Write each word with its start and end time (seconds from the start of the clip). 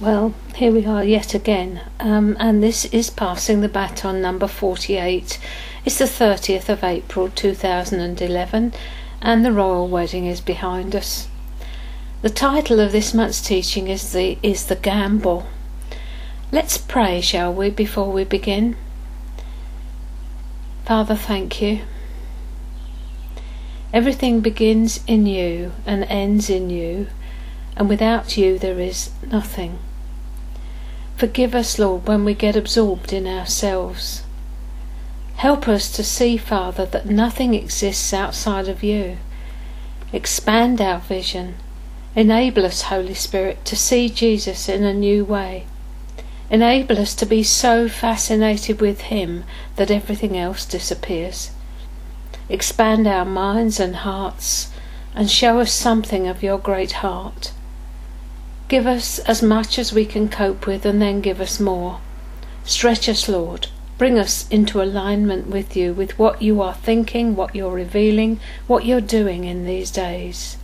Well, 0.00 0.32
here 0.54 0.72
we 0.72 0.86
are 0.86 1.04
yet 1.04 1.34
again, 1.34 1.82
um, 2.00 2.34
and 2.40 2.62
this 2.62 2.86
is 2.86 3.10
Passing 3.10 3.60
the 3.60 3.68
Baton 3.68 4.22
number 4.22 4.46
48. 4.46 5.38
It's 5.84 5.98
the 5.98 6.06
30th 6.06 6.70
of 6.70 6.82
April 6.82 7.28
2011, 7.28 8.72
and 9.20 9.44
the 9.44 9.52
royal 9.52 9.88
wedding 9.88 10.24
is 10.24 10.40
behind 10.40 10.96
us. 10.96 11.28
The 12.22 12.30
title 12.30 12.80
of 12.80 12.92
this 12.92 13.12
month's 13.12 13.42
teaching 13.42 13.88
is 13.88 14.14
the, 14.14 14.38
is 14.42 14.64
the 14.64 14.74
Gamble. 14.74 15.46
Let's 16.50 16.78
pray, 16.78 17.20
shall 17.20 17.52
we, 17.52 17.68
before 17.68 18.10
we 18.10 18.24
begin? 18.24 18.78
Father, 20.86 21.14
thank 21.14 21.60
you. 21.60 21.82
Everything 23.92 24.40
begins 24.40 25.04
in 25.06 25.26
you 25.26 25.72
and 25.84 26.04
ends 26.04 26.48
in 26.48 26.70
you, 26.70 27.08
and 27.76 27.86
without 27.86 28.38
you 28.38 28.58
there 28.58 28.80
is 28.80 29.10
nothing. 29.30 29.78
Forgive 31.20 31.54
us, 31.54 31.78
Lord, 31.78 32.08
when 32.08 32.24
we 32.24 32.32
get 32.32 32.56
absorbed 32.56 33.12
in 33.12 33.26
ourselves. 33.26 34.22
Help 35.36 35.68
us 35.68 35.92
to 35.92 36.02
see, 36.02 36.38
Father, 36.38 36.86
that 36.86 37.04
nothing 37.04 37.52
exists 37.52 38.14
outside 38.14 38.68
of 38.68 38.82
you. 38.82 39.18
Expand 40.14 40.80
our 40.80 40.98
vision. 41.00 41.56
Enable 42.16 42.64
us, 42.64 42.84
Holy 42.84 43.12
Spirit, 43.12 43.66
to 43.66 43.76
see 43.76 44.08
Jesus 44.08 44.66
in 44.66 44.82
a 44.82 44.94
new 44.94 45.22
way. 45.22 45.66
Enable 46.48 46.98
us 46.98 47.14
to 47.16 47.26
be 47.26 47.42
so 47.42 47.86
fascinated 47.86 48.80
with 48.80 49.02
Him 49.12 49.44
that 49.76 49.90
everything 49.90 50.38
else 50.38 50.64
disappears. 50.64 51.50
Expand 52.48 53.06
our 53.06 53.26
minds 53.26 53.78
and 53.78 53.96
hearts 53.96 54.70
and 55.14 55.30
show 55.30 55.60
us 55.60 55.70
something 55.70 56.26
of 56.26 56.42
your 56.42 56.56
great 56.56 56.92
heart. 57.04 57.52
Give 58.70 58.86
us 58.86 59.18
as 59.18 59.42
much 59.42 59.80
as 59.80 59.92
we 59.92 60.06
can 60.06 60.28
cope 60.28 60.64
with 60.64 60.86
and 60.86 61.02
then 61.02 61.20
give 61.20 61.40
us 61.40 61.58
more. 61.58 62.00
Stretch 62.62 63.08
us, 63.08 63.28
Lord. 63.28 63.66
Bring 63.98 64.16
us 64.16 64.48
into 64.48 64.80
alignment 64.80 65.48
with 65.48 65.76
you, 65.76 65.92
with 65.92 66.16
what 66.20 66.40
you 66.40 66.62
are 66.62 66.74
thinking, 66.74 67.34
what 67.34 67.52
you're 67.52 67.74
revealing, 67.74 68.38
what 68.68 68.84
you're 68.84 69.00
doing 69.00 69.42
in 69.42 69.66
these 69.66 69.90
days. 69.90 70.56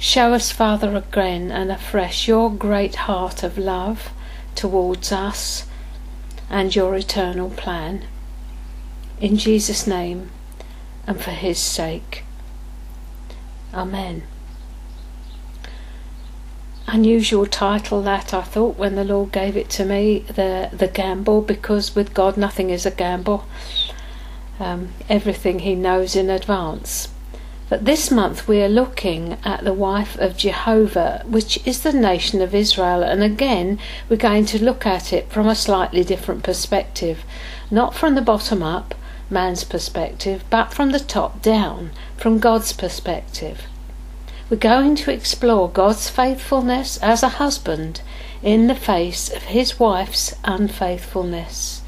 Show 0.00 0.34
us, 0.34 0.50
Father, 0.50 0.96
again 0.96 1.52
and 1.52 1.70
afresh 1.70 2.26
your 2.26 2.50
great 2.50 2.96
heart 3.06 3.44
of 3.44 3.56
love 3.56 4.10
towards 4.56 5.12
us 5.12 5.66
and 6.50 6.74
your 6.74 6.96
eternal 6.96 7.50
plan. 7.50 8.06
In 9.20 9.36
Jesus' 9.36 9.86
name 9.86 10.32
and 11.06 11.22
for 11.22 11.30
his 11.30 11.60
sake. 11.60 12.24
Amen 13.72 14.24
unusual 16.86 17.46
title 17.46 18.02
that 18.02 18.34
I 18.34 18.42
thought 18.42 18.76
when 18.76 18.94
the 18.94 19.04
Lord 19.04 19.32
gave 19.32 19.56
it 19.56 19.70
to 19.70 19.84
me, 19.84 20.20
the 20.20 20.70
the 20.72 20.88
gamble, 20.88 21.40
because 21.40 21.94
with 21.94 22.14
God 22.14 22.36
nothing 22.36 22.70
is 22.70 22.86
a 22.86 22.90
gamble. 22.90 23.46
Um, 24.60 24.90
everything 25.08 25.60
He 25.60 25.74
knows 25.74 26.14
in 26.14 26.30
advance. 26.30 27.08
But 27.68 27.86
this 27.86 28.10
month 28.10 28.46
we 28.46 28.62
are 28.62 28.68
looking 28.68 29.38
at 29.44 29.64
the 29.64 29.72
wife 29.72 30.18
of 30.18 30.36
Jehovah, 30.36 31.22
which 31.26 31.66
is 31.66 31.82
the 31.82 31.92
nation 31.92 32.42
of 32.42 32.54
Israel, 32.54 33.02
and 33.02 33.22
again 33.22 33.78
we're 34.08 34.16
going 34.16 34.44
to 34.46 34.62
look 34.62 34.84
at 34.84 35.12
it 35.12 35.30
from 35.30 35.48
a 35.48 35.54
slightly 35.54 36.04
different 36.04 36.42
perspective, 36.42 37.24
not 37.70 37.94
from 37.94 38.14
the 38.14 38.20
bottom 38.20 38.62
up, 38.62 38.94
man's 39.30 39.64
perspective, 39.64 40.44
but 40.50 40.74
from 40.74 40.92
the 40.92 41.00
top 41.00 41.40
down, 41.40 41.90
from 42.18 42.38
God's 42.38 42.74
perspective. 42.74 43.62
We're 44.52 44.58
going 44.58 44.96
to 44.96 45.10
explore 45.10 45.70
God's 45.70 46.10
faithfulness 46.10 46.98
as 46.98 47.22
a 47.22 47.40
husband 47.40 48.02
in 48.42 48.66
the 48.66 48.74
face 48.74 49.34
of 49.34 49.44
his 49.44 49.80
wife's 49.80 50.34
unfaithfulness 50.44 51.80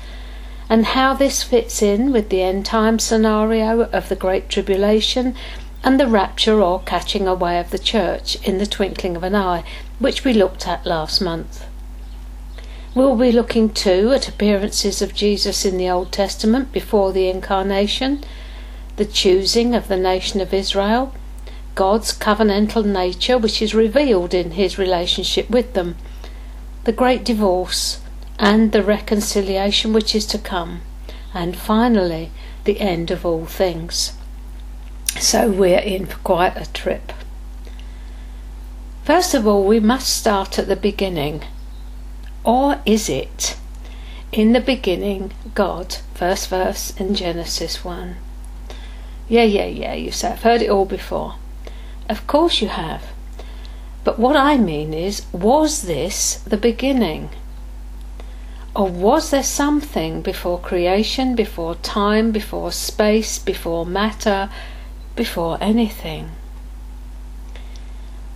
and 0.70 0.86
how 0.86 1.12
this 1.12 1.42
fits 1.42 1.82
in 1.82 2.10
with 2.10 2.30
the 2.30 2.40
end 2.40 2.64
time 2.64 2.98
scenario 2.98 3.82
of 3.82 4.08
the 4.08 4.16
Great 4.16 4.48
Tribulation 4.48 5.34
and 5.82 6.00
the 6.00 6.06
rapture 6.06 6.62
or 6.62 6.80
catching 6.86 7.28
away 7.28 7.60
of 7.60 7.68
the 7.68 7.78
church 7.78 8.36
in 8.36 8.56
the 8.56 8.66
twinkling 8.66 9.14
of 9.14 9.24
an 9.24 9.34
eye, 9.34 9.62
which 9.98 10.24
we 10.24 10.32
looked 10.32 10.66
at 10.66 10.86
last 10.86 11.20
month. 11.20 11.66
We'll 12.94 13.14
be 13.14 13.30
looking 13.30 13.74
too 13.74 14.10
at 14.14 14.26
appearances 14.26 15.02
of 15.02 15.12
Jesus 15.12 15.66
in 15.66 15.76
the 15.76 15.90
Old 15.90 16.12
Testament 16.12 16.72
before 16.72 17.12
the 17.12 17.28
incarnation, 17.28 18.24
the 18.96 19.04
choosing 19.04 19.74
of 19.74 19.88
the 19.88 19.98
nation 19.98 20.40
of 20.40 20.54
Israel, 20.54 21.12
God's 21.74 22.16
covenantal 22.16 22.84
nature, 22.84 23.36
which 23.36 23.60
is 23.60 23.74
revealed 23.74 24.32
in 24.32 24.52
his 24.52 24.78
relationship 24.78 25.50
with 25.50 25.74
them, 25.74 25.96
the 26.84 26.92
great 26.92 27.24
divorce, 27.24 28.00
and 28.38 28.72
the 28.72 28.82
reconciliation 28.82 29.92
which 29.92 30.14
is 30.14 30.26
to 30.26 30.38
come, 30.38 30.82
and 31.32 31.56
finally, 31.56 32.30
the 32.64 32.80
end 32.80 33.10
of 33.10 33.26
all 33.26 33.46
things. 33.46 34.12
So 35.18 35.50
we're 35.50 35.78
in 35.78 36.06
for 36.06 36.18
quite 36.18 36.56
a 36.56 36.72
trip. 36.72 37.12
First 39.04 39.34
of 39.34 39.46
all, 39.46 39.64
we 39.64 39.80
must 39.80 40.16
start 40.16 40.58
at 40.58 40.66
the 40.66 40.76
beginning. 40.76 41.44
Or 42.42 42.80
is 42.86 43.08
it? 43.08 43.56
In 44.32 44.52
the 44.52 44.60
beginning, 44.60 45.32
God, 45.54 45.98
first 46.14 46.48
verse 46.48 46.98
in 46.98 47.14
Genesis 47.14 47.84
1. 47.84 48.16
Yeah, 49.28 49.44
yeah, 49.44 49.66
yeah, 49.66 49.94
you 49.94 50.10
say, 50.10 50.32
I've 50.32 50.42
heard 50.42 50.62
it 50.62 50.70
all 50.70 50.84
before. 50.84 51.36
Of 52.08 52.26
course 52.26 52.60
you 52.60 52.68
have. 52.68 53.02
But 54.04 54.18
what 54.18 54.36
I 54.36 54.58
mean 54.58 54.92
is, 54.92 55.24
was 55.32 55.82
this 55.82 56.36
the 56.46 56.58
beginning? 56.58 57.30
Or 58.76 58.88
was 58.88 59.30
there 59.30 59.42
something 59.42 60.20
before 60.20 60.58
creation, 60.58 61.34
before 61.34 61.76
time, 61.76 62.30
before 62.30 62.72
space, 62.72 63.38
before 63.38 63.86
matter, 63.86 64.50
before 65.16 65.56
anything? 65.60 66.32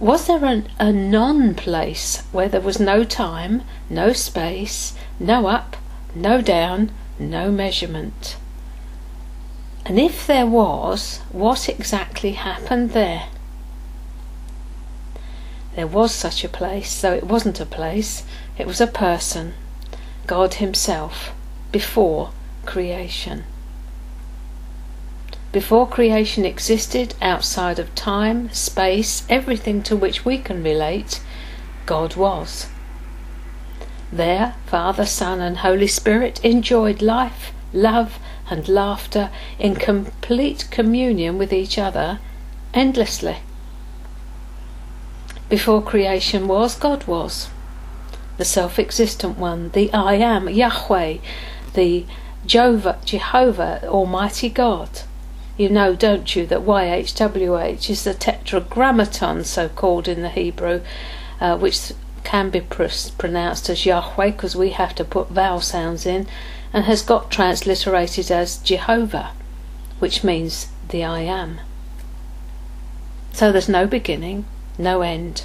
Was 0.00 0.28
there 0.28 0.44
an, 0.44 0.68
a 0.78 0.92
non 0.92 1.54
place 1.54 2.22
where 2.30 2.48
there 2.48 2.60
was 2.60 2.78
no 2.78 3.02
time, 3.02 3.62
no 3.90 4.12
space, 4.12 4.94
no 5.18 5.48
up, 5.48 5.76
no 6.14 6.40
down, 6.40 6.92
no 7.18 7.50
measurement? 7.50 8.36
And 9.84 9.98
if 9.98 10.26
there 10.26 10.46
was, 10.46 11.18
what 11.32 11.68
exactly 11.68 12.32
happened 12.32 12.92
there? 12.92 13.24
There 15.78 15.86
was 15.86 16.12
such 16.12 16.42
a 16.42 16.48
place, 16.48 17.00
though 17.00 17.12
it 17.12 17.22
wasn't 17.22 17.60
a 17.60 17.64
place, 17.64 18.24
it 18.58 18.66
was 18.66 18.80
a 18.80 18.86
person, 18.88 19.54
God 20.26 20.54
Himself, 20.54 21.30
before 21.70 22.32
creation. 22.66 23.44
Before 25.52 25.86
creation 25.86 26.44
existed, 26.44 27.14
outside 27.22 27.78
of 27.78 27.94
time, 27.94 28.50
space, 28.50 29.24
everything 29.28 29.84
to 29.84 29.94
which 29.94 30.24
we 30.24 30.38
can 30.38 30.64
relate, 30.64 31.20
God 31.86 32.16
was. 32.16 32.66
There, 34.10 34.56
Father, 34.66 35.06
Son, 35.06 35.40
and 35.40 35.58
Holy 35.58 35.86
Spirit 35.86 36.44
enjoyed 36.44 37.00
life, 37.00 37.52
love, 37.72 38.18
and 38.50 38.68
laughter 38.68 39.30
in 39.60 39.76
complete 39.76 40.66
communion 40.72 41.38
with 41.38 41.52
each 41.52 41.78
other 41.78 42.18
endlessly. 42.74 43.36
Before 45.48 45.82
creation 45.82 46.46
was, 46.46 46.74
God 46.74 47.06
was. 47.06 47.48
The 48.36 48.44
self 48.44 48.78
existent 48.78 49.38
one, 49.38 49.70
the 49.70 49.92
I 49.92 50.14
am, 50.14 50.48
Yahweh, 50.48 51.18
the 51.74 52.04
Jehovah, 52.44 52.98
Jehovah, 53.04 53.80
Almighty 53.84 54.50
God. 54.50 54.90
You 55.56 55.70
know, 55.70 55.96
don't 55.96 56.36
you, 56.36 56.46
that 56.46 56.60
YHWH 56.60 57.90
is 57.90 58.04
the 58.04 58.14
tetragrammaton, 58.14 59.44
so 59.44 59.68
called 59.68 60.06
in 60.06 60.22
the 60.22 60.28
Hebrew, 60.28 60.82
uh, 61.40 61.56
which 61.56 61.92
can 62.24 62.50
be 62.50 62.60
pr- 62.60 62.84
pronounced 63.16 63.68
as 63.70 63.86
Yahweh 63.86 64.30
because 64.30 64.54
we 64.54 64.70
have 64.70 64.94
to 64.96 65.04
put 65.04 65.30
vowel 65.30 65.60
sounds 65.60 66.04
in, 66.06 66.26
and 66.72 66.84
has 66.84 67.02
got 67.02 67.30
transliterated 67.30 68.30
as 68.30 68.58
Jehovah, 68.58 69.32
which 69.98 70.22
means 70.22 70.68
the 70.90 71.02
I 71.02 71.20
am. 71.20 71.58
So 73.32 73.50
there's 73.50 73.68
no 73.68 73.86
beginning, 73.86 74.44
no 74.78 75.02
end. 75.02 75.44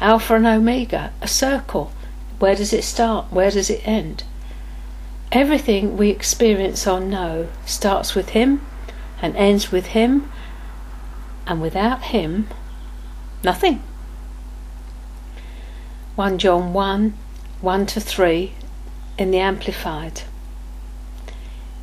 Alpha 0.00 0.34
and 0.34 0.46
Omega, 0.46 1.12
a 1.20 1.28
circle. 1.28 1.92
Where 2.38 2.54
does 2.54 2.72
it 2.72 2.84
start? 2.84 3.30
Where 3.30 3.50
does 3.50 3.68
it 3.68 3.86
end? 3.86 4.24
Everything 5.30 5.96
we 5.96 6.08
experience 6.08 6.86
or 6.86 7.00
know 7.00 7.48
starts 7.66 8.14
with 8.14 8.30
Him 8.30 8.64
and 9.20 9.36
ends 9.36 9.70
with 9.70 9.86
Him, 9.86 10.30
and 11.46 11.60
without 11.60 12.04
Him, 12.04 12.48
nothing. 13.44 13.82
1 16.14 16.38
John 16.38 16.72
1 16.72 17.14
1 17.60 17.86
to 17.86 18.00
3 18.00 18.52
in 19.18 19.30
the 19.32 19.38
Amplified. 19.38 20.22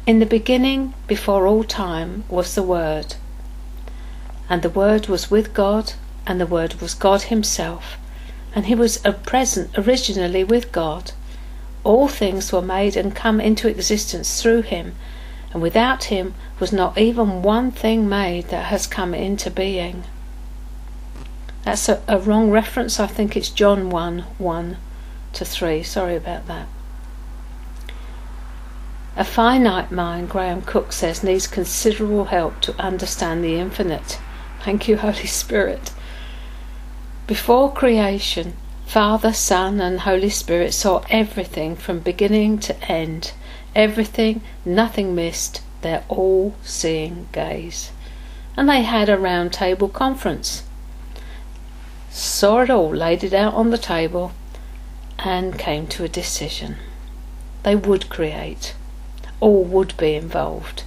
In 0.07 0.19
the 0.19 0.25
beginning, 0.25 0.93
before 1.05 1.45
all 1.45 1.63
time, 1.63 2.23
was 2.29 2.55
the 2.55 2.63
Word, 2.63 3.15
and 4.49 4.61
the 4.61 4.69
Word 4.69 5.07
was 5.07 5.29
with 5.29 5.53
God, 5.53 5.93
and 6.27 6.39
the 6.39 6.47
Word 6.47 6.75
was 6.75 6.93
God 6.93 7.23
Himself, 7.23 7.97
and 8.55 8.67
he 8.67 8.75
was 8.75 8.97
present 9.23 9.77
originally 9.77 10.43
with 10.43 10.71
God. 10.71 11.11
All 11.83 12.07
things 12.07 12.51
were 12.51 12.61
made 12.61 12.95
and 12.95 13.15
come 13.15 13.41
into 13.41 13.67
existence 13.67 14.41
through 14.41 14.63
him, 14.63 14.95
and 15.51 15.61
without 15.61 16.05
him 16.05 16.33
was 16.59 16.71
not 16.71 16.97
even 16.97 17.43
one 17.43 17.69
thing 17.71 18.07
made 18.07 18.47
that 18.47 18.65
has 18.65 18.87
come 18.87 19.13
into 19.13 19.51
being. 19.51 20.05
That's 21.63 21.89
a, 21.89 22.01
a 22.07 22.17
wrong 22.17 22.49
reference. 22.49 22.99
I 22.99 23.07
think 23.07 23.35
it's 23.35 23.49
John 23.49 23.89
1 23.89 24.19
1 24.37 24.77
to 25.33 25.45
3. 25.45 25.83
Sorry 25.83 26.15
about 26.15 26.47
that. 26.47 26.67
A 29.17 29.23
finite 29.23 29.91
mind, 29.91 30.29
Graham 30.29 30.61
Cooke 30.61 30.91
says, 30.91 31.23
needs 31.23 31.47
considerable 31.47 32.25
help 32.25 32.59
to 32.61 32.75
understand 32.79 33.43
the 33.43 33.55
infinite. 33.55 34.19
Thank 34.61 34.87
you, 34.87 34.97
Holy 34.97 35.25
Spirit. 35.25 35.91
Before 37.27 37.71
creation, 37.71 38.53
Father, 38.85 39.33
Son, 39.33 39.81
and 39.81 40.01
Holy 40.01 40.29
Spirit 40.29 40.75
saw 40.75 41.01
everything 41.09 41.75
from 41.75 41.97
beginning 42.01 42.59
to 42.59 42.79
end. 42.83 43.31
Everything, 43.75 44.41
nothing 44.63 45.15
missed, 45.15 45.63
their 45.81 46.03
all 46.07 46.53
seeing 46.61 47.27
gaze. 47.31 47.91
And 48.55 48.69
they 48.69 48.83
had 48.83 49.09
a 49.09 49.17
round 49.17 49.53
table 49.53 49.89
conference. 49.89 50.61
Saw 52.11 52.61
it 52.61 52.69
all, 52.69 52.95
laid 52.95 53.23
it 53.23 53.33
out 53.33 53.55
on 53.55 53.71
the 53.71 53.79
table, 53.79 54.31
and 55.17 55.57
came 55.57 55.87
to 55.87 56.03
a 56.03 56.07
decision. 56.07 56.75
They 57.63 57.75
would 57.75 58.07
create, 58.07 58.75
all 59.39 59.63
would 59.63 59.97
be 59.97 60.13
involved. 60.13 60.83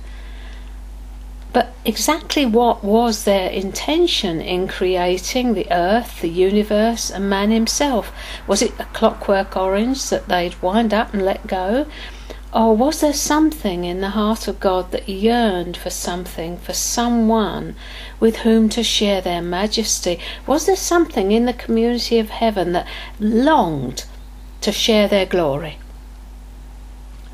But 1.53 1.73
exactly 1.85 2.45
what 2.45 2.85
was 2.85 3.25
their 3.25 3.49
intention 3.49 4.41
in 4.41 4.69
creating 4.69 5.55
the 5.55 5.67
earth, 5.71 6.21
the 6.21 6.29
universe, 6.29 7.11
and 7.11 7.31
man 7.31 7.50
himself? 7.50 8.12
Was 8.47 8.61
it 8.61 8.79
a 8.79 8.85
clockwork 8.85 9.56
orange 9.56 10.11
that 10.11 10.29
they'd 10.29 10.61
wind 10.61 10.93
up 10.93 11.15
and 11.15 11.25
let 11.25 11.47
go? 11.47 11.87
Or 12.53 12.75
was 12.75 13.00
there 13.00 13.12
something 13.12 13.85
in 13.85 14.00
the 14.00 14.11
heart 14.11 14.49
of 14.49 14.61
God 14.61 14.91
that 14.93 15.09
yearned 15.09 15.77
for 15.77 15.91
something, 15.91 16.56
for 16.59 16.73
someone 16.73 17.77
with 18.21 18.39
whom 18.39 18.69
to 18.71 18.83
share 18.83 19.21
their 19.21 19.43
majesty? 19.43 20.19
Was 20.47 20.67
there 20.67 20.77
something 20.77 21.31
in 21.33 21.45
the 21.45 21.53
community 21.53 22.19
of 22.19 22.31
heaven 22.31 22.73
that 22.73 22.87
longed 23.21 24.05
to 24.62 24.73
share 24.73 25.09
their 25.09 25.27
glory? 25.27 25.79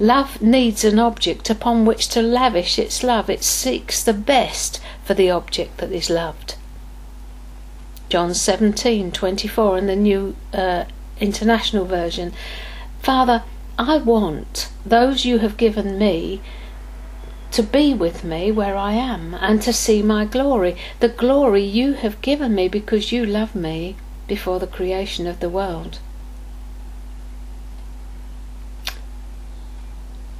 Love 0.00 0.42
needs 0.42 0.82
an 0.82 0.98
object 0.98 1.48
upon 1.48 1.84
which 1.84 2.08
to 2.08 2.20
lavish 2.20 2.78
its 2.78 3.02
love. 3.04 3.30
It 3.30 3.44
seeks 3.44 4.02
the 4.02 4.12
best 4.12 4.80
for 5.04 5.14
the 5.14 5.30
object 5.30 5.78
that 5.78 5.92
is 5.92 6.10
loved. 6.10 6.56
John 8.08 8.30
17:24 8.30 9.78
in 9.78 9.86
the 9.86 9.96
New 9.96 10.34
uh, 10.52 10.84
International 11.20 11.84
Version. 11.84 12.32
Father, 13.00 13.44
I 13.78 13.98
want 13.98 14.68
those 14.84 15.24
you 15.24 15.38
have 15.38 15.56
given 15.56 15.98
me 15.98 16.40
to 17.52 17.62
be 17.62 17.94
with 17.94 18.24
me 18.24 18.50
where 18.50 18.76
I 18.76 18.94
am 18.94 19.34
and 19.34 19.62
to 19.62 19.72
see 19.72 20.02
my 20.02 20.24
glory, 20.24 20.76
the 20.98 21.08
glory 21.08 21.62
you 21.62 21.92
have 21.92 22.20
given 22.20 22.54
me 22.54 22.66
because 22.66 23.12
you 23.12 23.24
love 23.24 23.54
me 23.54 23.94
before 24.26 24.58
the 24.58 24.66
creation 24.66 25.28
of 25.28 25.38
the 25.38 25.48
world. 25.48 25.98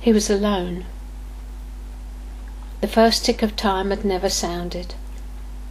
He 0.05 0.12
was 0.12 0.29
alone. 0.29 0.85
The 2.83 2.87
first 2.87 3.25
tick 3.25 3.43
of 3.43 3.56
time 3.56 3.89
had 3.89 4.05
never 4.05 4.29
sounded, 4.29 4.95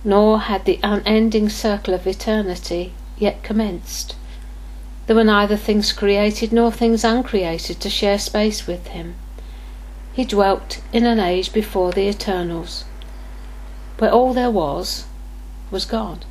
nor 0.03 0.39
had 0.39 0.65
the 0.65 0.79
unending 0.81 1.49
circle 1.49 1.93
of 1.93 2.07
eternity 2.07 2.93
yet 3.19 3.43
commenced. 3.43 4.15
There 5.05 5.15
were 5.15 5.23
neither 5.23 5.55
things 5.55 5.93
created 5.93 6.51
nor 6.51 6.71
things 6.71 7.03
uncreated 7.03 7.79
to 7.79 7.91
share 7.91 8.17
space 8.17 8.65
with 8.65 8.87
him. 8.87 9.13
He 10.13 10.25
dwelt 10.25 10.81
in 10.91 11.05
an 11.05 11.19
age 11.19 11.53
before 11.53 11.91
the 11.91 12.09
eternals, 12.09 12.85
where 13.99 14.11
all 14.11 14.33
there 14.33 14.49
was 14.49 15.05
was 15.69 15.85
God. 15.85 16.25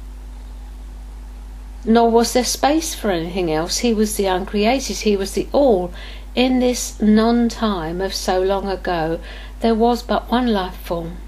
Nor 1.85 2.11
was 2.11 2.33
there 2.33 2.45
space 2.45 2.97
for 2.97 3.13
anything 3.13 3.53
else. 3.53 3.79
He 3.79 3.95
was 3.95 4.17
the 4.17 4.27
uncreated, 4.27 4.97
he 4.97 5.17
was 5.17 5.35
the 5.35 5.47
all, 5.53 5.93
in 6.35 6.61
this 6.61 7.01
non 7.01 7.49
time 7.49 8.01
of 8.01 8.15
so 8.15 8.41
long 8.41 8.67
ago, 8.67 9.21
there 9.61 9.75
was 9.75 10.03
but 10.03 10.31
one 10.31 10.47
life 10.47 10.77
form, 10.77 11.19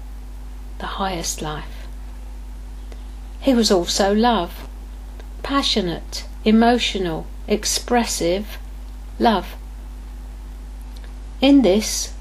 the 0.79 0.97
highest 0.97 1.41
life. 1.41 1.87
He 3.39 3.53
was 3.53 3.69
also 3.69 4.13
love, 4.13 4.67
passionate, 5.43 6.25
emotional, 6.43 7.27
expressive 7.47 8.57
love. 9.19 9.55
In 11.39 11.61
this, 11.61 12.13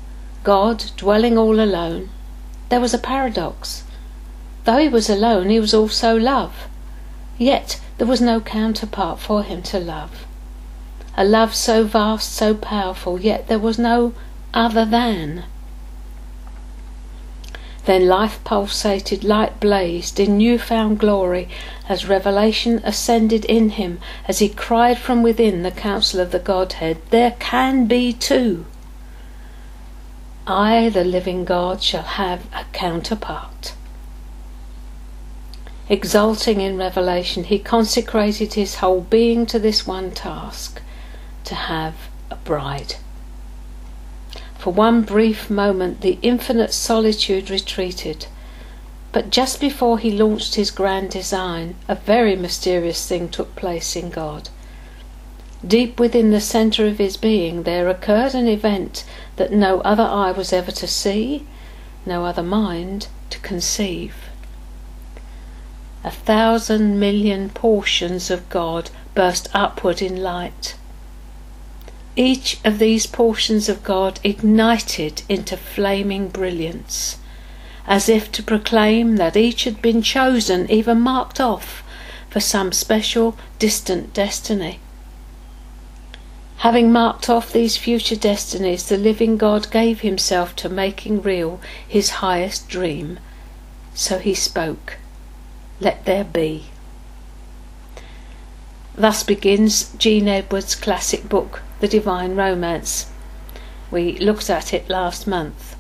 God 0.43 0.91
dwelling 0.99 1.39
all 1.39 1.59
alone, 1.59 2.11
there 2.69 2.81
was 2.81 2.93
a 2.93 2.99
paradox. 2.99 3.85
Though 4.65 4.79
he 4.79 4.89
was 4.89 5.09
alone, 5.09 5.49
he 5.49 5.59
was 5.59 5.73
also 5.73 6.19
love. 6.19 6.69
Yet 7.39 7.81
there 7.97 8.07
was 8.07 8.21
no 8.21 8.41
counterpart 8.41 9.21
for 9.21 9.43
him 9.43 9.63
to 9.63 9.79
love 9.79 10.27
a 11.17 11.25
love 11.25 11.55
so 11.55 11.85
vast, 11.85 12.33
so 12.33 12.55
powerful, 12.55 13.21
yet 13.21 13.47
there 13.47 13.59
was 13.59 13.79
no 13.79 14.13
other 14.53 14.85
than. 14.85 15.45
Then 17.85 18.09
life 18.09 18.43
pulsated, 18.45 19.25
light 19.25 19.61
blazed 19.61 20.19
in 20.19 20.39
new-found 20.39 20.99
glory 20.99 21.49
as 21.89 22.09
revelation 22.09 22.81
ascended 22.83 23.45
in 23.45 23.71
him 23.71 24.01
as 24.27 24.39
he 24.39 24.49
cried 24.49 24.99
from 24.99 25.23
within 25.23 25.63
the 25.63 25.71
counsel 25.71 26.21
of 26.21 26.33
the 26.33 26.39
Godhead, 26.39 26.97
There 27.11 27.37
can 27.39 27.87
be 27.87 28.13
two. 28.13 28.65
I, 30.47 30.89
the 30.89 31.05
living 31.05 31.45
God, 31.45 31.83
shall 31.83 32.03
have 32.03 32.47
a 32.55 32.65
counterpart. 32.73 33.75
Exulting 35.89 36.63
in 36.63 36.79
revelation, 36.79 37.45
he 37.45 37.59
consecrated 37.59 38.55
his 38.55 38.77
whole 38.77 39.03
being 39.03 39.45
to 39.47 39.59
this 39.59 39.87
one 39.87 40.11
task 40.11 40.81
to 41.45 41.55
have 41.55 41.95
a 42.31 42.37
bride. 42.37 42.97
For 44.59 44.73
one 44.73 45.03
brief 45.03 45.51
moment, 45.51 46.01
the 46.01 46.19
infinite 46.23 46.73
solitude 46.73 47.51
retreated. 47.51 48.27
But 49.13 49.31
just 49.31 49.61
before 49.61 49.99
he 49.99 50.11
launched 50.11 50.55
his 50.55 50.71
grand 50.71 51.11
design, 51.11 51.77
a 51.87 51.95
very 51.95 52.35
mysterious 52.35 53.07
thing 53.07 53.29
took 53.29 53.55
place 53.57 53.95
in 53.95 54.11
God. 54.11 54.49
Deep 55.67 56.01
within 56.01 56.31
the 56.31 56.41
centre 56.41 56.87
of 56.87 56.99
his 56.99 57.17
being, 57.17 57.63
there 57.63 57.89
occurred 57.89 58.35
an 58.35 58.49
event 58.49 59.05
that 59.37 59.53
no 59.53 59.81
other 59.83 60.03
eye 60.03 60.33
was 60.33 60.53
ever 60.53 60.73
to 60.73 60.87
see, 60.87 61.47
no 62.05 62.25
other 62.25 62.43
mind 62.43 63.09
to 63.31 63.39
conceive. 63.39 64.15
A 66.03 66.11
thousand 66.11 66.99
million 66.99 67.51
portions 67.51 68.31
of 68.31 68.49
God 68.51 68.91
burst 69.15 69.49
upward 69.55 70.03
in 70.03 70.23
light. 70.23 70.75
Each 72.17 72.59
of 72.65 72.79
these 72.79 73.07
portions 73.07 73.69
of 73.69 73.83
God 73.83 74.21
ignited 74.23 75.23
into 75.29 75.57
flaming 75.57 76.29
brilliance, 76.29 77.19
as 77.87 78.09
if 78.09 78.31
to 78.33 78.43
proclaim 78.43 79.17
that 79.17 79.37
each 79.37 79.65
had 79.65 79.83
been 79.83 80.01
chosen, 80.01 80.71
even 80.71 81.01
marked 81.01 81.41
off, 81.41 81.83
for 82.31 82.39
some 82.39 82.71
special 82.73 83.37
distant 83.59 84.15
destiny. 84.15 84.79
Having 86.59 86.93
marked 86.93 87.29
off 87.29 87.53
these 87.53 87.77
future 87.77 88.17
destinies, 88.17 88.89
the 88.89 88.97
living 88.97 89.37
God 89.37 89.71
gave 89.71 90.01
himself 90.01 90.55
to 90.57 90.69
making 90.69 91.21
real 91.21 91.61
his 91.87 92.23
highest 92.23 92.69
dream. 92.69 93.19
So 93.93 94.19
he 94.19 94.35
spoke, 94.35 94.99
Let 95.81 96.05
there 96.05 96.25
be. 96.25 96.67
Thus 98.95 99.25
begins 99.25 99.91
Gene 99.99 100.29
Edwards' 100.29 100.77
classic 100.77 101.29
book, 101.29 101.63
The 101.85 101.99
Divine 101.99 102.35
Romance. 102.35 103.13
We 103.91 104.17
looked 104.17 104.49
at 104.49 104.73
it 104.73 104.89
last 104.89 105.27
month. 105.27 105.77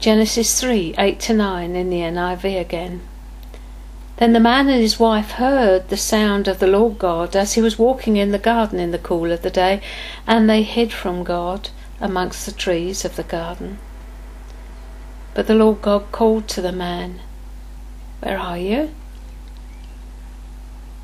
Genesis 0.00 0.60
3 0.60 0.96
8 0.98 1.20
to 1.20 1.32
9 1.32 1.76
in 1.76 1.88
the 1.88 2.00
NIV 2.00 2.60
again. 2.60 3.02
Then 4.16 4.32
the 4.32 4.40
man 4.40 4.68
and 4.68 4.80
his 4.80 4.98
wife 4.98 5.30
heard 5.30 5.88
the 5.88 5.96
sound 5.96 6.48
of 6.48 6.58
the 6.58 6.66
Lord 6.66 6.98
God 6.98 7.36
as 7.36 7.52
he 7.52 7.62
was 7.62 7.78
walking 7.78 8.16
in 8.16 8.32
the 8.32 8.40
garden 8.40 8.80
in 8.80 8.90
the 8.90 8.98
cool 8.98 9.30
of 9.30 9.42
the 9.42 9.50
day, 9.50 9.80
and 10.26 10.50
they 10.50 10.64
hid 10.64 10.92
from 10.92 11.22
God 11.22 11.68
amongst 12.00 12.44
the 12.44 12.50
trees 12.50 13.04
of 13.04 13.14
the 13.14 13.22
garden. 13.22 13.78
But 15.32 15.46
the 15.46 15.54
Lord 15.54 15.80
God 15.80 16.10
called 16.10 16.48
to 16.48 16.60
the 16.60 16.72
man, 16.72 17.20
Where 18.18 18.36
are 18.36 18.58
you? 18.58 18.90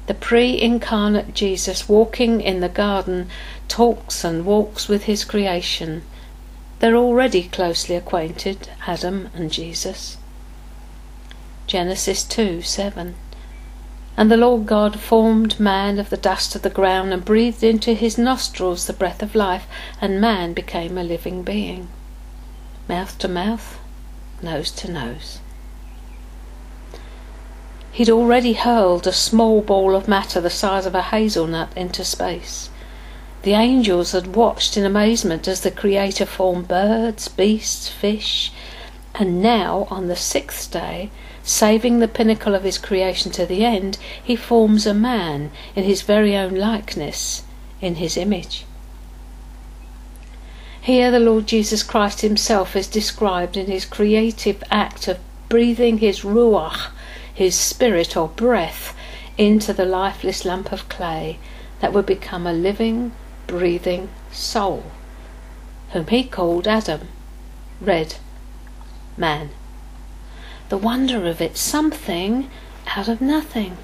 The 0.09 0.15
pre 0.15 0.59
incarnate 0.59 1.35
Jesus 1.35 1.87
walking 1.87 2.41
in 2.41 2.61
the 2.61 2.71
garden 2.71 3.29
talks 3.69 4.25
and 4.25 4.47
walks 4.47 4.89
with 4.89 5.05
his 5.05 5.23
creation. 5.23 6.01
They're 6.79 6.97
already 6.97 7.43
closely 7.43 7.95
acquainted, 7.95 8.71
Adam 8.87 9.29
and 9.35 9.53
Jesus. 9.53 10.17
Genesis 11.67 12.25
2 12.25 12.63
7. 12.63 13.17
And 14.17 14.31
the 14.31 14.39
Lord 14.39 14.65
God 14.65 14.99
formed 14.99 15.61
man 15.61 15.99
of 15.99 16.09
the 16.09 16.17
dust 16.17 16.57
of 16.57 16.63
the 16.63 16.71
ground 16.71 17.13
and 17.13 17.23
breathed 17.23 17.63
into 17.63 17.93
his 17.93 18.17
nostrils 18.17 18.87
the 18.87 18.95
breath 18.95 19.23
of 19.23 19.35
life, 19.35 19.67
and 20.01 20.23
man 20.23 20.55
became 20.55 20.97
a 20.97 21.05
living 21.05 21.43
being. 21.43 21.87
Mouth 22.89 23.19
to 23.19 23.29
mouth, 23.29 23.79
nose 24.41 24.71
to 24.71 24.91
nose. 24.91 25.41
He'd 27.99 28.11
already 28.11 28.53
hurled 28.53 29.09
a 29.09 29.13
small 29.13 29.61
ball 29.61 29.97
of 29.97 30.07
matter 30.07 30.41
the 30.41 30.51
size 30.51 30.87
of 30.87 30.95
a 30.95 31.03
hazelnut 31.03 31.71
into 31.75 32.05
space. 32.05 32.71
The 33.43 33.55
angels 33.55 34.13
had 34.13 34.37
watched 34.37 34.77
in 34.77 34.85
amazement 34.85 35.49
as 35.49 35.63
the 35.63 35.73
Creator 35.73 36.27
formed 36.27 36.69
birds, 36.69 37.27
beasts, 37.27 37.89
fish, 37.89 38.53
and 39.17 39.43
now, 39.43 39.89
on 39.91 40.07
the 40.07 40.15
sixth 40.15 40.71
day, 40.71 41.11
saving 41.43 41.99
the 41.99 42.07
pinnacle 42.07 42.55
of 42.55 42.63
his 42.63 42.79
creation 42.79 43.33
to 43.33 43.45
the 43.45 43.65
end, 43.65 43.99
he 44.23 44.37
forms 44.37 44.87
a 44.87 44.95
man 44.95 45.51
in 45.75 45.83
his 45.83 46.03
very 46.03 46.37
own 46.37 46.55
likeness, 46.55 47.43
in 47.81 47.97
his 47.97 48.17
image. 48.17 48.65
Here, 50.81 51.11
the 51.11 51.19
Lord 51.19 51.49
Jesus 51.49 51.83
Christ 51.83 52.21
himself 52.21 52.77
is 52.77 52.87
described 52.87 53.57
in 53.57 53.67
his 53.67 53.85
creative 53.85 54.63
act 54.71 55.09
of 55.09 55.19
breathing 55.49 55.99
his 55.99 56.21
ruach, 56.21 56.93
his 57.39 57.55
spirit 57.55 58.17
or 58.17 58.27
breath, 58.27 58.97
into 59.37 59.73
the 59.73 59.85
lifeless 59.85 60.45
lump 60.45 60.73
of 60.73 60.89
clay 60.89 61.39
that 61.79 61.93
would 61.93 62.05
become 62.05 62.49
a 62.49 62.53
living, 62.53 63.13
breathing 63.47 64.09
soul, 64.33 64.83
whom 65.93 66.05
he 66.09 66.25
called 66.25 66.67
Adam, 66.67 67.07
red, 67.81 68.17
man. 69.17 69.51
The 70.69 70.79
wonder 70.79 71.29
of 71.29 71.41
it, 71.41 71.57
something 71.57 72.51
out 72.97 73.07
of 73.07 73.21
nothing. 73.21 73.77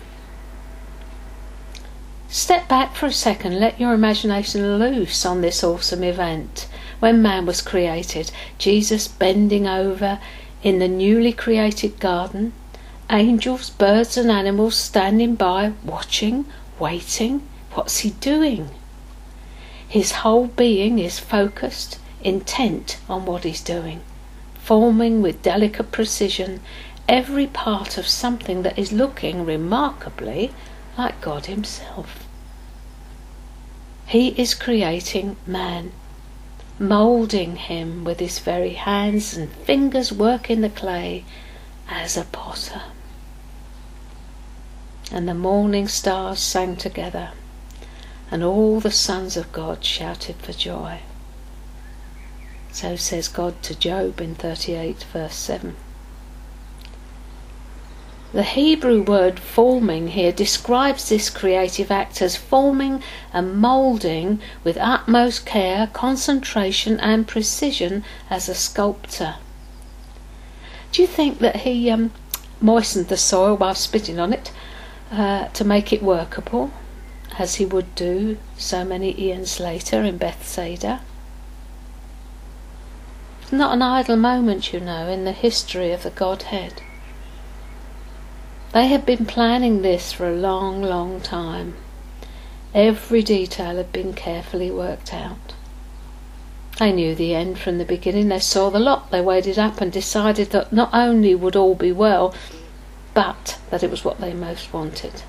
Step 2.28 2.66
back 2.66 2.96
for 2.96 3.06
a 3.06 3.12
second, 3.12 3.60
let 3.60 3.78
your 3.78 3.94
imagination 3.94 4.80
loose 4.80 5.24
on 5.24 5.42
this 5.42 5.62
awesome 5.62 6.02
event. 6.02 6.66
When 6.98 7.22
man 7.22 7.46
was 7.46 7.62
created, 7.62 8.32
Jesus 8.58 9.06
bending 9.06 9.68
over 9.68 10.18
in 10.64 10.80
the 10.80 10.88
newly 10.88 11.32
created 11.32 12.00
garden, 12.00 12.52
angels, 13.10 13.70
birds, 13.70 14.16
and 14.16 14.30
animals 14.30 14.76
standing 14.76 15.34
by, 15.34 15.72
watching, 15.84 16.46
waiting. 16.78 17.42
What's 17.72 17.98
he 17.98 18.10
doing? 18.10 18.70
His 19.88 20.12
whole 20.12 20.46
being 20.46 20.98
is 20.98 21.18
focused, 21.18 21.98
intent 22.22 22.98
on 23.08 23.26
what 23.26 23.44
he's 23.44 23.60
doing, 23.60 24.00
forming 24.54 25.22
with 25.22 25.42
delicate 25.42 25.92
precision 25.92 26.60
every 27.08 27.46
part 27.46 27.98
of 27.98 28.06
something 28.06 28.62
that 28.62 28.78
is 28.78 28.92
looking 28.92 29.44
remarkably 29.44 30.52
like 30.96 31.20
God 31.20 31.46
Himself. 31.46 32.26
He 34.06 34.28
is 34.40 34.54
creating 34.54 35.36
man, 35.46 35.92
moulding 36.78 37.56
him 37.56 38.04
with 38.04 38.20
his 38.20 38.38
very 38.38 38.74
hands 38.74 39.36
and 39.36 39.50
fingers 39.50 40.12
working 40.12 40.60
the 40.60 40.68
clay 40.68 41.24
as 41.88 42.16
a 42.16 42.24
potter. 42.24 42.82
And 45.12 45.28
the 45.28 45.34
morning 45.34 45.88
stars 45.88 46.40
sang 46.40 46.76
together 46.76 47.30
and 48.30 48.42
all 48.42 48.80
the 48.80 48.90
sons 48.90 49.36
of 49.36 49.52
God 49.52 49.84
shouted 49.84 50.36
for 50.36 50.52
joy. 50.52 51.00
So 52.72 52.96
says 52.96 53.28
God 53.28 53.62
to 53.62 53.74
Job 53.76 54.20
in 54.20 54.34
38, 54.34 55.04
verse 55.12 55.36
7. 55.36 55.76
The 58.32 58.42
Hebrew 58.42 59.02
word 59.02 59.38
forming 59.38 60.08
here 60.08 60.32
describes 60.32 61.08
this 61.08 61.30
creative 61.30 61.92
act 61.92 62.20
as 62.20 62.34
forming 62.34 63.00
and 63.32 63.56
moulding 63.56 64.40
with 64.64 64.76
utmost 64.78 65.46
care, 65.46 65.86
concentration, 65.92 66.98
and 66.98 67.28
precision 67.28 68.02
as 68.28 68.48
a 68.48 68.54
sculptor. 68.56 69.36
Do 70.90 71.02
you 71.02 71.06
think 71.06 71.38
that 71.38 71.58
he 71.58 71.88
um, 71.90 72.10
moistened 72.60 73.06
the 73.06 73.16
soil 73.16 73.56
while 73.56 73.76
spitting 73.76 74.18
on 74.18 74.32
it 74.32 74.50
uh, 75.14 75.48
to 75.48 75.64
make 75.64 75.92
it 75.92 76.02
workable? 76.02 76.70
as 77.38 77.56
he 77.56 77.64
would 77.64 77.94
do 77.94 78.38
so 78.56 78.84
many 78.84 79.20
eons 79.20 79.58
later 79.58 80.02
in 80.02 80.16
Bethsaida. 80.16 81.00
Not 83.50 83.74
an 83.74 83.82
idle 83.82 84.16
moment, 84.16 84.72
you 84.72 84.80
know, 84.80 85.08
in 85.08 85.24
the 85.24 85.32
history 85.32 85.92
of 85.92 86.02
the 86.02 86.10
Godhead. 86.10 86.82
They 88.72 88.86
had 88.86 89.06
been 89.06 89.26
planning 89.26 89.82
this 89.82 90.12
for 90.12 90.28
a 90.28 90.34
long, 90.34 90.82
long 90.82 91.20
time. 91.20 91.74
Every 92.74 93.22
detail 93.22 93.76
had 93.76 93.92
been 93.92 94.14
carefully 94.14 94.70
worked 94.70 95.14
out. 95.14 95.54
They 96.78 96.90
knew 96.90 97.14
the 97.14 97.36
end 97.36 97.58
from 97.60 97.78
the 97.78 97.84
beginning. 97.84 98.28
They 98.28 98.40
saw 98.40 98.70
the 98.70 98.80
lot. 98.80 99.12
They 99.12 99.20
weighed 99.20 99.46
it 99.46 99.58
up 99.58 99.80
and 99.80 99.92
decided 99.92 100.50
that 100.50 100.72
not 100.72 100.90
only 100.92 101.36
would 101.36 101.54
all 101.54 101.76
be 101.76 101.92
well, 101.92 102.34
but 103.14 103.58
that 103.70 103.82
it 103.82 103.90
was 103.90 104.04
what 104.04 104.20
they 104.20 104.34
most 104.34 104.72
wanted 104.72 105.22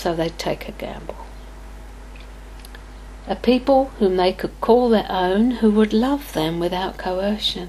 so 0.00 0.14
they'd 0.14 0.38
take 0.38 0.66
a 0.66 0.72
gamble. 0.72 1.26
A 3.28 3.36
people 3.36 3.90
whom 3.98 4.16
they 4.16 4.32
could 4.32 4.58
call 4.62 4.88
their 4.88 5.06
own, 5.10 5.50
who 5.62 5.70
would 5.70 5.92
love 5.92 6.32
them 6.32 6.58
without 6.58 6.96
coercion. 6.96 7.68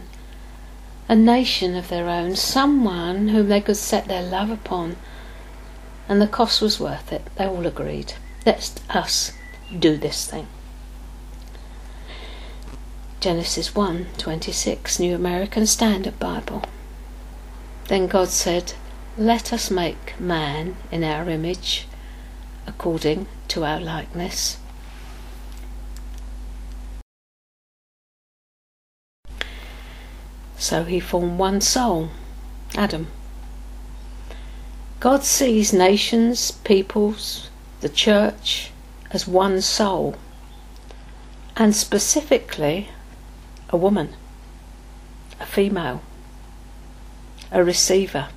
A 1.09 1.15
nation 1.15 1.75
of 1.75 1.89
their 1.89 2.07
own, 2.07 2.37
someone 2.37 3.27
whom 3.27 3.49
they 3.49 3.59
could 3.59 3.75
set 3.75 4.07
their 4.07 4.23
love 4.23 4.49
upon. 4.49 4.95
And 6.07 6.21
the 6.21 6.27
cost 6.27 6.61
was 6.61 6.79
worth 6.79 7.11
it, 7.11 7.27
they 7.35 7.45
all 7.45 7.67
agreed. 7.67 8.13
Let 8.45 8.57
us 8.57 8.75
us 8.89 9.33
do 9.77 9.97
this 9.97 10.25
thing. 10.25 10.47
Genesis 13.19 13.75
1:26 13.75 14.99
New 14.99 15.15
American 15.15 15.67
Standard 15.67 16.17
Bible. 16.17 16.63
Then 17.91 18.07
God 18.07 18.29
said, 18.29 18.71
"Let 19.17 19.51
us 19.51 19.69
make 19.69 20.17
man 20.17 20.77
in 20.93 21.03
our 21.03 21.29
image, 21.29 21.87
according 22.65 23.27
to 23.49 23.65
our 23.65 23.81
likeness. 23.81 24.55
So 30.57 30.85
he 30.85 31.01
formed 31.01 31.37
one 31.37 31.59
soul, 31.59 32.11
Adam. 32.75 33.07
God 35.01 35.25
sees 35.25 35.73
nations, 35.73 36.49
peoples, 36.49 37.49
the 37.81 37.89
church 37.89 38.71
as 39.09 39.27
one 39.27 39.61
soul, 39.61 40.15
and 41.57 41.75
specifically 41.75 42.87
a 43.67 43.75
woman, 43.75 44.15
a 45.41 45.45
female, 45.45 46.01
a 47.51 47.63
receiver. 47.63 48.29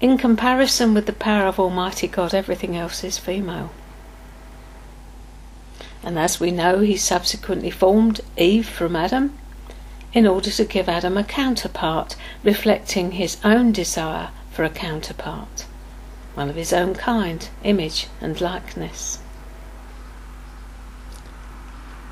In 0.00 0.16
comparison 0.16 0.94
with 0.94 1.06
the 1.06 1.12
power 1.12 1.46
of 1.46 1.60
Almighty 1.60 2.08
God, 2.08 2.32
everything 2.32 2.74
else 2.74 3.04
is 3.04 3.18
female. 3.18 3.70
And 6.02 6.18
as 6.18 6.40
we 6.40 6.50
know, 6.50 6.80
he 6.80 6.96
subsequently 6.96 7.70
formed 7.70 8.22
Eve 8.38 8.66
from 8.66 8.96
Adam 8.96 9.38
in 10.14 10.26
order 10.26 10.50
to 10.50 10.64
give 10.64 10.88
Adam 10.88 11.16
a 11.16 11.24
counterpart, 11.24 12.16
reflecting 12.42 13.12
his 13.12 13.36
own 13.44 13.72
desire 13.72 14.30
for 14.50 14.64
a 14.64 14.70
counterpart, 14.70 15.66
one 16.34 16.48
of 16.48 16.56
his 16.56 16.72
own 16.72 16.94
kind, 16.94 17.48
image, 17.62 18.08
and 18.20 18.40
likeness. 18.40 19.18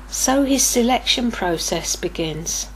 So 0.07 0.43
his 0.43 0.63
selection 0.63 1.31
process 1.31 1.95
begins. 1.95 2.67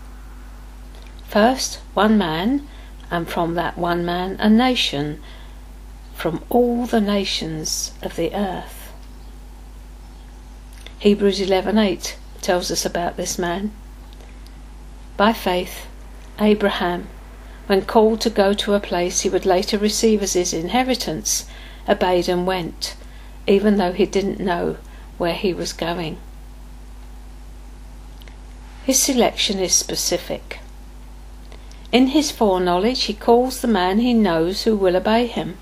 First, 1.33 1.79
one 1.95 2.19
man 2.19 2.67
and 3.09 3.27
from 3.27 3.55
that 3.55 3.75
one 3.75 4.05
man 4.05 4.35
a 4.39 4.47
nation 4.47 5.19
from 6.13 6.43
all 6.47 6.85
the 6.85 7.01
nations 7.01 7.91
of 8.03 8.15
the 8.15 8.35
earth. 8.35 8.93
Hebrews 10.99 11.39
11:8 11.39 12.17
tells 12.41 12.69
us 12.69 12.85
about 12.85 13.17
this 13.17 13.39
man. 13.39 13.71
By 15.17 15.33
faith, 15.33 15.87
Abraham, 16.39 17.07
when 17.65 17.81
called 17.81 18.21
to 18.21 18.29
go 18.29 18.53
to 18.53 18.75
a 18.75 18.79
place 18.79 19.21
he 19.21 19.29
would 19.29 19.47
later 19.47 19.79
receive 19.79 20.21
as 20.21 20.33
his 20.33 20.53
inheritance, 20.53 21.45
obeyed 21.89 22.29
and 22.29 22.45
went, 22.45 22.93
even 23.47 23.77
though 23.77 23.93
he 23.93 24.05
didn't 24.05 24.39
know 24.39 24.77
where 25.17 25.33
he 25.33 25.51
was 25.51 25.73
going. 25.73 26.17
His 28.85 29.01
selection 29.01 29.57
is 29.57 29.73
specific. 29.73 30.59
In 31.93 32.07
his 32.07 32.31
foreknowledge, 32.31 33.03
he 33.03 33.13
calls 33.13 33.61
the 33.61 33.67
man 33.67 33.99
he 33.99 34.15
knows 34.15 34.63
who 34.63 34.75
will 34.75 34.95
obey 34.95 35.27
him. 35.27 35.59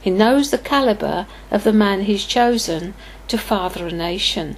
He 0.00 0.10
knows 0.10 0.50
the 0.50 0.58
caliber 0.58 1.28
of 1.48 1.62
the 1.62 1.72
man 1.72 2.02
he's 2.02 2.24
chosen 2.24 2.92
to 3.28 3.38
father 3.38 3.86
a 3.86 3.92
nation. 3.92 4.56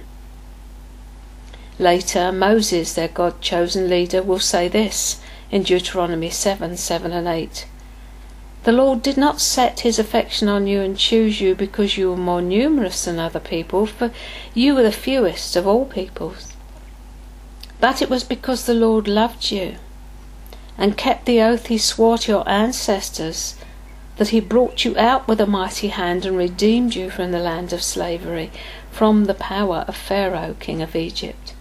Later, 1.77 2.31
Moses, 2.31 2.93
their 2.93 3.09
God 3.09 3.41
chosen 3.41 3.91
leader, 3.91 4.23
will 4.23 4.39
say 4.39 4.67
this 4.67 5.21
in 5.51 5.61
Deuteronomy 5.61 6.31
7 6.31 6.77
7 6.77 7.11
and 7.11 7.27
8. 7.27 7.67
The 8.63 8.71
Lord 8.71 9.03
did 9.03 9.15
not 9.15 9.39
set 9.39 9.81
his 9.81 9.99
affection 9.99 10.47
on 10.47 10.65
you 10.65 10.81
and 10.81 10.97
choose 10.97 11.39
you 11.39 11.53
because 11.53 11.95
you 11.95 12.09
were 12.09 12.17
more 12.17 12.41
numerous 12.41 13.05
than 13.05 13.19
other 13.19 13.39
people, 13.39 13.85
for 13.85 14.09
you 14.55 14.73
were 14.73 14.81
the 14.81 14.91
fewest 14.91 15.55
of 15.55 15.67
all 15.67 15.85
peoples. 15.85 16.53
But 17.79 18.01
it 18.01 18.09
was 18.09 18.23
because 18.23 18.65
the 18.65 18.73
Lord 18.73 19.07
loved 19.07 19.51
you 19.51 19.75
and 20.77 20.97
kept 20.97 21.25
the 21.25 21.41
oath 21.41 21.67
he 21.67 21.77
swore 21.77 22.17
to 22.17 22.31
your 22.31 22.49
ancestors 22.49 23.55
that 24.17 24.29
he 24.29 24.39
brought 24.39 24.85
you 24.85 24.97
out 24.97 25.27
with 25.27 25.41
a 25.41 25.47
mighty 25.47 25.87
hand 25.87 26.25
and 26.25 26.37
redeemed 26.37 26.95
you 26.95 27.09
from 27.09 27.31
the 27.31 27.39
land 27.39 27.73
of 27.73 27.81
slavery, 27.81 28.51
from 28.91 29.25
the 29.25 29.33
power 29.33 29.85
of 29.87 29.95
Pharaoh, 29.95 30.55
king 30.59 30.81
of 30.81 30.95
Egypt. 30.95 31.53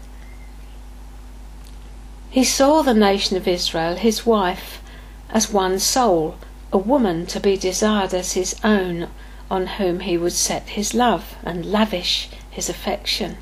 He 2.31 2.45
saw 2.45 2.83
the 2.83 2.95
nation 2.95 3.37
of 3.37 3.49
Israel, 3.49 3.97
his 3.97 4.25
wife, 4.25 4.83
as 5.31 5.51
one 5.51 5.79
soul 5.79 6.37
a 6.73 6.79
woman 6.79 7.27
to 7.27 7.39
be 7.41 7.57
desired 7.57 8.15
as 8.15 8.33
his 8.33 8.57
own, 8.65 9.09
on 9.51 9.67
whom 9.67 10.01
he 10.01 10.17
would 10.17 10.33
set 10.33 10.71
his 10.71 10.95
love 10.95 11.35
and 11.43 11.67
lavish 11.67 12.31
his 12.51 12.71
affection. 12.71 13.37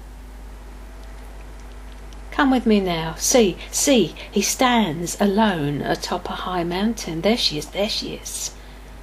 Come 2.31 2.51
with 2.51 2.67
me 2.67 2.81
now. 2.81 3.15
See, 3.17 3.57
see, 3.71 4.15
he 4.31 4.43
stands 4.43 5.21
alone 5.21 5.83
atop 5.83 6.29
a 6.29 6.33
high 6.33 6.65
mountain. 6.65 7.21
There 7.21 7.37
she 7.37 7.59
is, 7.59 7.67
there 7.67 7.89
she 7.89 8.15
is. 8.15 8.55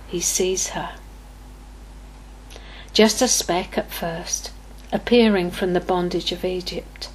He 0.08 0.20
sees 0.20 0.70
her. 0.70 0.92
Just 2.94 3.22
a 3.22 3.28
speck 3.28 3.78
at 3.78 3.92
first, 3.92 4.52
appearing 4.92 5.52
from 5.52 5.74
the 5.74 5.80
bondage 5.80 6.32
of 6.32 6.46
Egypt. 6.46 7.10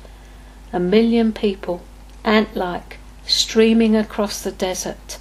A 0.73 0.79
million 0.79 1.33
people, 1.33 1.83
ant 2.25 2.55
like, 2.55 2.99
streaming 3.27 3.97
across 3.97 4.43
the 4.43 4.53
desert 4.53 5.19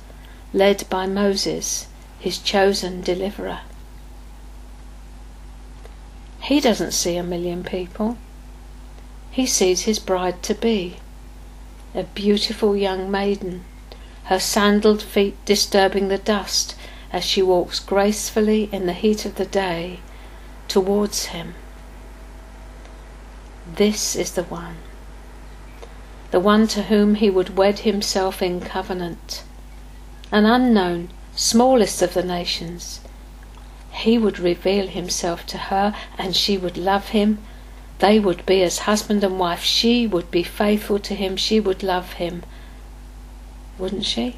led 0.53 0.87
by 0.89 1.07
Moses, 1.07 1.87
his 2.19 2.37
chosen 2.37 3.01
deliverer. 3.01 3.61
He 6.41 6.59
doesn't 6.59 6.91
see 6.91 7.15
a 7.15 7.23
million 7.23 7.63
people. 7.63 8.17
He 9.31 9.45
sees 9.45 9.81
his 9.81 9.97
bride 9.97 10.43
to 10.43 10.53
be, 10.53 10.97
a 11.95 12.03
beautiful 12.03 12.75
young 12.75 13.09
maiden, 13.09 13.63
her 14.25 14.39
sandaled 14.39 15.01
feet 15.01 15.35
disturbing 15.45 16.09
the 16.09 16.17
dust 16.17 16.75
as 17.11 17.23
she 17.23 17.41
walks 17.41 17.79
gracefully 17.79 18.69
in 18.71 18.85
the 18.85 18.93
heat 18.93 19.25
of 19.25 19.35
the 19.35 19.45
day 19.45 19.99
towards 20.67 21.25
him. 21.27 21.55
This 23.75 24.15
is 24.15 24.33
the 24.33 24.43
one, 24.43 24.77
the 26.31 26.39
one 26.39 26.67
to 26.67 26.83
whom 26.83 27.15
he 27.15 27.29
would 27.29 27.57
wed 27.57 27.79
himself 27.79 28.41
in 28.41 28.61
covenant 28.61 29.43
an 30.31 30.45
unknown, 30.45 31.09
smallest 31.35 32.01
of 32.01 32.13
the 32.13 32.23
nations. 32.23 33.01
He 33.91 34.17
would 34.17 34.39
reveal 34.39 34.87
himself 34.87 35.45
to 35.47 35.57
her, 35.57 35.93
and 36.17 36.35
she 36.35 36.57
would 36.57 36.77
love 36.77 37.09
him. 37.09 37.39
They 38.01 38.19
would 38.19 38.43
be 38.47 38.63
as 38.63 38.89
husband 38.89 39.23
and 39.23 39.37
wife. 39.37 39.63
She 39.63 40.07
would 40.07 40.31
be 40.31 40.41
faithful 40.41 40.97
to 40.97 41.13
him. 41.13 41.37
She 41.37 41.59
would 41.59 41.83
love 41.83 42.13
him. 42.13 42.41
Wouldn't 43.77 44.05
she? 44.05 44.37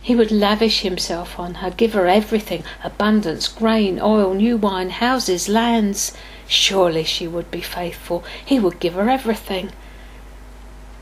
He 0.00 0.14
would 0.14 0.30
lavish 0.30 0.82
himself 0.82 1.36
on 1.36 1.54
her, 1.54 1.70
give 1.70 1.92
her 1.94 2.06
everything 2.06 2.62
abundance, 2.84 3.48
grain, 3.48 3.98
oil, 4.00 4.32
new 4.32 4.56
wine, 4.56 4.90
houses, 4.90 5.48
lands. 5.48 6.12
Surely 6.46 7.02
she 7.02 7.26
would 7.26 7.50
be 7.50 7.62
faithful. 7.62 8.22
He 8.44 8.60
would 8.60 8.78
give 8.78 8.94
her 8.94 9.10
everything. 9.10 9.72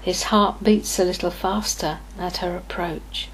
His 0.00 0.25
heart 0.25 0.64
beats 0.64 0.99
a 0.99 1.04
little 1.04 1.30
faster 1.30 1.99
at 2.18 2.38
her 2.38 2.56
approach. 2.56 3.28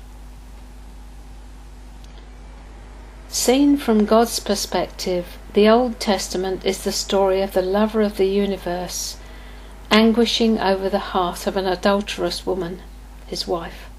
Seen 3.29 3.77
from 3.77 4.05
God's 4.05 4.41
perspective, 4.41 5.39
the 5.55 5.69
Old 5.69 6.01
Testament 6.01 6.65
is 6.65 6.83
the 6.83 6.93
story 6.93 7.43
of 7.43 7.53
the 7.53 7.63
lover 7.63 8.01
of 8.01 8.17
the 8.17 8.27
universe 8.27 9.17
anguishing 9.91 10.59
over 10.59 10.89
the 10.89 11.13
heart 11.13 11.47
of 11.47 11.57
an 11.57 11.67
adulterous 11.67 12.47
woman, 12.47 12.81
his 13.27 13.47
wife. 13.47 13.91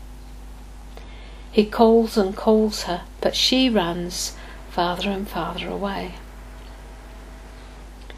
He 1.52 1.66
calls 1.66 2.18
and 2.18 2.36
calls 2.36 2.84
her, 2.84 3.04
but 3.22 3.36
she 3.36 3.70
runs 3.70 4.36
farther 4.72 5.12
and 5.12 5.30
farther 5.30 5.70
away. 5.70 6.16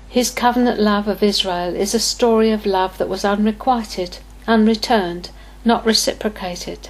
His 0.08 0.32
covenant 0.32 0.80
love 0.80 1.10
of 1.10 1.22
Israel 1.22 1.76
is 1.76 1.94
a 1.94 2.00
story 2.00 2.52
of 2.52 2.66
love 2.66 2.98
that 2.98 3.10
was 3.10 3.26
unrequited, 3.26 4.20
unreturned, 4.48 5.32
not 5.66 5.86
reciprocated. 5.86 6.88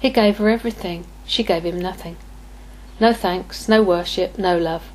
He 0.00 0.08
gave 0.08 0.38
her 0.38 0.48
everything, 0.48 1.04
she 1.26 1.42
gave 1.42 1.66
him 1.66 1.78
nothing. 1.78 2.16
No 2.98 3.12
thanks, 3.12 3.68
no 3.68 3.82
worship, 3.82 4.38
no 4.38 4.56
love. 4.56 4.90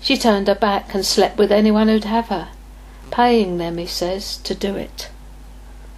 She 0.00 0.16
turned 0.16 0.48
her 0.48 0.54
back 0.54 0.94
and 0.94 1.04
slept 1.04 1.36
with 1.36 1.52
anyone 1.52 1.88
who'd 1.88 2.04
have 2.04 2.28
her, 2.28 2.48
paying 3.10 3.58
them, 3.58 3.76
he 3.78 3.86
says, 3.86 4.38
to 4.38 4.54
do 4.54 4.74
it. 4.76 5.10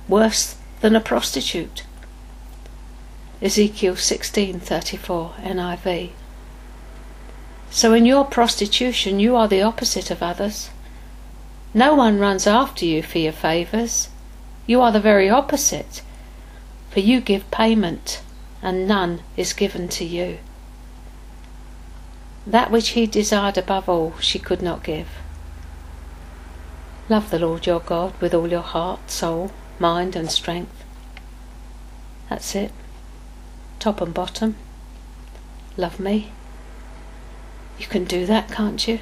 Worse 0.08 0.56
than 0.80 0.96
a 0.96 1.00
prostitute. 1.00 1.84
Ezekiel 3.40 3.94
16:34 3.94 5.34
NIV. 5.42 6.10
So 7.70 7.92
in 7.92 8.04
your 8.04 8.24
prostitution 8.24 9.18
you 9.18 9.34
are 9.34 9.48
the 9.48 9.62
opposite 9.62 10.10
of 10.10 10.22
others. 10.22 10.70
No 11.72 11.94
one 11.94 12.18
runs 12.18 12.46
after 12.46 12.84
you 12.84 13.02
for 13.02 13.18
your 13.18 13.32
favours. 13.32 14.08
You 14.66 14.80
are 14.82 14.92
the 14.92 15.00
very 15.00 15.30
opposite, 15.30 16.02
for 16.90 17.00
you 17.00 17.20
give 17.20 17.50
payment, 17.50 18.20
and 18.62 18.86
none 18.86 19.22
is 19.36 19.52
given 19.52 19.88
to 19.88 20.04
you. 20.04 20.38
That 22.46 22.70
which 22.70 22.90
he 22.90 23.06
desired 23.06 23.56
above 23.56 23.88
all, 23.88 24.14
she 24.20 24.38
could 24.38 24.62
not 24.62 24.82
give. 24.82 25.08
Love 27.08 27.30
the 27.30 27.38
Lord 27.38 27.66
your 27.66 27.80
God 27.80 28.14
with 28.20 28.34
all 28.34 28.48
your 28.48 28.62
heart, 28.62 29.10
soul, 29.10 29.52
mind, 29.78 30.16
and 30.16 30.30
strength. 30.30 30.84
That's 32.28 32.54
it. 32.54 32.72
Top 33.78 34.00
and 34.00 34.14
bottom. 34.14 34.56
Love 35.76 36.00
me. 36.00 36.32
You 37.78 37.86
can 37.86 38.04
do 38.04 38.26
that, 38.26 38.50
can't 38.50 38.86
you? 38.86 39.00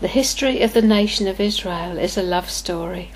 The 0.00 0.08
history 0.08 0.62
of 0.62 0.74
the 0.74 0.82
nation 0.82 1.26
of 1.26 1.40
Israel 1.40 1.98
is 1.98 2.16
a 2.16 2.22
love 2.22 2.50
story. 2.50 3.12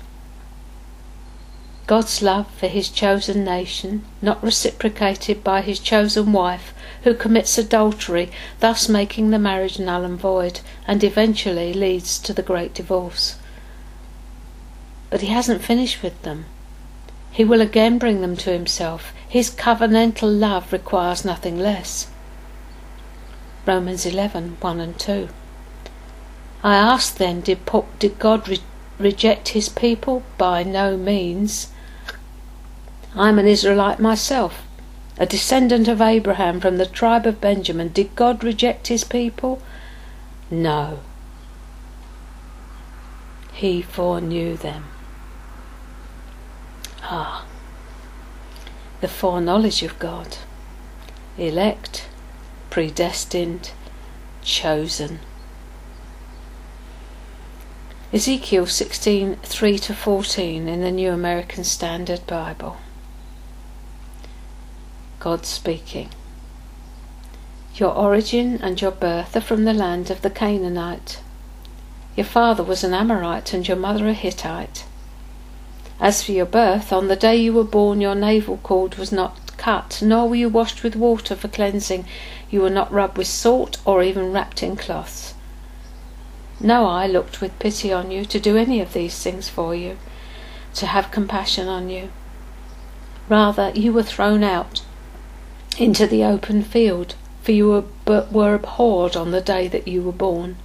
God's 1.87 2.21
love 2.21 2.49
for 2.51 2.67
his 2.67 2.89
chosen 2.89 3.43
nation, 3.43 4.03
not 4.21 4.43
reciprocated 4.43 5.43
by 5.43 5.61
his 5.61 5.79
chosen 5.79 6.31
wife, 6.33 6.70
who 7.03 7.13
commits 7.13 7.57
adultery, 7.57 8.31
thus 8.59 8.87
making 8.87 9.29
the 9.29 9.39
marriage 9.39 9.79
null 9.79 10.03
and 10.03 10.19
void, 10.19 10.59
and 10.87 11.03
eventually 11.03 11.73
leads 11.73 12.19
to 12.19 12.33
the 12.33 12.43
great 12.43 12.73
divorce. 12.73 13.37
But 15.09 15.21
he 15.21 15.27
hasn't 15.27 15.63
finished 15.63 16.03
with 16.03 16.21
them. 16.21 16.45
He 17.31 17.43
will 17.45 17.61
again 17.61 17.97
bring 17.97 18.21
them 18.21 18.35
to 18.37 18.51
himself. 18.51 19.13
His 19.27 19.49
covenantal 19.49 20.39
love 20.39 20.71
requires 20.73 21.23
nothing 21.23 21.57
less. 21.57 22.07
Romans 23.65 24.05
11 24.05 24.57
1 24.59 24.79
and 24.79 24.99
2. 24.99 25.29
I 26.63 26.75
ask 26.75 27.15
then, 27.15 27.41
did, 27.41 27.59
did 27.99 28.19
God 28.19 28.47
re- 28.47 28.59
reject 28.99 29.49
his 29.49 29.69
people? 29.69 30.23
By 30.37 30.63
no 30.63 30.97
means. 30.97 31.69
I'm 33.15 33.39
an 33.39 33.47
Israelite 33.47 33.99
myself, 33.99 34.63
a 35.17 35.25
descendant 35.25 35.87
of 35.87 36.01
Abraham 36.01 36.59
from 36.59 36.77
the 36.77 36.85
tribe 36.85 37.25
of 37.25 37.41
Benjamin. 37.41 37.89
Did 37.89 38.15
God 38.15 38.43
reject 38.43 38.87
his 38.87 39.03
people? 39.03 39.61
No. 40.49 40.99
He 43.53 43.81
foreknew 43.81 44.57
them. 44.57 44.85
Ah, 47.03 47.45
the 49.01 49.07
foreknowledge 49.07 49.83
of 49.83 49.99
God. 49.99 50.37
Elect, 51.37 52.07
predestined, 52.69 53.71
chosen. 54.43 55.19
Ezekiel 58.13 58.65
16 58.65 59.37
3 59.37 59.79
to 59.79 59.93
14 59.93 60.67
in 60.67 60.81
the 60.81 60.91
New 60.91 61.11
American 61.11 61.63
Standard 61.63 62.25
Bible. 62.27 62.77
God 65.21 65.45
speaking. 65.45 66.09
Your 67.75 67.93
origin 67.93 68.59
and 68.59 68.81
your 68.81 68.89
birth 68.89 69.35
are 69.35 69.41
from 69.41 69.65
the 69.65 69.73
land 69.73 70.09
of 70.09 70.23
the 70.23 70.31
Canaanite. 70.31 71.21
Your 72.15 72.25
father 72.25 72.63
was 72.63 72.83
an 72.83 72.95
Amorite 72.95 73.53
and 73.53 73.67
your 73.67 73.77
mother 73.77 74.07
a 74.07 74.13
Hittite. 74.13 74.83
As 75.99 76.23
for 76.23 76.31
your 76.31 76.47
birth, 76.47 76.91
on 76.91 77.07
the 77.07 77.15
day 77.15 77.35
you 77.35 77.53
were 77.53 77.63
born, 77.63 78.01
your 78.01 78.15
navel 78.15 78.57
cord 78.63 78.95
was 78.95 79.11
not 79.11 79.55
cut, 79.57 80.01
nor 80.03 80.27
were 80.27 80.37
you 80.37 80.49
washed 80.49 80.81
with 80.81 80.95
water 80.95 81.35
for 81.35 81.49
cleansing. 81.49 82.05
You 82.49 82.61
were 82.61 82.71
not 82.71 82.91
rubbed 82.91 83.19
with 83.19 83.27
salt 83.27 83.77
or 83.85 84.01
even 84.01 84.33
wrapped 84.33 84.63
in 84.63 84.75
cloths. 84.75 85.35
No 86.59 86.87
eye 86.87 87.05
looked 87.05 87.41
with 87.41 87.59
pity 87.59 87.93
on 87.93 88.09
you 88.09 88.25
to 88.25 88.39
do 88.39 88.57
any 88.57 88.81
of 88.81 88.93
these 88.93 89.21
things 89.21 89.49
for 89.49 89.75
you. 89.75 89.99
to 90.73 90.87
have 90.87 91.11
compassion 91.11 91.67
on 91.67 91.91
you. 91.91 92.09
Rather, 93.29 93.71
you 93.75 93.93
were 93.93 94.01
thrown 94.01 94.41
out 94.41 94.81
into 95.77 96.05
the 96.07 96.23
open 96.23 96.63
field, 96.63 97.15
for 97.41 97.51
you 97.51 97.69
were, 97.69 97.83
but 98.05 98.31
were 98.31 98.53
abhorred 98.55 99.15
on 99.15 99.31
the 99.31 99.41
day 99.41 99.67
that 99.67 99.87
you 99.87 100.01
were 100.01 100.11
born. 100.11 100.57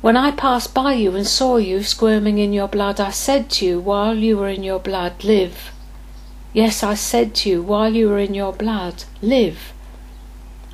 When 0.00 0.16
I 0.16 0.32
passed 0.32 0.74
by 0.74 0.92
you 0.92 1.16
and 1.16 1.26
saw 1.26 1.56
you 1.56 1.82
squirming 1.82 2.38
in 2.38 2.52
your 2.52 2.68
blood, 2.68 3.00
I 3.00 3.10
said 3.10 3.48
to 3.52 3.64
you, 3.64 3.80
while 3.80 4.14
you 4.14 4.36
were 4.36 4.50
in 4.50 4.62
your 4.62 4.78
blood, 4.78 5.24
live. 5.24 5.70
Yes, 6.52 6.82
I 6.82 6.94
said 6.94 7.34
to 7.36 7.48
you, 7.48 7.62
while 7.62 7.94
you 7.94 8.10
were 8.10 8.18
in 8.18 8.34
your 8.34 8.52
blood, 8.52 9.04
live. 9.22 9.72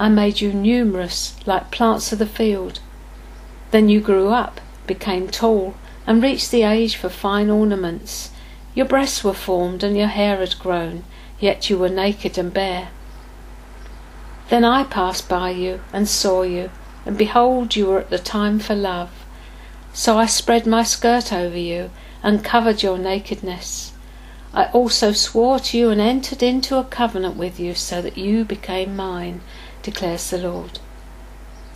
I 0.01 0.09
made 0.09 0.41
you 0.41 0.53
numerous, 0.53 1.37
like 1.47 1.71
plants 1.71 2.13
of 2.13 2.19
the 2.19 2.27
field. 2.27 2.81
Then 3.71 3.89
you 3.89 4.01
grew 4.01 4.31
up, 4.31 4.61
became 4.87 5.29
tall, 5.29 5.75
and 6.07 6.23
reached 6.23 6.51
the 6.51 6.65
age 6.65 6.97
for 6.97 7.09
fine 7.09 7.51
ornaments. 7.51 8.31
Your 8.75 8.87
breasts 8.87 9.23
were 9.23 9.35
formed, 9.35 9.85
and 9.85 9.97
your 9.97 10.09
hair 10.09 10.39
had 10.39 10.59
grown, 10.59 11.05
yet 11.41 11.69
you 11.69 11.79
were 11.79 11.89
naked 11.89 12.39
and 12.39 12.53
bare. 12.53 12.91
Then 14.51 14.65
I 14.65 14.85
passed 14.85 15.29
by 15.29 15.51
you 15.51 15.81
and 15.93 16.09
saw 16.09 16.43
you, 16.43 16.71
and 17.07 17.17
behold, 17.17 17.77
you 17.77 17.87
were 17.87 18.01
at 18.01 18.11
the 18.11 18.19
time 18.19 18.59
for 18.59 18.75
love. 18.75 19.11
So 19.93 20.19
I 20.19 20.27
spread 20.27 20.67
my 20.67 20.83
skirt 20.83 21.33
over 21.33 21.59
you 21.59 21.91
and 22.23 22.45
covered 22.45 22.83
your 22.83 22.99
nakedness. 22.99 23.93
I 24.53 24.67
also 24.67 25.13
swore 25.13 25.61
to 25.61 25.79
you 25.79 25.91
and 25.91 26.01
entered 26.01 26.43
into 26.43 26.77
a 26.77 26.85
covenant 26.85 27.37
with 27.37 27.61
you 27.61 27.75
so 27.75 28.03
that 28.03 28.19
you 28.19 28.45
became 28.45 28.97
mine, 28.97 29.41
declares 29.83 30.29
the 30.31 30.39
Lord. 30.39 30.81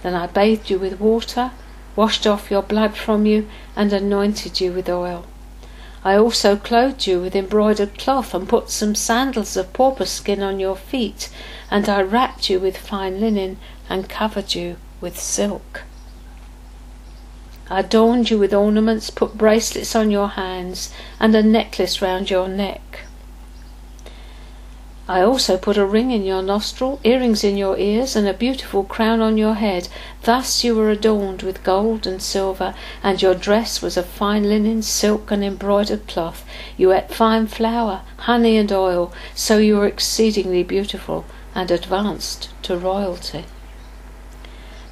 Then 0.03 0.15
I 0.15 0.27
bathed 0.27 0.69
you 0.71 0.79
with 0.79 1.01
water, 1.01 1.53
washed 1.97 2.27
off 2.27 2.51
your 2.51 2.63
blood 2.63 2.97
from 2.97 3.27
you, 3.27 3.49
and 3.77 3.93
anointed 3.93 4.61
you 4.61 4.73
with 4.73 4.89
oil. 4.89 5.27
I 6.05 6.17
also 6.17 6.57
clothed 6.57 7.07
you 7.07 7.23
with 7.23 7.35
embroidered 7.35 7.99
cloth 7.99 8.35
and 8.35 8.47
put 8.47 8.69
some 8.69 8.95
sandals 8.95 9.57
of 9.57 9.73
porpoise 9.73 10.11
skin 10.11 10.43
on 10.43 10.61
your 10.61 10.77
feet, 10.77 11.31
and 11.71 11.89
I 11.89 12.03
wrapped 12.03 12.51
you 12.51 12.61
with 12.61 12.77
fine 12.77 13.21
linen 13.21 13.57
and 13.89 14.07
covered 14.07 14.55
you 14.55 14.77
with 15.01 15.19
silk. 15.19 15.85
I 17.71 17.81
adorned 17.81 18.29
you 18.29 18.39
with 18.39 18.53
ornaments, 18.53 19.09
put 19.09 19.39
bracelets 19.39 19.97
on 19.97 20.11
your 20.11 20.29
hands, 20.29 20.93
and 21.19 21.35
a 21.35 21.43
necklace 21.43 22.03
round 22.03 22.29
your 22.29 22.49
neck. 22.49 23.04
I 25.07 25.21
also 25.21 25.59
put 25.59 25.77
a 25.77 25.85
ring 25.85 26.11
in 26.13 26.25
your 26.25 26.41
nostril, 26.41 26.99
earrings 27.05 27.45
in 27.45 27.59
your 27.59 27.77
ears, 27.77 28.17
and 28.17 28.27
a 28.27 28.33
beautiful 28.33 28.85
crown 28.85 29.21
on 29.21 29.37
your 29.37 29.55
head. 29.55 29.89
Thus 30.23 30.65
you 30.65 30.75
were 30.75 30.89
adorned 30.89 31.43
with 31.43 31.63
gold 31.63 32.07
and 32.07 32.23
silver, 32.23 32.75
and 33.03 33.21
your 33.21 33.35
dress 33.35 33.83
was 33.83 33.99
of 33.99 34.07
fine 34.07 34.45
linen, 34.45 34.81
silk, 34.81 35.31
and 35.31 35.45
embroidered 35.45 36.07
cloth. 36.07 36.43
You 36.79 36.91
ate 36.93 37.11
fine 37.11 37.49
flour, 37.49 38.01
honey, 38.17 38.57
and 38.57 38.73
oil, 38.73 39.13
so 39.35 39.59
you 39.59 39.77
were 39.77 39.87
exceedingly 39.87 40.63
beautiful 40.63 41.27
and 41.55 41.71
advanced 41.71 42.49
to 42.63 42.79
royalty. 42.79 43.45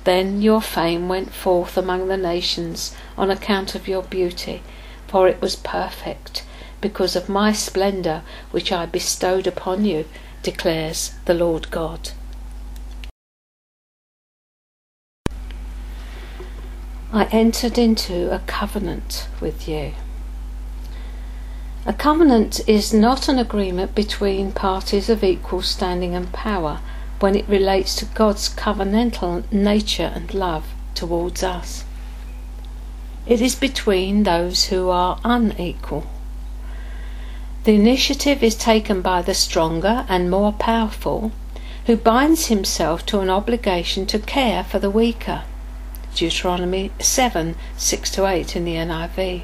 Then 0.04 0.42
your 0.42 0.60
fame 0.60 1.08
went 1.08 1.32
forth 1.32 1.78
among 1.78 2.08
the 2.08 2.18
nations 2.18 2.94
on 3.16 3.30
account 3.30 3.74
of 3.74 3.88
your 3.88 4.02
beauty, 4.02 4.62
for 5.06 5.26
it 5.26 5.40
was 5.40 5.56
perfect, 5.56 6.44
because 6.82 7.16
of 7.16 7.30
my 7.30 7.52
splendour 7.52 8.22
which 8.50 8.70
I 8.70 8.84
bestowed 8.84 9.46
upon 9.46 9.86
you, 9.86 10.04
declares 10.42 11.14
the 11.24 11.32
Lord 11.32 11.70
God. 11.70 12.10
I 17.14 17.24
entered 17.30 17.78
into 17.78 18.34
a 18.34 18.40
covenant 18.40 19.28
with 19.40 19.68
you. 19.68 19.92
A 21.84 21.92
covenant 21.92 22.66
is 22.68 22.94
not 22.94 23.28
an 23.28 23.38
agreement 23.38 23.94
between 23.94 24.52
parties 24.52 25.08
of 25.08 25.24
equal 25.24 25.62
standing 25.62 26.14
and 26.14 26.32
power 26.32 26.80
when 27.20 27.34
it 27.34 27.48
relates 27.48 27.94
to 27.96 28.04
God's 28.04 28.48
covenantal 28.48 29.50
nature 29.52 30.12
and 30.14 30.32
love 30.32 30.64
towards 30.94 31.42
us. 31.42 31.84
It 33.26 33.40
is 33.40 33.54
between 33.54 34.22
those 34.22 34.66
who 34.66 34.88
are 34.88 35.20
unequal. 35.24 36.06
The 37.64 37.76
initiative 37.76 38.42
is 38.42 38.56
taken 38.56 39.02
by 39.02 39.22
the 39.22 39.34
stronger 39.34 40.04
and 40.08 40.28
more 40.28 40.52
powerful, 40.52 41.30
who 41.86 41.94
binds 41.94 42.46
himself 42.46 43.06
to 43.06 43.20
an 43.20 43.30
obligation 43.30 44.04
to 44.06 44.18
care 44.18 44.64
for 44.64 44.80
the 44.80 44.90
weaker. 44.90 45.42
Deuteronomy 46.12 46.90
7 46.98 47.54
6 47.76 48.10
to 48.10 48.26
8 48.26 48.56
in 48.56 48.64
the 48.64 48.74
NIV. 48.74 49.42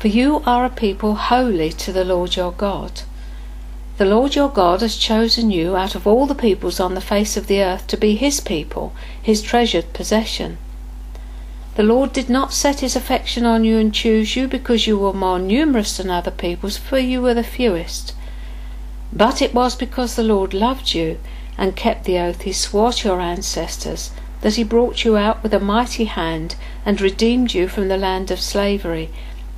For 0.00 0.08
you 0.08 0.42
are 0.46 0.64
a 0.64 0.70
people 0.70 1.14
holy 1.14 1.70
to 1.74 1.92
the 1.92 2.04
Lord 2.04 2.34
your 2.34 2.50
God. 2.50 3.02
The 3.98 4.04
Lord 4.04 4.34
your 4.34 4.48
God 4.48 4.80
has 4.80 4.96
chosen 4.96 5.52
you 5.52 5.76
out 5.76 5.94
of 5.94 6.08
all 6.08 6.26
the 6.26 6.34
peoples 6.34 6.80
on 6.80 6.94
the 6.94 7.00
face 7.00 7.36
of 7.36 7.46
the 7.46 7.62
earth 7.62 7.86
to 7.86 7.96
be 7.96 8.16
his 8.16 8.40
people, 8.40 8.92
his 9.22 9.42
treasured 9.42 9.92
possession. 9.92 10.58
The 11.78 11.84
Lord 11.84 12.12
did 12.12 12.28
not 12.28 12.52
set 12.52 12.80
his 12.80 12.96
affection 12.96 13.46
on 13.46 13.62
you 13.62 13.78
and 13.78 13.94
choose 13.94 14.34
you 14.34 14.48
because 14.48 14.88
you 14.88 14.98
were 14.98 15.12
more 15.12 15.38
numerous 15.38 15.96
than 15.96 16.10
other 16.10 16.32
peoples, 16.32 16.76
for 16.76 16.98
you 16.98 17.22
were 17.22 17.34
the 17.34 17.44
fewest. 17.44 18.16
But 19.12 19.40
it 19.40 19.54
was 19.54 19.76
because 19.76 20.16
the 20.16 20.24
Lord 20.24 20.52
loved 20.52 20.92
you 20.92 21.20
and 21.56 21.76
kept 21.76 22.02
the 22.02 22.18
oath 22.18 22.42
he 22.42 22.52
swore 22.52 22.92
to 22.94 23.06
your 23.06 23.20
ancestors 23.20 24.10
that 24.40 24.56
he 24.56 24.64
brought 24.64 25.04
you 25.04 25.16
out 25.16 25.40
with 25.40 25.54
a 25.54 25.60
mighty 25.60 26.06
hand 26.06 26.56
and 26.84 27.00
redeemed 27.00 27.54
you 27.54 27.68
from 27.68 27.86
the 27.86 27.96
land 27.96 28.32
of 28.32 28.40
slavery, 28.40 29.10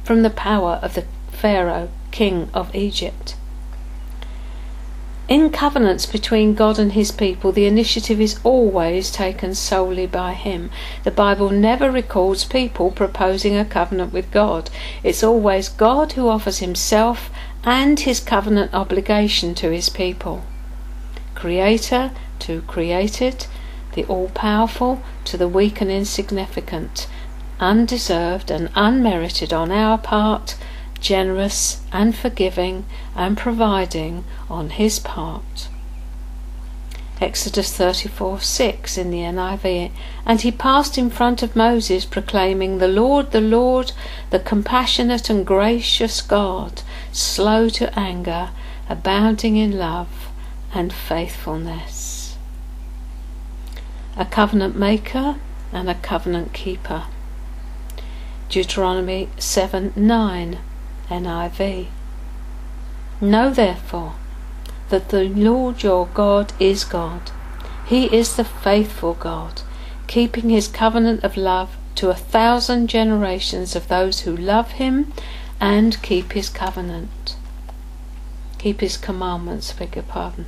from 0.04 0.20
the 0.20 0.28
power 0.28 0.78
of 0.82 0.92
the 0.92 1.06
Pharaoh, 1.32 1.88
king 2.10 2.50
of 2.52 2.74
Egypt. 2.76 3.34
In 5.30 5.50
covenants 5.50 6.06
between 6.06 6.54
God 6.54 6.76
and 6.76 6.90
his 6.90 7.12
people, 7.12 7.52
the 7.52 7.64
initiative 7.64 8.20
is 8.20 8.40
always 8.42 9.12
taken 9.12 9.54
solely 9.54 10.08
by 10.08 10.32
him. 10.32 10.70
The 11.04 11.12
Bible 11.12 11.50
never 11.50 11.88
records 11.88 12.44
people 12.44 12.90
proposing 12.90 13.56
a 13.56 13.64
covenant 13.64 14.12
with 14.12 14.32
God. 14.32 14.70
It's 15.04 15.22
always 15.22 15.68
God 15.68 16.14
who 16.14 16.28
offers 16.28 16.58
himself 16.58 17.30
and 17.62 18.00
his 18.00 18.18
covenant 18.18 18.74
obligation 18.74 19.54
to 19.54 19.70
his 19.70 19.88
people. 19.88 20.42
Creator 21.36 22.10
to 22.40 22.62
created, 22.62 23.46
the 23.94 24.04
all 24.06 24.30
powerful 24.30 25.00
to 25.26 25.36
the 25.36 25.46
weak 25.46 25.80
and 25.80 25.92
insignificant, 25.92 27.06
undeserved 27.60 28.50
and 28.50 28.68
unmerited 28.74 29.52
on 29.52 29.70
our 29.70 29.96
part 29.96 30.56
generous 31.00 31.80
and 31.92 32.14
forgiving 32.14 32.84
and 33.20 33.36
providing 33.36 34.24
on 34.48 34.70
his 34.70 34.98
part. 34.98 35.68
Exodus 37.20 37.76
34 37.76 38.40
6 38.40 38.96
in 38.96 39.10
the 39.10 39.18
NIV. 39.18 39.90
And 40.24 40.40
he 40.40 40.50
passed 40.50 40.96
in 40.96 41.10
front 41.10 41.42
of 41.42 41.54
Moses, 41.54 42.06
proclaiming, 42.06 42.78
The 42.78 42.88
Lord, 42.88 43.32
the 43.32 43.42
Lord, 43.42 43.92
the 44.30 44.38
compassionate 44.38 45.28
and 45.28 45.46
gracious 45.46 46.22
God, 46.22 46.80
slow 47.12 47.68
to 47.68 47.98
anger, 47.98 48.52
abounding 48.88 49.58
in 49.58 49.76
love 49.76 50.30
and 50.72 50.90
faithfulness. 50.90 52.38
A 54.16 54.24
covenant 54.24 54.76
maker 54.76 55.36
and 55.74 55.90
a 55.90 55.94
covenant 55.96 56.54
keeper. 56.54 57.04
Deuteronomy 58.48 59.28
7 59.36 59.92
9. 59.94 60.58
NIV. 61.10 61.88
Know 63.20 63.50
therefore 63.50 64.14
that 64.88 65.10
the 65.10 65.24
Lord 65.24 65.82
your 65.82 66.06
God 66.06 66.52
is 66.58 66.84
God. 66.84 67.30
He 67.84 68.06
is 68.06 68.36
the 68.36 68.44
faithful 68.44 69.14
God, 69.14 69.62
keeping 70.06 70.48
his 70.48 70.68
covenant 70.68 71.22
of 71.22 71.36
love 71.36 71.76
to 71.96 72.08
a 72.08 72.14
thousand 72.14 72.88
generations 72.88 73.76
of 73.76 73.88
those 73.88 74.20
who 74.20 74.34
love 74.34 74.72
him 74.72 75.12
and 75.60 76.00
keep 76.02 76.32
his 76.32 76.48
covenant. 76.48 77.36
Keep 78.58 78.80
his 78.80 78.96
commandments, 78.96 79.72
beg 79.72 79.96
your 79.96 80.04
pardon. 80.04 80.46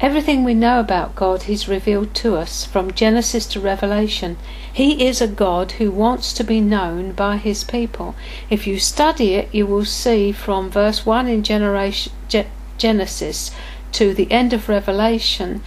Everything 0.00 0.44
we 0.44 0.54
know 0.54 0.78
about 0.78 1.16
God 1.16 1.42
He's 1.42 1.66
revealed 1.66 2.14
to 2.16 2.36
us 2.36 2.64
from 2.64 2.92
Genesis 2.92 3.46
to 3.46 3.58
Revelation. 3.58 4.36
He 4.72 5.04
is 5.04 5.20
a 5.20 5.26
God 5.26 5.72
who 5.72 5.90
wants 5.90 6.32
to 6.34 6.44
be 6.44 6.60
known 6.60 7.10
by 7.10 7.36
His 7.36 7.64
people. 7.64 8.14
If 8.48 8.64
you 8.64 8.78
study 8.78 9.34
it, 9.34 9.52
you 9.52 9.66
will 9.66 9.84
see 9.84 10.30
from 10.30 10.70
verse 10.70 11.04
1 11.04 11.26
in 11.26 11.42
Genesis 11.42 13.50
to 13.90 14.14
the 14.14 14.30
end 14.30 14.52
of 14.52 14.68
Revelation, 14.68 15.62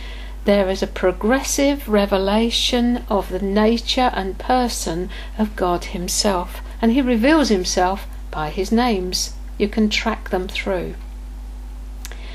there 0.46 0.70
is 0.70 0.82
a 0.82 0.88
progressive 0.88 1.90
revelation 1.90 3.04
of 3.10 3.30
the 3.30 3.40
nature 3.40 4.12
and 4.14 4.38
person 4.38 5.10
of 5.38 5.58
God 5.58 5.86
Himself. 5.86 6.62
And 6.82 6.94
He 6.94 7.02
reveals 7.02 7.50
Himself 7.50 8.08
by 8.32 8.50
His 8.50 8.72
names. 8.72 9.34
You 9.58 9.68
can 9.68 9.90
track 9.90 10.30
them 10.30 10.48
through. 10.48 10.96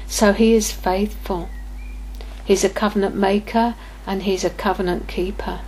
So 0.06 0.34
He 0.34 0.52
is 0.52 0.70
faithful. 0.70 1.48
He's 2.46 2.64
a 2.64 2.70
covenant 2.70 3.16
maker 3.16 3.74
and 4.06 4.22
he's 4.22 4.44
a 4.44 4.50
covenant 4.50 5.08
keeper. 5.08 5.60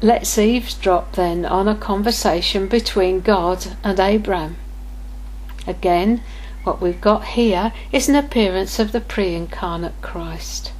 Let's 0.00 0.38
eavesdrop 0.38 1.16
then 1.16 1.44
on 1.44 1.66
a 1.66 1.74
conversation 1.74 2.68
between 2.68 3.20
God 3.20 3.66
and 3.82 3.98
Abraham. 3.98 4.56
Again, 5.66 6.22
what 6.62 6.80
we've 6.80 7.00
got 7.00 7.24
here 7.24 7.72
is 7.90 8.08
an 8.08 8.14
appearance 8.14 8.78
of 8.78 8.92
the 8.92 9.00
pre 9.00 9.34
incarnate 9.34 10.00
Christ. 10.02 10.72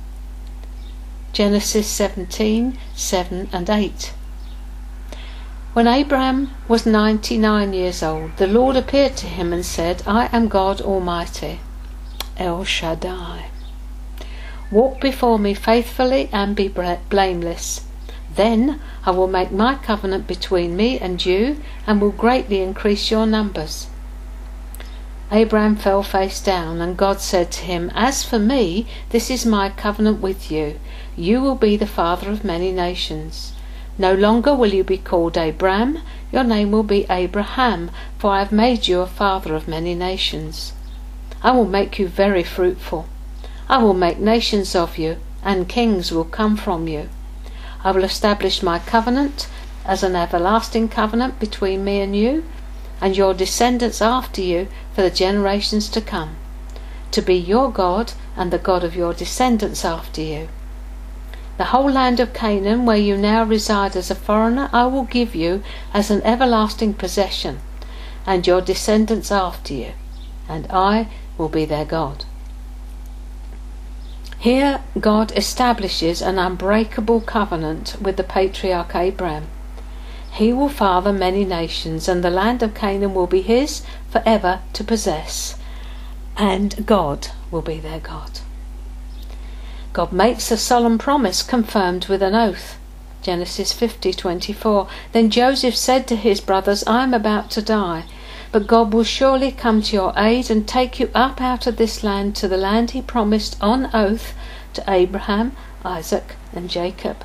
Genesis 1.32 1.88
17 1.88 2.78
7 2.94 3.48
and 3.52 3.68
8. 3.68 4.12
When 5.72 5.86
Abraham 5.86 6.52
was 6.68 6.86
99 6.86 7.72
years 7.72 8.02
old, 8.02 8.36
the 8.36 8.46
Lord 8.46 8.76
appeared 8.76 9.16
to 9.18 9.26
him 9.26 9.52
and 9.52 9.66
said, 9.66 10.02
I 10.06 10.28
am 10.32 10.48
God 10.48 10.80
Almighty, 10.80 11.60
El 12.38 12.64
Shaddai. 12.64 13.46
Walk 14.70 15.00
before 15.00 15.38
me 15.38 15.54
faithfully 15.54 16.28
and 16.32 16.56
be 16.56 16.68
blameless. 16.68 17.82
Then 18.34 18.80
I 19.04 19.12
will 19.12 19.28
make 19.28 19.50
my 19.50 19.76
covenant 19.76 20.26
between 20.26 20.76
me 20.76 20.98
and 20.98 21.24
you 21.24 21.62
and 21.86 22.00
will 22.00 22.10
greatly 22.10 22.60
increase 22.60 23.10
your 23.10 23.26
numbers. 23.26 23.86
Abraham 25.32 25.74
fell 25.74 26.02
face 26.02 26.40
down, 26.40 26.80
and 26.80 26.96
God 26.96 27.20
said 27.20 27.50
to 27.52 27.64
him, 27.64 27.90
As 27.94 28.22
for 28.22 28.38
me, 28.38 28.86
this 29.10 29.30
is 29.30 29.44
my 29.44 29.70
covenant 29.70 30.20
with 30.20 30.52
you. 30.52 30.78
You 31.16 31.40
will 31.40 31.56
be 31.56 31.76
the 31.76 31.86
father 31.86 32.30
of 32.30 32.44
many 32.44 32.70
nations. 32.70 33.52
No 33.98 34.14
longer 34.14 34.54
will 34.54 34.72
you 34.74 34.84
be 34.84 34.98
called 34.98 35.36
Abram, 35.36 35.98
your 36.30 36.44
name 36.44 36.70
will 36.70 36.84
be 36.84 37.06
Abraham, 37.08 37.90
for 38.18 38.32
I 38.32 38.40
have 38.40 38.52
made 38.52 38.86
you 38.86 39.00
a 39.00 39.06
father 39.06 39.54
of 39.54 39.66
many 39.66 39.94
nations. 39.94 40.72
I 41.42 41.52
will 41.52 41.66
make 41.66 41.98
you 41.98 42.08
very 42.08 42.42
fruitful. 42.42 43.06
I 43.68 43.82
will 43.82 43.94
make 43.94 44.18
nations 44.18 44.74
of 44.74 44.98
you, 44.98 45.16
and 45.42 45.68
kings 45.68 46.10
will 46.12 46.24
come 46.24 46.56
from 46.56 46.88
you. 46.88 47.08
I 47.84 47.92
will 47.92 48.04
establish 48.04 48.62
my 48.62 48.78
covenant 48.78 49.48
as 49.84 50.02
an 50.02 50.16
everlasting 50.16 50.88
covenant 50.88 51.38
between 51.38 51.84
me 51.84 52.00
and 52.00 52.16
you, 52.16 52.44
and 53.00 53.16
your 53.16 53.34
descendants 53.34 54.00
after 54.00 54.40
you 54.40 54.68
for 54.94 55.02
the 55.02 55.10
generations 55.10 55.88
to 55.90 56.00
come, 56.00 56.36
to 57.10 57.22
be 57.22 57.34
your 57.34 57.70
God 57.70 58.14
and 58.36 58.50
the 58.50 58.58
God 58.58 58.82
of 58.82 58.96
your 58.96 59.12
descendants 59.12 59.84
after 59.84 60.22
you. 60.22 60.48
The 61.58 61.66
whole 61.66 61.90
land 61.90 62.20
of 62.20 62.34
Canaan, 62.34 62.84
where 62.84 62.96
you 62.96 63.16
now 63.16 63.44
reside 63.44 63.96
as 63.96 64.10
a 64.10 64.14
foreigner, 64.14 64.68
I 64.72 64.86
will 64.86 65.04
give 65.04 65.34
you 65.34 65.62
as 65.94 66.10
an 66.10 66.22
everlasting 66.22 66.94
possession, 66.94 67.60
and 68.26 68.46
your 68.46 68.60
descendants 68.60 69.30
after 69.30 69.72
you, 69.72 69.92
and 70.48 70.66
I 70.70 71.08
will 71.38 71.48
be 71.48 71.64
their 71.64 71.84
God. 71.84 72.24
Here, 74.38 74.82
God 75.00 75.32
establishes 75.36 76.22
an 76.22 76.38
unbreakable 76.38 77.22
covenant 77.22 77.96
with 78.00 78.16
the 78.16 78.22
patriarch 78.22 78.94
Abraham. 78.94 79.48
He 80.32 80.52
will 80.52 80.68
father 80.68 81.12
many 81.12 81.44
nations, 81.44 82.08
and 82.08 82.22
the 82.22 82.30
land 82.30 82.62
of 82.62 82.74
Canaan 82.74 83.14
will 83.14 83.26
be 83.26 83.40
his 83.40 83.82
forever 84.10 84.60
to 84.74 84.84
possess, 84.84 85.56
and 86.36 86.86
God 86.86 87.28
will 87.50 87.62
be 87.62 87.80
their 87.80 88.00
God. 88.00 88.40
God 89.94 90.12
makes 90.12 90.50
a 90.50 90.58
solemn 90.58 90.98
promise 90.98 91.42
confirmed 91.42 92.06
with 92.06 92.22
an 92.22 92.34
oath. 92.34 92.76
Genesis 93.22 93.72
50:24. 93.72 94.86
Then 95.12 95.30
Joseph 95.30 95.74
said 95.74 96.06
to 96.06 96.16
his 96.16 96.40
brothers, 96.40 96.84
I 96.86 97.02
am 97.02 97.14
about 97.14 97.50
to 97.52 97.62
die, 97.62 98.04
but 98.56 98.66
God 98.66 98.94
will 98.94 99.04
surely 99.04 99.52
come 99.52 99.82
to 99.82 99.94
your 99.94 100.14
aid 100.16 100.50
and 100.50 100.66
take 100.66 100.98
you 100.98 101.10
up 101.14 101.42
out 101.42 101.66
of 101.66 101.76
this 101.76 102.02
land 102.02 102.34
to 102.36 102.48
the 102.48 102.56
land 102.56 102.92
he 102.92 103.02
promised 103.02 103.54
on 103.60 103.90
oath 103.92 104.32
to 104.72 104.82
Abraham, 104.88 105.54
Isaac, 105.84 106.36
and 106.54 106.70
Jacob. 106.70 107.22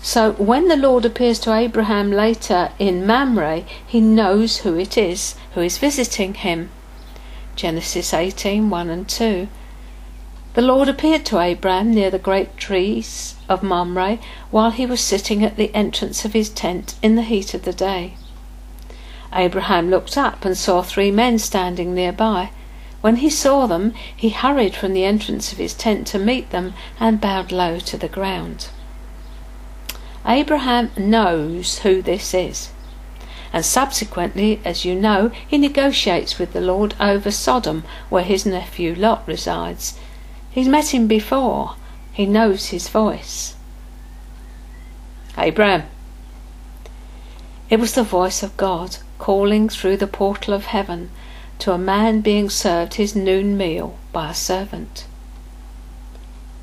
So 0.00 0.34
when 0.34 0.68
the 0.68 0.76
Lord 0.76 1.04
appears 1.04 1.40
to 1.40 1.52
Abraham 1.52 2.12
later 2.12 2.70
in 2.78 3.04
Mamre, 3.04 3.64
he 3.84 4.00
knows 4.00 4.58
who 4.58 4.76
it 4.76 4.96
is 4.96 5.34
who 5.54 5.62
is 5.62 5.78
visiting 5.78 6.34
him. 6.34 6.70
Genesis 7.56 8.12
18:1 8.12 8.88
and 8.88 9.08
2. 9.08 9.48
The 10.54 10.62
Lord 10.62 10.88
appeared 10.88 11.24
to 11.24 11.40
Abraham 11.40 11.92
near 11.92 12.12
the 12.12 12.20
great 12.20 12.56
trees 12.56 13.34
of 13.48 13.64
Mamre 13.64 14.20
while 14.52 14.70
he 14.70 14.86
was 14.86 15.00
sitting 15.00 15.44
at 15.44 15.56
the 15.56 15.74
entrance 15.74 16.24
of 16.24 16.34
his 16.34 16.50
tent 16.50 16.94
in 17.02 17.16
the 17.16 17.22
heat 17.22 17.52
of 17.52 17.64
the 17.64 17.72
day. 17.72 18.14
Abraham 19.32 19.90
looked 19.90 20.18
up 20.18 20.44
and 20.44 20.56
saw 20.56 20.82
three 20.82 21.10
men 21.10 21.38
standing 21.38 21.94
nearby. 21.94 22.50
When 23.00 23.16
he 23.16 23.30
saw 23.30 23.66
them, 23.66 23.94
he 24.14 24.30
hurried 24.30 24.74
from 24.74 24.92
the 24.92 25.04
entrance 25.04 25.52
of 25.52 25.58
his 25.58 25.72
tent 25.72 26.06
to 26.08 26.18
meet 26.18 26.50
them 26.50 26.74
and 26.98 27.20
bowed 27.20 27.52
low 27.52 27.78
to 27.78 27.96
the 27.96 28.08
ground. 28.08 28.68
Abraham 30.26 30.90
knows 30.96 31.78
who 31.78 32.02
this 32.02 32.34
is. 32.34 32.70
And 33.52 33.64
subsequently, 33.64 34.60
as 34.64 34.84
you 34.84 34.94
know, 34.94 35.30
he 35.46 35.58
negotiates 35.58 36.38
with 36.38 36.52
the 36.52 36.60
Lord 36.60 36.94
over 37.00 37.30
Sodom, 37.30 37.84
where 38.08 38.22
his 38.22 38.44
nephew 38.44 38.94
Lot 38.94 39.26
resides, 39.26 39.98
He's 40.50 40.68
met 40.68 40.92
him 40.92 41.06
before. 41.06 41.76
He 42.12 42.26
knows 42.26 42.66
his 42.66 42.88
voice. 42.88 43.54
Abraham. 45.38 45.84
It 47.70 47.78
was 47.78 47.94
the 47.94 48.02
voice 48.02 48.42
of 48.42 48.56
God 48.56 48.98
calling 49.20 49.68
through 49.68 49.98
the 49.98 50.06
portal 50.06 50.54
of 50.54 50.64
heaven 50.64 51.10
to 51.58 51.72
a 51.72 51.78
man 51.78 52.22
being 52.22 52.48
served 52.48 52.94
his 52.94 53.14
noon 53.14 53.54
meal 53.54 53.98
by 54.12 54.30
a 54.30 54.34
servant. 54.34 55.04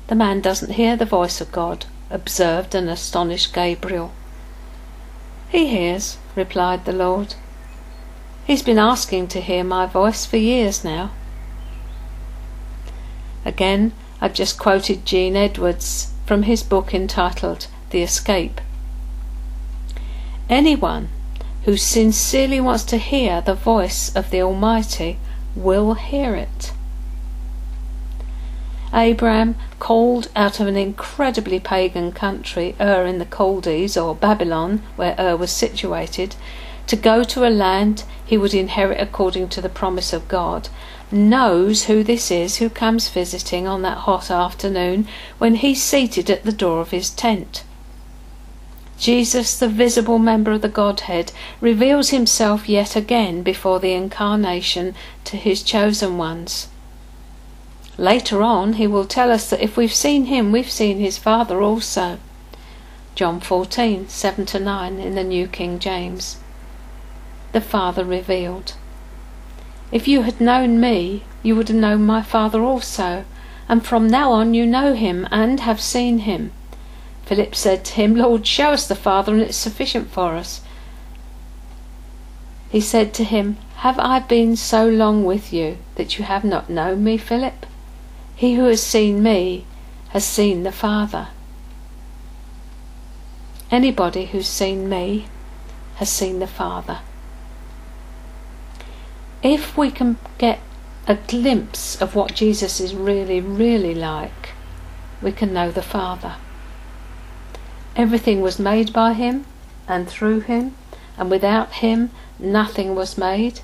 The 0.08 0.16
man 0.16 0.40
doesn't 0.40 0.72
hear 0.72 0.96
the 0.96 1.04
voice 1.04 1.40
of 1.40 1.52
God, 1.52 1.86
observed 2.10 2.74
an 2.74 2.88
astonished 2.88 3.54
Gabriel. 3.54 4.12
He 5.48 5.68
hears, 5.68 6.18
replied 6.34 6.84
the 6.84 6.92
Lord. 6.92 7.36
He's 8.44 8.62
been 8.62 8.78
asking 8.78 9.28
to 9.28 9.40
hear 9.40 9.62
my 9.62 9.86
voice 9.86 10.26
for 10.26 10.36
years 10.36 10.82
now. 10.82 11.12
Again, 13.44 13.92
I've 14.20 14.34
just 14.34 14.58
quoted 14.58 15.06
Gene 15.06 15.36
Edwards 15.36 16.12
from 16.26 16.42
his 16.42 16.64
book 16.64 16.92
entitled 16.92 17.68
The 17.90 18.02
Escape. 18.02 18.60
Anyone 20.50 21.10
who 21.68 21.76
sincerely 21.76 22.58
wants 22.58 22.82
to 22.82 22.96
hear 22.96 23.42
the 23.42 23.54
voice 23.54 24.10
of 24.16 24.30
the 24.30 24.40
Almighty 24.40 25.18
will 25.54 25.92
hear 25.92 26.34
it. 26.34 26.72
Abraham, 28.94 29.54
called 29.78 30.30
out 30.34 30.60
of 30.60 30.66
an 30.66 30.78
incredibly 30.78 31.60
pagan 31.60 32.10
country, 32.10 32.74
Ur 32.80 33.04
in 33.04 33.18
the 33.18 33.26
Chaldees, 33.26 33.98
or 33.98 34.14
Babylon, 34.14 34.82
where 34.96 35.14
Ur 35.20 35.36
was 35.36 35.50
situated, 35.50 36.36
to 36.86 36.96
go 36.96 37.22
to 37.24 37.46
a 37.46 37.50
land 37.50 38.04
he 38.24 38.38
would 38.38 38.54
inherit 38.54 38.98
according 38.98 39.50
to 39.50 39.60
the 39.60 39.68
promise 39.68 40.14
of 40.14 40.26
God, 40.26 40.70
knows 41.12 41.84
who 41.84 42.02
this 42.02 42.30
is 42.30 42.56
who 42.56 42.70
comes 42.70 43.10
visiting 43.10 43.68
on 43.68 43.82
that 43.82 43.98
hot 43.98 44.30
afternoon 44.30 45.06
when 45.36 45.56
he's 45.56 45.82
seated 45.82 46.30
at 46.30 46.44
the 46.44 46.50
door 46.50 46.80
of 46.80 46.92
his 46.92 47.10
tent. 47.10 47.62
Jesus, 48.98 49.56
the 49.56 49.68
visible 49.68 50.18
member 50.18 50.50
of 50.50 50.62
the 50.62 50.68
Godhead, 50.68 51.32
reveals 51.60 52.10
himself 52.10 52.68
yet 52.68 52.96
again 52.96 53.42
before 53.42 53.78
the 53.78 53.92
incarnation 53.92 54.94
to 55.24 55.36
his 55.36 55.62
chosen 55.62 56.18
ones. 56.18 56.68
Later 57.96 58.42
on, 58.42 58.74
he 58.74 58.86
will 58.86 59.04
tell 59.04 59.30
us 59.30 59.50
that 59.50 59.62
if 59.62 59.76
we've 59.76 59.94
seen 59.94 60.26
him, 60.26 60.50
we've 60.50 60.70
seen 60.70 60.98
his 60.98 61.16
Father 61.16 61.62
also. 61.62 62.18
John 63.14 63.40
14, 63.40 64.08
7 64.08 64.46
to 64.46 64.60
9 64.60 64.98
in 64.98 65.14
the 65.14 65.24
New 65.24 65.46
King 65.46 65.78
James. 65.78 66.38
The 67.52 67.60
Father 67.60 68.04
revealed. 68.04 68.74
If 69.90 70.06
you 70.06 70.22
had 70.22 70.40
known 70.40 70.80
me, 70.80 71.24
you 71.42 71.56
would 71.56 71.68
have 71.68 71.76
known 71.76 72.04
my 72.04 72.22
Father 72.22 72.62
also, 72.62 73.24
and 73.68 73.86
from 73.86 74.06
now 74.06 74.32
on 74.32 74.54
you 74.54 74.66
know 74.66 74.94
him 74.94 75.26
and 75.30 75.60
have 75.60 75.80
seen 75.80 76.20
him. 76.20 76.52
Philip 77.28 77.54
said 77.54 77.84
to 77.84 77.92
him, 77.92 78.16
Lord, 78.16 78.44
show 78.44 78.70
us 78.70 78.88
the 78.88 78.96
Father, 78.96 79.32
and 79.32 79.42
it's 79.42 79.56
sufficient 79.56 80.10
for 80.10 80.34
us. 80.34 80.62
He 82.70 82.80
said 82.80 83.14
to 83.14 83.24
him, 83.24 83.58
Have 83.76 84.00
I 84.00 84.18
been 84.18 84.56
so 84.56 84.88
long 84.88 85.24
with 85.24 85.52
you 85.52 85.78
that 85.94 86.18
you 86.18 86.24
have 86.24 86.42
not 86.42 86.68
known 86.68 87.04
me, 87.04 87.16
Philip? 87.16 87.66
He 88.34 88.54
who 88.54 88.64
has 88.64 88.82
seen 88.82 89.22
me 89.22 89.64
has 90.10 90.24
seen 90.24 90.64
the 90.64 90.72
Father. 90.72 91.28
Anybody 93.70 94.26
who's 94.26 94.48
seen 94.48 94.88
me 94.88 95.28
has 95.96 96.08
seen 96.08 96.40
the 96.40 96.48
Father 96.48 96.98
if 99.42 99.76
we 99.76 99.90
can 99.90 100.18
get 100.36 100.58
a 101.06 101.14
glimpse 101.14 102.00
of 102.00 102.14
what 102.14 102.34
Jesus 102.34 102.80
is 102.80 102.94
really, 102.94 103.40
really 103.40 103.94
like, 103.94 104.50
we 105.22 105.32
can 105.32 105.52
know 105.52 105.70
the 105.70 105.82
Father. 105.82 106.36
Everything 107.98 108.40
was 108.40 108.60
made 108.60 108.92
by 108.92 109.12
Him 109.12 109.44
and 109.88 110.08
through 110.08 110.40
Him, 110.40 110.76
and 111.18 111.28
without 111.28 111.72
Him 111.72 112.12
nothing 112.38 112.94
was 112.94 113.18
made, 113.18 113.58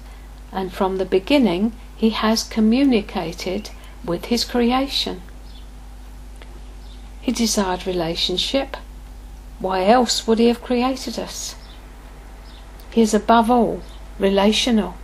and 0.50 0.72
from 0.72 0.96
the 0.96 1.04
beginning 1.04 1.72
He 1.96 2.10
has 2.10 2.42
communicated 2.42 3.70
with 4.04 4.24
His 4.24 4.44
creation. 4.44 5.22
He 7.20 7.30
desired 7.30 7.86
relationship, 7.86 8.76
Why 9.60 9.86
else 9.86 10.26
would 10.26 10.40
he 10.40 10.48
have 10.48 10.62
created 10.62 11.16
us? 11.18 11.54
He 12.90 13.00
is 13.00 13.14
above 13.14 13.50
all 13.50 13.82
relational. 14.18 14.96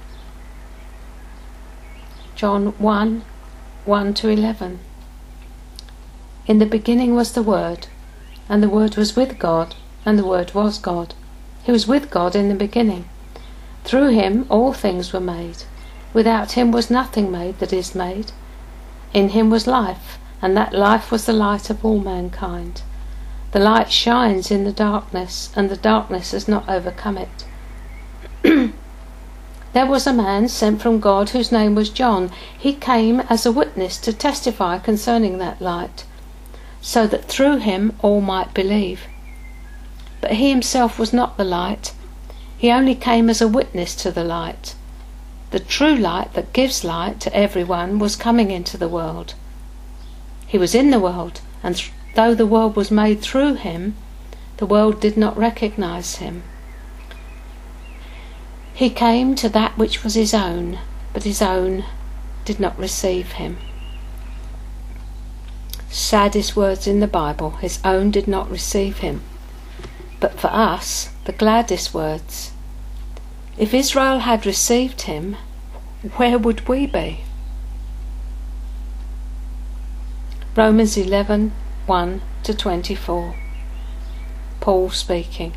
John 2.34 2.74
1 2.78 3.22
1 3.84 4.14
to 4.14 4.28
11. 4.28 4.80
In 6.46 6.58
the 6.58 6.66
beginning 6.66 7.14
was 7.14 7.32
the 7.32 7.42
Word, 7.42 7.86
and 8.50 8.62
the 8.62 8.68
Word 8.68 8.96
was 8.96 9.14
with 9.14 9.38
God, 9.38 9.76
and 10.04 10.18
the 10.18 10.26
Word 10.26 10.52
was 10.52 10.76
God. 10.76 11.14
He 11.62 11.70
was 11.70 11.86
with 11.86 12.10
God 12.10 12.34
in 12.34 12.48
the 12.48 12.54
beginning. 12.54 13.08
Through 13.84 14.08
him 14.08 14.44
all 14.48 14.72
things 14.72 15.12
were 15.12 15.20
made. 15.20 15.62
Without 16.12 16.52
him 16.52 16.72
was 16.72 16.90
nothing 16.90 17.30
made 17.30 17.60
that 17.60 17.72
is 17.72 17.94
made. 17.94 18.32
In 19.14 19.30
him 19.30 19.50
was 19.50 19.68
life, 19.68 20.18
and 20.42 20.56
that 20.56 20.74
life 20.74 21.12
was 21.12 21.26
the 21.26 21.32
light 21.32 21.70
of 21.70 21.84
all 21.84 22.00
mankind. 22.00 22.82
The 23.52 23.60
light 23.60 23.92
shines 23.92 24.50
in 24.50 24.64
the 24.64 24.72
darkness, 24.72 25.50
and 25.54 25.70
the 25.70 25.76
darkness 25.76 26.32
has 26.32 26.48
not 26.48 26.68
overcome 26.68 27.18
it. 27.18 27.44
there 29.72 29.86
was 29.86 30.06
a 30.08 30.12
man 30.12 30.48
sent 30.48 30.82
from 30.82 30.98
God 30.98 31.30
whose 31.30 31.52
name 31.52 31.76
was 31.76 31.90
John. 31.90 32.32
He 32.58 32.72
came 32.72 33.20
as 33.20 33.46
a 33.46 33.52
witness 33.52 33.96
to 33.98 34.12
testify 34.12 34.78
concerning 34.78 35.38
that 35.38 35.60
light, 35.60 36.04
so 36.80 37.06
that 37.06 37.24
through 37.24 37.58
him 37.58 37.96
all 38.02 38.20
might 38.20 38.54
believe. 38.54 39.02
But 40.20 40.32
he 40.32 40.50
himself 40.50 40.98
was 40.98 41.12
not 41.12 41.36
the 41.36 41.44
light, 41.44 41.92
he 42.60 42.70
only 42.70 42.94
came 42.94 43.30
as 43.30 43.40
a 43.40 43.48
witness 43.48 43.94
to 43.96 44.10
the 44.10 44.22
light. 44.22 44.74
The 45.50 45.60
true 45.60 45.96
light 45.96 46.34
that 46.34 46.52
gives 46.52 46.84
light 46.84 47.18
to 47.20 47.34
everyone 47.34 47.98
was 47.98 48.16
coming 48.16 48.50
into 48.50 48.76
the 48.76 48.88
world. 48.88 49.34
He 50.46 50.58
was 50.58 50.74
in 50.74 50.90
the 50.90 51.00
world, 51.00 51.40
and 51.62 51.76
th- 51.76 51.90
though 52.14 52.34
the 52.34 52.46
world 52.46 52.76
was 52.76 52.90
made 52.90 53.22
through 53.22 53.54
him, 53.54 53.94
the 54.58 54.66
world 54.66 55.00
did 55.00 55.16
not 55.16 55.38
recognize 55.38 56.16
him. 56.16 56.42
He 58.74 58.90
came 58.90 59.34
to 59.36 59.48
that 59.48 59.78
which 59.78 60.04
was 60.04 60.14
his 60.14 60.34
own, 60.34 60.78
but 61.14 61.24
his 61.24 61.40
own 61.40 61.84
did 62.44 62.60
not 62.60 62.78
receive 62.78 63.32
him. 63.32 63.56
Saddest 65.90 66.54
words 66.54 66.86
in 66.86 67.00
the 67.00 67.08
Bible, 67.08 67.50
his 67.62 67.80
own 67.84 68.12
did 68.12 68.28
not 68.28 68.48
receive 68.48 68.98
him. 68.98 69.22
But 70.20 70.38
for 70.38 70.48
us, 70.48 71.10
the 71.24 71.32
gladdest 71.32 71.92
words. 71.92 72.52
If 73.58 73.74
Israel 73.74 74.20
had 74.20 74.46
received 74.46 75.02
him, 75.02 75.36
where 76.16 76.38
would 76.38 76.68
we 76.68 76.86
be? 76.86 77.22
Romans 80.56 80.96
11 80.96 81.52
1 81.86 82.22
to 82.44 82.54
24. 82.54 83.34
Paul 84.60 84.90
speaking. 84.90 85.54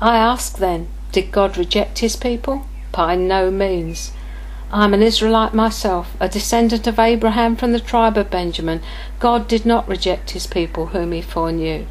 I 0.00 0.16
ask 0.16 0.58
then, 0.58 0.88
did 1.10 1.32
God 1.32 1.56
reject 1.56 1.98
his 1.98 2.14
people? 2.14 2.66
By 2.92 3.16
no 3.16 3.50
means. 3.50 4.12
I 4.74 4.82
am 4.82 4.92
an 4.92 5.04
Israelite 5.04 5.54
myself, 5.54 6.16
a 6.18 6.28
descendant 6.28 6.88
of 6.88 6.98
Abraham 6.98 7.54
from 7.54 7.70
the 7.70 7.78
tribe 7.78 8.16
of 8.16 8.28
Benjamin. 8.28 8.80
God 9.20 9.46
did 9.46 9.64
not 9.64 9.86
reject 9.86 10.32
his 10.32 10.48
people 10.48 10.86
whom 10.86 11.12
he 11.12 11.22
foreknew. 11.22 11.86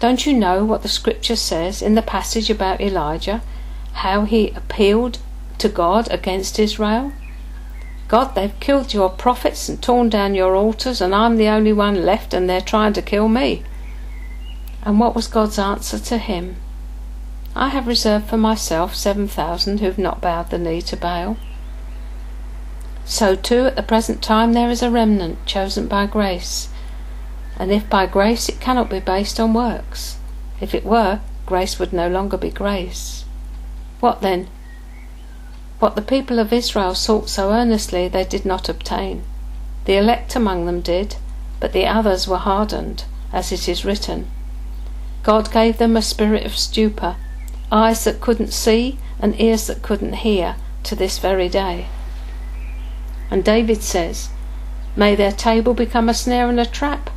Don't 0.00 0.26
you 0.26 0.32
know 0.32 0.64
what 0.64 0.82
the 0.82 0.88
scripture 0.88 1.36
says 1.36 1.80
in 1.80 1.94
the 1.94 2.02
passage 2.02 2.50
about 2.50 2.80
Elijah? 2.80 3.40
How 3.92 4.24
he 4.24 4.50
appealed 4.50 5.20
to 5.58 5.68
God 5.68 6.10
against 6.10 6.58
Israel? 6.58 7.12
God, 8.08 8.34
they've 8.34 8.58
killed 8.58 8.92
your 8.92 9.08
prophets 9.08 9.68
and 9.68 9.80
torn 9.80 10.08
down 10.08 10.34
your 10.34 10.56
altars, 10.56 11.00
and 11.00 11.14
I'm 11.14 11.36
the 11.36 11.46
only 11.46 11.72
one 11.72 12.04
left, 12.04 12.34
and 12.34 12.50
they're 12.50 12.60
trying 12.60 12.94
to 12.94 13.00
kill 13.00 13.28
me. 13.28 13.62
And 14.82 14.98
what 14.98 15.14
was 15.14 15.28
God's 15.28 15.60
answer 15.60 16.00
to 16.00 16.18
him? 16.18 16.56
I 17.54 17.68
have 17.68 17.86
reserved 17.86 18.28
for 18.28 18.36
myself 18.36 18.96
seven 18.96 19.28
thousand 19.28 19.78
who 19.78 19.86
have 19.86 19.98
not 19.98 20.20
bowed 20.20 20.50
the 20.50 20.58
knee 20.58 20.82
to 20.82 20.96
Baal. 20.96 21.36
So 23.06 23.36
too 23.36 23.66
at 23.66 23.76
the 23.76 23.82
present 23.82 24.20
time 24.20 24.52
there 24.52 24.68
is 24.68 24.82
a 24.82 24.90
remnant 24.90 25.46
chosen 25.46 25.86
by 25.86 26.06
grace. 26.06 26.68
And 27.56 27.70
if 27.70 27.88
by 27.88 28.06
grace 28.06 28.48
it 28.48 28.60
cannot 28.60 28.90
be 28.90 29.00
based 29.00 29.38
on 29.38 29.54
works. 29.54 30.18
If 30.60 30.74
it 30.74 30.84
were, 30.84 31.20
grace 31.46 31.78
would 31.78 31.92
no 31.92 32.08
longer 32.08 32.36
be 32.36 32.50
grace. 32.50 33.24
What 34.00 34.20
then? 34.20 34.48
What 35.78 35.94
the 35.94 36.02
people 36.02 36.38
of 36.40 36.52
Israel 36.52 36.94
sought 36.94 37.28
so 37.28 37.52
earnestly 37.52 38.08
they 38.08 38.24
did 38.24 38.44
not 38.44 38.68
obtain. 38.68 39.22
The 39.84 39.96
elect 39.96 40.34
among 40.34 40.66
them 40.66 40.80
did, 40.80 41.14
but 41.60 41.72
the 41.72 41.86
others 41.86 42.26
were 42.26 42.38
hardened, 42.38 43.04
as 43.32 43.52
it 43.52 43.68
is 43.68 43.84
written. 43.84 44.28
God 45.22 45.52
gave 45.52 45.78
them 45.78 45.96
a 45.96 46.02
spirit 46.02 46.44
of 46.44 46.56
stupor, 46.56 47.16
eyes 47.70 48.04
that 48.04 48.20
couldn't 48.20 48.52
see 48.52 48.98
and 49.20 49.40
ears 49.40 49.68
that 49.68 49.82
couldn't 49.82 50.14
hear, 50.14 50.56
to 50.82 50.96
this 50.96 51.18
very 51.18 51.48
day. 51.48 51.86
And 53.30 53.44
David 53.44 53.82
says, 53.82 54.30
May 54.94 55.14
their 55.14 55.32
table 55.32 55.74
become 55.74 56.08
a 56.08 56.14
snare 56.14 56.48
and 56.48 56.58
a 56.58 56.66
trap, 56.66 57.10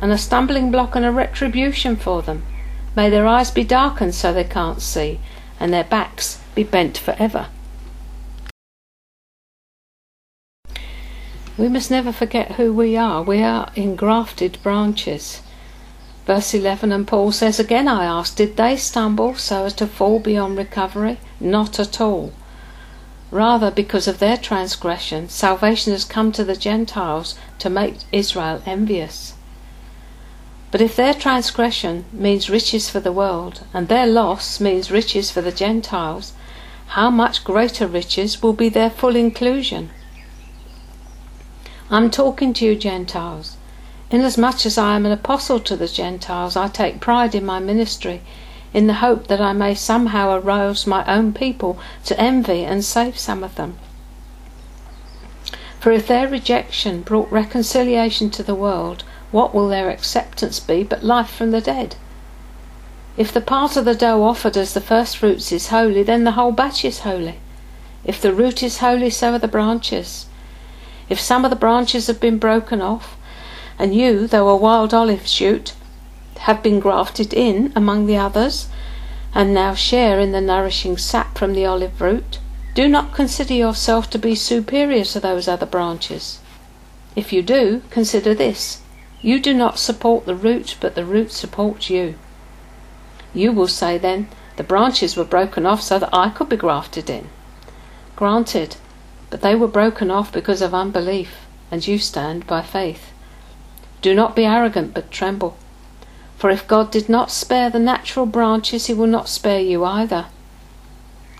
and 0.00 0.10
a 0.10 0.18
stumbling 0.18 0.70
block 0.70 0.96
and 0.96 1.04
a 1.04 1.12
retribution 1.12 1.96
for 1.96 2.22
them. 2.22 2.42
May 2.96 3.08
their 3.08 3.26
eyes 3.26 3.50
be 3.50 3.64
darkened 3.64 4.14
so 4.14 4.32
they 4.32 4.44
can't 4.44 4.82
see, 4.82 5.20
and 5.60 5.72
their 5.72 5.84
backs 5.84 6.40
be 6.54 6.64
bent 6.64 6.98
forever. 6.98 7.46
We 11.56 11.68
must 11.68 11.90
never 11.90 12.10
forget 12.10 12.52
who 12.52 12.72
we 12.72 12.96
are. 12.96 13.22
We 13.22 13.42
are 13.42 13.70
engrafted 13.76 14.58
branches. 14.62 15.42
Verse 16.26 16.54
11, 16.54 16.90
and 16.90 17.06
Paul 17.06 17.32
says, 17.32 17.60
Again 17.60 17.86
I 17.86 18.04
ask, 18.04 18.34
did 18.34 18.56
they 18.56 18.76
stumble 18.76 19.34
so 19.34 19.66
as 19.66 19.74
to 19.74 19.86
fall 19.86 20.20
beyond 20.20 20.56
recovery? 20.56 21.18
Not 21.38 21.78
at 21.78 22.00
all. 22.00 22.32
Rather, 23.30 23.70
because 23.70 24.08
of 24.08 24.18
their 24.18 24.36
transgression, 24.36 25.28
salvation 25.28 25.92
has 25.92 26.04
come 26.04 26.32
to 26.32 26.42
the 26.42 26.56
Gentiles 26.56 27.36
to 27.60 27.70
make 27.70 27.98
Israel 28.10 28.60
envious. 28.66 29.34
But 30.70 30.80
if 30.80 30.96
their 30.96 31.14
transgression 31.14 32.04
means 32.12 32.50
riches 32.50 32.90
for 32.90 33.00
the 33.00 33.12
world, 33.12 33.64
and 33.72 33.88
their 33.88 34.06
loss 34.06 34.60
means 34.60 34.90
riches 34.90 35.30
for 35.30 35.40
the 35.40 35.52
Gentiles, 35.52 36.32
how 36.88 37.10
much 37.10 37.44
greater 37.44 37.86
riches 37.86 38.42
will 38.42 38.52
be 38.52 38.68
their 38.68 38.90
full 38.90 39.14
inclusion? 39.14 39.90
I'm 41.88 42.10
talking 42.10 42.52
to 42.54 42.64
you, 42.64 42.76
Gentiles. 42.76 43.56
Inasmuch 44.10 44.66
as 44.66 44.76
I 44.76 44.96
am 44.96 45.06
an 45.06 45.12
apostle 45.12 45.60
to 45.60 45.76
the 45.76 45.86
Gentiles, 45.86 46.56
I 46.56 46.66
take 46.66 47.00
pride 47.00 47.34
in 47.34 47.44
my 47.44 47.60
ministry, 47.60 48.22
in 48.72 48.86
the 48.86 48.94
hope 48.94 49.26
that 49.26 49.40
I 49.40 49.52
may 49.52 49.74
somehow 49.74 50.38
arouse 50.38 50.86
my 50.86 51.04
own 51.06 51.32
people 51.32 51.78
to 52.04 52.20
envy 52.20 52.64
and 52.64 52.84
save 52.84 53.18
some 53.18 53.42
of 53.42 53.56
them. 53.56 53.78
For 55.80 55.90
if 55.90 56.06
their 56.06 56.28
rejection 56.28 57.02
brought 57.02 57.32
reconciliation 57.32 58.30
to 58.30 58.42
the 58.42 58.54
world, 58.54 59.02
what 59.30 59.54
will 59.54 59.68
their 59.68 59.88
acceptance 59.90 60.60
be 60.60 60.82
but 60.82 61.02
life 61.02 61.30
from 61.30 61.50
the 61.50 61.60
dead? 61.60 61.96
If 63.16 63.32
the 63.32 63.40
part 63.40 63.76
of 63.76 63.84
the 63.84 63.94
dough 63.94 64.22
offered 64.22 64.56
as 64.56 64.74
the 64.74 64.80
first 64.80 65.16
fruits 65.16 65.52
is 65.52 65.68
holy, 65.68 66.02
then 66.02 66.24
the 66.24 66.32
whole 66.32 66.52
batch 66.52 66.84
is 66.84 67.00
holy. 67.00 67.38
If 68.04 68.20
the 68.20 68.32
root 68.32 68.62
is 68.62 68.78
holy, 68.78 69.10
so 69.10 69.34
are 69.34 69.38
the 69.38 69.48
branches. 69.48 70.26
If 71.08 71.18
some 71.20 71.44
of 71.44 71.50
the 71.50 71.56
branches 71.56 72.06
have 72.06 72.20
been 72.20 72.38
broken 72.38 72.80
off, 72.80 73.16
and 73.78 73.94
you, 73.94 74.26
though 74.26 74.48
a 74.48 74.56
wild 74.56 74.94
olive 74.94 75.26
shoot, 75.26 75.72
have 76.40 76.62
been 76.62 76.80
grafted 76.80 77.34
in 77.34 77.72
among 77.76 78.06
the 78.06 78.16
others, 78.16 78.68
and 79.34 79.52
now 79.52 79.74
share 79.74 80.18
in 80.18 80.32
the 80.32 80.40
nourishing 80.40 80.96
sap 80.96 81.36
from 81.36 81.52
the 81.52 81.66
olive 81.66 82.00
root, 82.00 82.38
do 82.74 82.88
not 82.88 83.14
consider 83.14 83.54
yourself 83.54 84.08
to 84.08 84.18
be 84.18 84.34
superior 84.34 85.04
to 85.04 85.20
those 85.20 85.48
other 85.48 85.66
branches. 85.66 86.38
If 87.14 87.32
you 87.32 87.42
do, 87.42 87.82
consider 87.90 88.34
this 88.34 88.82
you 89.22 89.38
do 89.38 89.52
not 89.52 89.78
support 89.78 90.24
the 90.24 90.34
root, 90.34 90.76
but 90.80 90.94
the 90.94 91.04
root 91.04 91.30
supports 91.30 91.90
you. 91.90 92.14
You 93.34 93.52
will 93.52 93.68
say 93.68 93.98
then, 93.98 94.28
the 94.56 94.62
branches 94.62 95.14
were 95.14 95.24
broken 95.24 95.66
off 95.66 95.82
so 95.82 95.98
that 95.98 96.08
I 96.12 96.30
could 96.30 96.48
be 96.48 96.56
grafted 96.56 97.10
in. 97.10 97.28
Granted, 98.16 98.76
but 99.28 99.42
they 99.42 99.54
were 99.54 99.68
broken 99.68 100.10
off 100.10 100.32
because 100.32 100.62
of 100.62 100.72
unbelief, 100.72 101.46
and 101.70 101.86
you 101.86 101.98
stand 101.98 102.46
by 102.46 102.62
faith. 102.62 103.12
Do 104.00 104.14
not 104.14 104.34
be 104.34 104.46
arrogant, 104.46 104.94
but 104.94 105.10
tremble. 105.10 105.56
For 106.40 106.48
if 106.48 106.66
God 106.66 106.90
did 106.90 107.10
not 107.10 107.30
spare 107.30 107.68
the 107.68 107.78
natural 107.78 108.24
branches, 108.24 108.86
he 108.86 108.94
will 108.94 109.06
not 109.06 109.28
spare 109.28 109.60
you 109.60 109.84
either. 109.84 110.24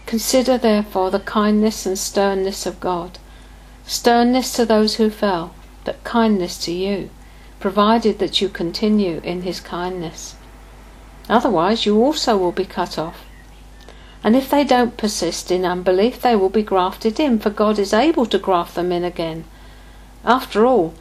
Consider 0.04 0.58
therefore 0.58 1.10
the 1.10 1.20
kindness 1.20 1.86
and 1.86 1.98
sternness 1.98 2.66
of 2.66 2.80
God. 2.80 3.18
Sternness 3.86 4.52
to 4.52 4.66
those 4.66 4.96
who 4.96 5.08
fell, 5.08 5.54
but 5.86 6.04
kindness 6.04 6.58
to 6.66 6.72
you, 6.72 7.08
provided 7.60 8.18
that 8.18 8.42
you 8.42 8.50
continue 8.50 9.22
in 9.24 9.40
his 9.40 9.58
kindness. 9.58 10.36
Otherwise, 11.30 11.86
you 11.86 11.96
also 11.96 12.36
will 12.36 12.52
be 12.52 12.66
cut 12.66 12.98
off. 12.98 13.24
And 14.22 14.36
if 14.36 14.50
they 14.50 14.64
don't 14.64 14.98
persist 14.98 15.50
in 15.50 15.64
unbelief, 15.64 16.20
they 16.20 16.36
will 16.36 16.50
be 16.50 16.62
grafted 16.62 17.18
in, 17.18 17.38
for 17.38 17.48
God 17.48 17.78
is 17.78 17.94
able 17.94 18.26
to 18.26 18.38
graft 18.38 18.74
them 18.74 18.92
in 18.92 19.04
again. 19.04 19.44
After 20.26 20.66
all, 20.66 20.92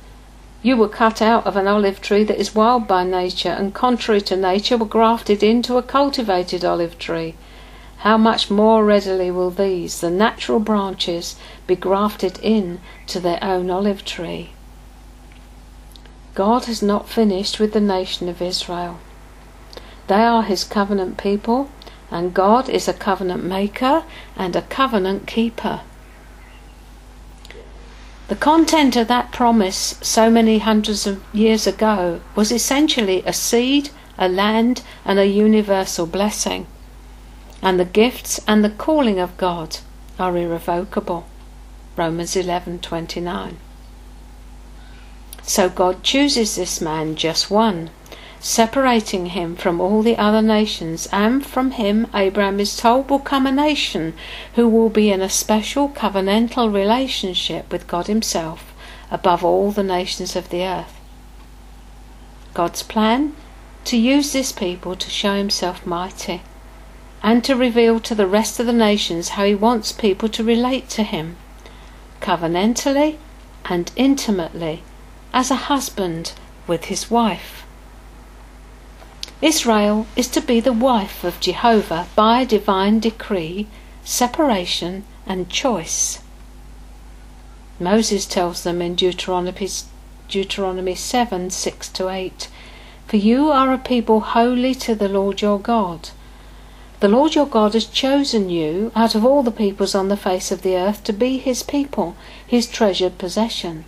You 0.62 0.76
were 0.76 0.90
cut 0.90 1.22
out 1.22 1.46
of 1.48 1.56
an 1.56 1.68
olive 1.68 2.02
tree 2.02 2.26
that 2.26 2.38
is 2.38 2.54
wild 2.54 2.86
by 2.86 3.06
nature, 3.06 3.50
and 3.50 3.74
contrary 3.74 4.20
to 4.22 4.36
nature 4.36 4.76
were 4.78 4.86
grafted 4.86 5.42
into 5.42 5.78
a 5.78 5.84
cultivated 5.84 6.66
olive 6.66 7.00
tree. 7.00 7.36
How 8.00 8.18
much 8.18 8.52
more 8.52 8.84
readily 8.84 9.32
will 9.32 9.52
these, 9.52 10.02
the 10.02 10.10
natural 10.10 10.60
branches, 10.60 11.38
be 11.66 11.76
grafted 11.76 12.40
in 12.42 12.80
to 13.08 13.20
their 13.20 13.40
own 13.42 13.70
olive 13.70 14.04
tree? 14.04 14.52
God 16.36 16.66
has 16.66 16.82
not 16.82 17.10
finished 17.10 17.60
with 17.60 17.74
the 17.74 17.82
nation 17.82 18.28
of 18.28 18.42
Israel. 18.42 19.00
They 20.08 20.24
are 20.24 20.44
his 20.44 20.64
covenant 20.64 21.18
people, 21.18 21.70
and 22.12 22.34
God 22.34 22.68
is 22.70 22.88
a 22.88 22.94
covenant 22.94 23.44
maker 23.44 24.04
and 24.36 24.56
a 24.56 24.64
covenant 24.64 25.28
keeper. 25.28 25.82
The 28.30 28.36
content 28.36 28.96
of 28.96 29.08
that 29.08 29.32
promise 29.32 29.96
so 30.02 30.30
many 30.30 30.60
hundreds 30.60 31.08
of 31.08 31.24
years 31.34 31.66
ago 31.66 32.22
was 32.36 32.52
essentially 32.52 33.24
a 33.26 33.34
seed, 33.34 33.90
a 34.20 34.30
land, 34.30 34.84
and 35.04 35.18
a 35.18 35.26
universal 35.26 36.06
blessing. 36.06 36.68
And 37.64 37.80
the 37.80 37.86
gifts 37.86 38.40
and 38.48 38.64
the 38.64 38.70
calling 38.70 39.20
of 39.20 39.36
God 39.38 39.80
are 40.20 40.38
irrevocable. 40.38 41.26
Romans 41.98 42.36
11:29. 42.36 43.58
So 45.42 45.68
God 45.68 46.04
chooses 46.04 46.56
this 46.56 46.80
man, 46.80 47.16
just 47.16 47.50
one, 47.50 47.90
separating 48.40 49.28
him 49.28 49.56
from 49.56 49.82
all 49.82 50.02
the 50.02 50.18
other 50.18 50.42
nations, 50.42 51.08
and 51.12 51.46
from 51.46 51.72
him 51.72 52.08
Abraham 52.14 52.60
is 52.60 52.78
told 52.78 53.10
will 53.10 53.20
come 53.20 53.46
a 53.46 53.52
nation 53.52 54.14
who 54.56 54.68
will 54.68 54.90
be 54.90 55.12
in 55.12 55.22
a 55.22 55.30
special 55.30 55.90
covenantal 55.90 56.74
relationship 56.74 57.72
with 57.72 57.88
God 57.88 58.08
Himself 58.08 58.74
above 59.12 59.44
all 59.44 59.72
the 59.72 59.84
nations 59.84 60.36
of 60.36 60.50
the 60.50 60.64
earth. 60.64 61.00
God's 62.54 62.84
plan? 62.84 63.36
To 63.86 63.98
use 63.98 64.34
this 64.34 64.52
people 64.52 64.96
to 64.96 65.10
show 65.10 65.36
Himself 65.36 65.86
mighty, 65.86 66.42
and 67.22 67.44
to 67.44 67.56
reveal 67.56 68.00
to 68.02 68.16
the 68.16 68.28
rest 68.28 68.60
of 68.60 68.66
the 68.66 68.74
nations 68.74 69.30
how 69.30 69.46
He 69.46 69.56
wants 69.56 69.92
people 69.92 70.30
to 70.30 70.44
relate 70.44 70.90
to 70.90 71.04
Him, 71.04 71.38
covenantally 72.22 73.18
and 73.66 73.92
intimately 73.96 74.84
as 75.34 75.52
a 75.52 75.70
husband 75.70 76.34
with 76.68 76.86
his 76.86 77.12
wife. 77.12 77.59
Israel 79.42 80.06
is 80.18 80.28
to 80.28 80.42
be 80.42 80.60
the 80.60 80.74
wife 80.74 81.24
of 81.24 81.40
Jehovah 81.40 82.08
by 82.14 82.44
divine 82.44 83.00
decree, 83.00 83.68
separation, 84.04 85.06
and 85.26 85.50
choice. 85.50 86.20
Moses 87.80 88.26
tells 88.26 88.64
them 88.64 88.82
in 88.82 88.96
Deuteronomy, 88.96 89.70
Deuteronomy 90.28 90.94
7 90.94 91.50
6 91.50 91.90
to 91.90 92.10
8 92.10 92.50
For 93.08 93.16
you 93.16 93.50
are 93.50 93.72
a 93.72 93.78
people 93.78 94.20
holy 94.20 94.76
to 94.76 94.94
the 94.94 95.08
Lord 95.08 95.42
your 95.42 95.58
God. 95.58 96.10
The 97.00 97.08
Lord 97.08 97.34
your 97.34 97.48
God 97.48 97.76
has 97.76 97.86
chosen 97.86 98.50
you 98.50 98.92
out 98.94 99.16
of 99.16 99.24
all 99.24 99.42
the 99.42 99.52
peoples 99.52 99.96
on 99.96 100.10
the 100.10 100.18
face 100.18 100.52
of 100.52 100.64
the 100.64 100.76
earth 100.76 101.02
to 101.06 101.14
be 101.14 101.38
his 101.38 101.64
people, 101.64 102.18
his 102.46 102.68
treasured 102.68 103.18
possession. 103.18 103.86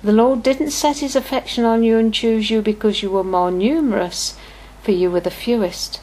The 0.00 0.12
Lord 0.12 0.44
didn't 0.44 0.70
set 0.70 0.98
his 0.98 1.16
affection 1.16 1.64
on 1.64 1.82
you 1.82 1.98
and 1.98 2.14
choose 2.14 2.50
you 2.50 2.62
because 2.62 3.02
you 3.02 3.10
were 3.10 3.24
more 3.24 3.50
numerous, 3.50 4.36
for 4.82 4.92
you 4.92 5.10
were 5.10 5.20
the 5.20 5.30
fewest. 5.30 6.00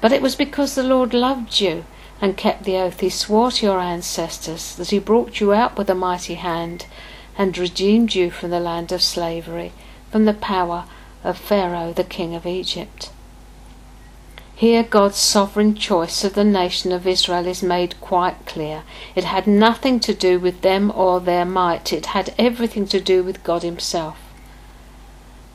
But 0.00 0.12
it 0.12 0.22
was 0.22 0.34
because 0.34 0.74
the 0.74 0.82
Lord 0.82 1.12
loved 1.12 1.60
you 1.60 1.84
and 2.22 2.36
kept 2.36 2.64
the 2.64 2.76
oath 2.76 3.00
he 3.00 3.10
swore 3.10 3.50
to 3.50 3.66
your 3.66 3.80
ancestors, 3.80 4.74
that 4.76 4.90
he 4.90 4.98
brought 4.98 5.40
you 5.40 5.52
out 5.52 5.76
with 5.76 5.90
a 5.90 5.94
mighty 5.94 6.34
hand 6.34 6.86
and 7.36 7.56
redeemed 7.58 8.14
you 8.14 8.30
from 8.30 8.50
the 8.50 8.60
land 8.60 8.90
of 8.90 9.02
slavery, 9.02 9.72
from 10.10 10.24
the 10.24 10.34
power 10.34 10.84
of 11.22 11.36
Pharaoh, 11.36 11.92
the 11.92 12.04
king 12.04 12.34
of 12.34 12.46
Egypt. 12.46 13.10
Here, 14.60 14.82
God's 14.82 15.16
sovereign 15.16 15.74
choice 15.74 16.22
of 16.22 16.34
the 16.34 16.44
nation 16.44 16.92
of 16.92 17.06
Israel 17.06 17.46
is 17.46 17.62
made 17.62 17.98
quite 18.02 18.44
clear. 18.44 18.82
It 19.14 19.24
had 19.24 19.46
nothing 19.46 20.00
to 20.00 20.12
do 20.12 20.38
with 20.38 20.60
them 20.60 20.92
or 20.94 21.18
their 21.18 21.46
might, 21.46 21.94
it 21.94 22.12
had 22.12 22.34
everything 22.36 22.86
to 22.88 23.00
do 23.00 23.22
with 23.22 23.42
God 23.42 23.62
Himself. 23.62 24.18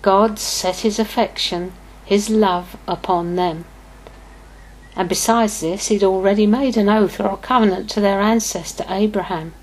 God 0.02 0.40
set 0.40 0.78
His 0.78 0.98
affection, 0.98 1.74
His 2.04 2.32
love 2.32 2.78
upon 2.88 3.36
them. 3.36 3.66
And 4.96 5.08
besides 5.08 5.62
this, 5.62 5.90
He'd 5.90 6.04
already 6.04 6.48
made 6.48 6.76
an 6.76 6.90
oath 6.90 7.20
or 7.20 7.30
a 7.30 7.38
covenant 7.38 7.92
to 7.92 8.02
their 8.02 8.22
ancestor 8.22 8.86
Abraham. 8.90 9.54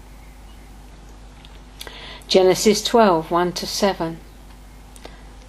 Genesis 2.29 2.81
12 2.81 3.33
1 3.33 3.53
to 3.55 3.67
7. 3.67 4.21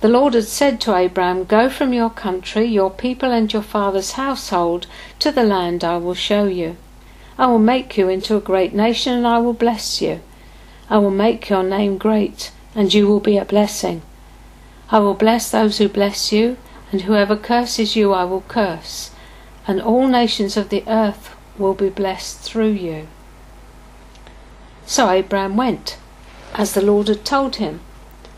The 0.04 0.10
Lord 0.10 0.34
had 0.34 0.44
said 0.44 0.82
to 0.82 0.98
Abraham, 0.98 1.46
Go 1.46 1.70
from 1.70 1.94
your 1.94 2.10
country, 2.10 2.66
your 2.66 2.92
people, 2.92 3.32
and 3.32 3.54
your 3.54 3.62
father's 3.62 4.12
household 4.20 4.86
to 5.20 5.32
the 5.32 5.46
land 5.46 5.82
I 5.82 5.96
will 5.96 6.14
show 6.14 6.44
you. 6.44 6.76
I 7.38 7.48
will 7.48 7.58
make 7.58 7.98
you 7.98 8.10
into 8.10 8.36
a 8.36 8.42
great 8.42 8.74
nation, 8.74 9.14
and 9.14 9.26
I 9.26 9.38
will 9.38 9.54
bless 9.54 10.02
you. 10.02 10.20
I 10.90 10.98
will 10.98 11.10
make 11.10 11.48
your 11.48 11.64
name 11.64 11.98
great, 11.98 12.52
and 12.76 12.94
you 12.94 13.08
will 13.08 13.22
be 13.22 13.38
a 13.38 13.46
blessing. 13.46 14.02
I 14.90 15.00
will 15.00 15.14
bless 15.14 15.50
those 15.50 15.78
who 15.78 15.88
bless 15.88 16.34
you, 16.34 16.58
and 16.92 17.04
whoever 17.04 17.38
curses 17.38 17.96
you 17.96 18.12
I 18.12 18.26
will 18.26 18.44
curse, 18.50 19.12
and 19.66 19.82
all 19.82 20.10
nations 20.10 20.58
of 20.58 20.68
the 20.68 20.84
earth 20.86 21.34
will 21.58 21.76
be 21.76 21.88
blessed 21.88 22.42
through 22.42 22.74
you. 22.74 23.08
So 24.86 25.10
Abraham 25.10 25.56
went, 25.56 25.96
as 26.56 26.74
the 26.74 26.82
Lord 26.82 27.08
had 27.08 27.24
told 27.24 27.56
him, 27.56 27.80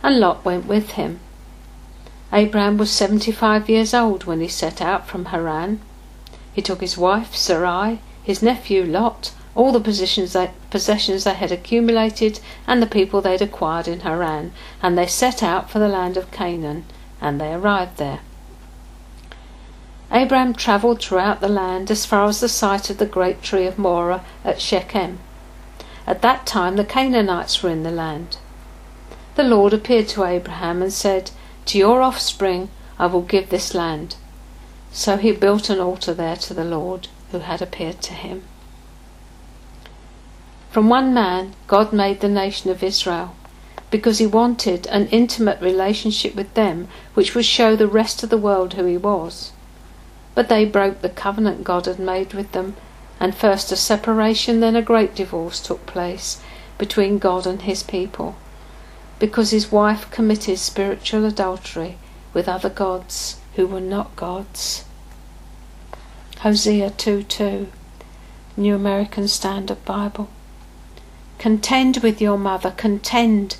and 0.04 0.20
Lot 0.20 0.46
went 0.46 0.68
with 0.68 0.92
him. 0.92 1.22
Abraham 2.34 2.78
was 2.78 2.92
75 2.92 3.70
years 3.70 3.94
old 3.94 4.26
when 4.26 4.42
he 4.42 4.48
set 4.48 4.82
out 4.82 5.08
from 5.08 5.26
Haran. 5.26 5.80
He 6.54 6.62
took 6.62 6.82
his 6.82 6.98
wife 6.98 7.36
Sarai, 7.36 8.00
his 8.24 8.42
nephew 8.42 8.84
Lot, 8.84 9.32
all 9.56 9.72
the 9.72 9.80
possessions 9.80 10.34
they, 10.34 10.52
possessions 10.70 11.24
they 11.24 11.34
had 11.34 11.52
accumulated, 11.52 12.40
and 12.68 12.82
the 12.82 12.88
people 12.88 13.22
they'd 13.22 13.42
acquired 13.42 13.88
in 13.88 14.02
Haran, 14.02 14.52
and 14.82 14.98
they 14.98 15.08
set 15.08 15.42
out 15.42 15.70
for 15.70 15.80
the 15.80 15.88
land 15.88 16.18
of 16.18 16.32
Canaan, 16.32 16.86
and 17.22 17.40
they 17.40 17.54
arrived 17.54 17.98
there. 17.98 18.20
Abraham 20.12 20.54
travelled 20.54 21.02
throughout 21.02 21.42
the 21.42 21.48
land 21.48 21.90
as 21.90 22.06
far 22.06 22.26
as 22.28 22.40
the 22.40 22.50
site 22.50 22.90
of 22.90 22.98
the 22.98 23.06
great 23.06 23.42
tree 23.42 23.66
of 23.66 23.80
Moreh 23.80 24.22
at 24.44 24.62
Shechem. 24.62 25.20
At 26.08 26.22
that 26.22 26.46
time 26.46 26.76
the 26.76 26.86
Canaanites 26.86 27.64
were 27.64 27.70
in 27.70 27.84
the 27.84 27.92
land. 27.92 28.38
The 29.36 29.44
Lord 29.44 29.74
appeared 29.74 30.08
to 30.10 30.24
Abraham 30.24 30.82
and 30.82 30.94
said, 30.94 31.32
to 31.66 31.78
your 31.78 32.02
offspring 32.02 32.70
I 32.98 33.08
will 33.08 33.22
give 33.22 33.50
this 33.50 33.74
land. 33.74 34.16
So 34.92 35.18
he 35.18 35.32
built 35.32 35.70
an 35.70 35.80
altar 35.80 36.14
there 36.14 36.38
to 36.38 36.54
the 36.54 36.64
Lord 36.64 37.08
who 37.32 37.40
had 37.40 37.62
appeared 37.62 38.02
to 38.04 38.14
him. 38.14 38.44
From 40.72 40.90
one 40.90 41.14
man, 41.14 41.54
God 41.68 41.92
made 41.92 42.22
the 42.22 42.30
nation 42.30 42.70
of 42.70 42.84
Israel 42.84 43.36
because 43.92 44.18
he 44.20 44.28
wanted 44.28 44.88
an 44.88 45.08
intimate 45.08 45.62
relationship 45.62 46.36
with 46.36 46.54
them 46.54 46.88
which 47.14 47.34
would 47.34 47.46
show 47.46 47.76
the 47.76 47.88
rest 47.88 48.24
of 48.24 48.30
the 48.30 48.38
world 48.38 48.74
who 48.74 48.86
he 48.86 48.98
was. 48.98 49.52
But 50.34 50.50
they 50.50 50.66
broke 50.66 51.02
the 51.02 51.10
covenant 51.10 51.64
God 51.64 51.86
had 51.86 52.00
made 52.00 52.34
with 52.34 52.52
them, 52.52 52.76
and 53.20 53.34
first 53.34 53.72
a 53.72 53.78
separation, 53.78 54.60
then 54.60 54.76
a 54.76 54.82
great 54.82 55.16
divorce 55.16 55.62
took 55.62 55.86
place 55.86 56.42
between 56.78 57.20
God 57.20 57.48
and 57.48 57.62
his 57.62 57.84
people 57.84 58.36
because 59.20 59.52
his 59.52 59.72
wife 59.72 60.10
committed 60.12 60.60
spiritual 60.60 61.26
adultery 61.26 61.98
with 62.34 62.50
other 62.50 62.70
gods 62.70 63.40
who 63.56 63.66
were 63.66 63.82
not 63.82 64.16
gods. 64.16 64.86
Hosea 66.40 66.92
2 66.92 67.24
2, 67.24 67.68
New 68.58 68.76
American 68.76 69.28
Standard 69.28 69.84
Bible. 69.86 70.30
Contend 71.40 71.98
with 71.98 72.22
your 72.22 72.38
mother, 72.38 72.72
contend, 72.72 73.58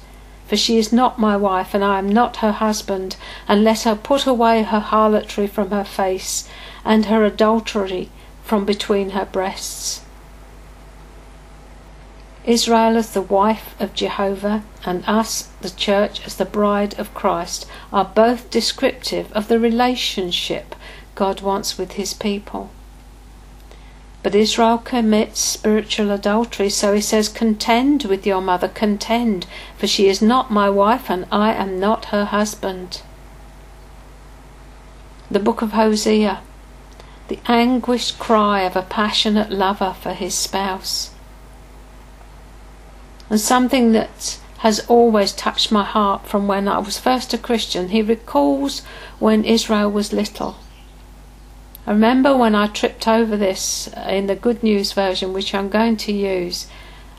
for 0.48 0.58
she 0.58 0.78
is 0.78 0.94
not 0.94 1.20
my 1.20 1.36
wife, 1.36 1.74
and 1.74 1.84
I 1.84 1.98
am 2.00 2.10
not 2.10 2.38
her 2.38 2.52
husband, 2.52 3.16
and 3.48 3.64
let 3.64 3.84
her 3.84 3.96
put 3.96 4.26
away 4.26 4.64
her 4.64 4.80
harlotry 4.80 5.48
from 5.48 5.72
her 5.72 5.84
face, 5.84 6.48
and 6.84 7.06
her 7.06 7.24
adultery 7.24 8.10
from 8.44 8.66
between 8.66 9.12
her 9.12 9.26
breasts. 9.26 10.02
Israel 12.48 12.96
as 12.96 13.12
the 13.12 13.24
wife 13.24 13.74
of 13.80 13.96
Jehovah 13.96 14.64
and 14.86 15.04
us, 15.08 15.50
the 15.62 15.70
church, 15.72 16.24
as 16.28 16.36
the 16.36 16.46
bride 16.46 16.94
of 17.00 17.14
Christ, 17.16 17.66
are 17.92 18.06
both 18.06 18.52
descriptive 18.52 19.34
of 19.34 19.48
the 19.48 19.60
relationship 19.60 20.76
God 21.16 21.42
wants 21.42 21.80
with 21.80 21.94
his 21.94 22.14
people. 22.14 22.70
But 24.22 24.36
Israel 24.36 24.78
commits 24.78 25.40
spiritual 25.40 26.12
adultery, 26.12 26.70
so 26.70 26.94
he 26.94 27.02
says, 27.02 27.30
Contend 27.30 28.04
with 28.04 28.28
your 28.28 28.42
mother, 28.42 28.68
contend, 28.68 29.48
for 29.76 29.88
she 29.88 30.08
is 30.08 30.22
not 30.22 30.52
my 30.52 30.70
wife, 30.70 31.10
and 31.10 31.26
I 31.32 31.52
am 31.54 31.80
not 31.80 32.06
her 32.06 32.26
husband. 32.26 33.02
The 35.32 35.40
book 35.40 35.64
of 35.64 35.72
Hosea, 35.72 36.42
the 37.28 37.40
anguished 37.48 38.20
cry 38.20 38.62
of 38.62 38.76
a 38.76 38.84
passionate 38.84 39.50
lover 39.50 39.96
for 40.00 40.14
his 40.14 40.36
spouse 40.36 41.10
and 43.30 43.40
something 43.40 43.92
that 43.94 44.40
has 44.60 44.80
always 44.88 45.32
touched 45.32 45.72
my 45.72 45.84
heart 45.84 46.28
from 46.28 46.48
when 46.48 46.68
I 46.68 46.80
was 46.80 47.00
first 47.00 47.34
a 47.34 47.38
Christian. 47.38 47.90
He 47.90 48.02
recalls 48.02 48.82
when 49.20 49.44
Israel 49.44 49.92
was 49.92 50.14
little. 50.14 50.58
I 51.88 51.92
remember 51.92 52.36
when 52.36 52.56
I 52.56 52.68
tripped 52.68 53.08
over 53.08 53.38
this 53.38 53.88
in 54.08 54.28
the 54.28 54.36
Good 54.36 54.64
News 54.64 54.92
version, 54.92 55.34
which 55.34 55.54
I'm 55.54 55.70
going 55.70 55.98
to 55.98 56.12
use, 56.12 56.68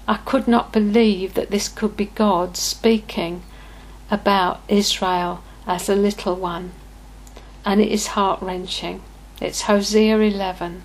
I 0.09 0.17
could 0.17 0.49
not 0.49 0.73
believe 0.73 1.35
that 1.35 1.51
this 1.51 1.69
could 1.69 1.97
be 1.97 2.07
God 2.07 2.57
speaking 2.57 3.43
about 4.11 4.61
Israel 4.69 5.43
as 5.67 5.89
a 5.89 5.95
little 5.95 6.35
one. 6.35 6.73
And 7.65 7.81
it 7.81 7.91
is 7.91 8.09
heart 8.09 8.41
wrenching. 8.43 9.03
It's 9.41 9.63
Hosea 9.63 10.19
11. 10.19 10.83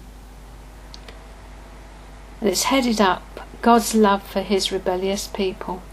And 2.39 2.49
it's 2.49 2.63
headed 2.63 2.99
up 2.99 3.23
God's 3.61 3.93
love 3.93 4.23
for 4.23 4.41
his 4.41 4.71
rebellious 4.71 5.27
people. 5.27 5.83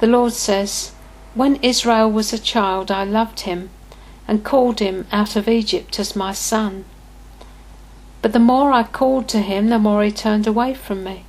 The 0.00 0.06
Lord 0.06 0.32
says, 0.32 0.92
When 1.34 1.56
Israel 1.56 2.10
was 2.10 2.32
a 2.32 2.38
child, 2.38 2.90
I 2.90 3.04
loved 3.04 3.40
him 3.40 3.70
and 4.26 4.44
called 4.44 4.80
him 4.80 5.06
out 5.12 5.36
of 5.36 5.48
Egypt 5.48 5.98
as 5.98 6.16
my 6.16 6.32
son. 6.32 6.84
But 8.22 8.32
the 8.32 8.38
more 8.38 8.72
I 8.72 8.82
called 8.82 9.28
to 9.28 9.40
him, 9.40 9.68
the 9.68 9.78
more 9.78 10.02
he 10.02 10.10
turned 10.10 10.46
away 10.46 10.74
from 10.74 11.04
me. 11.04 11.24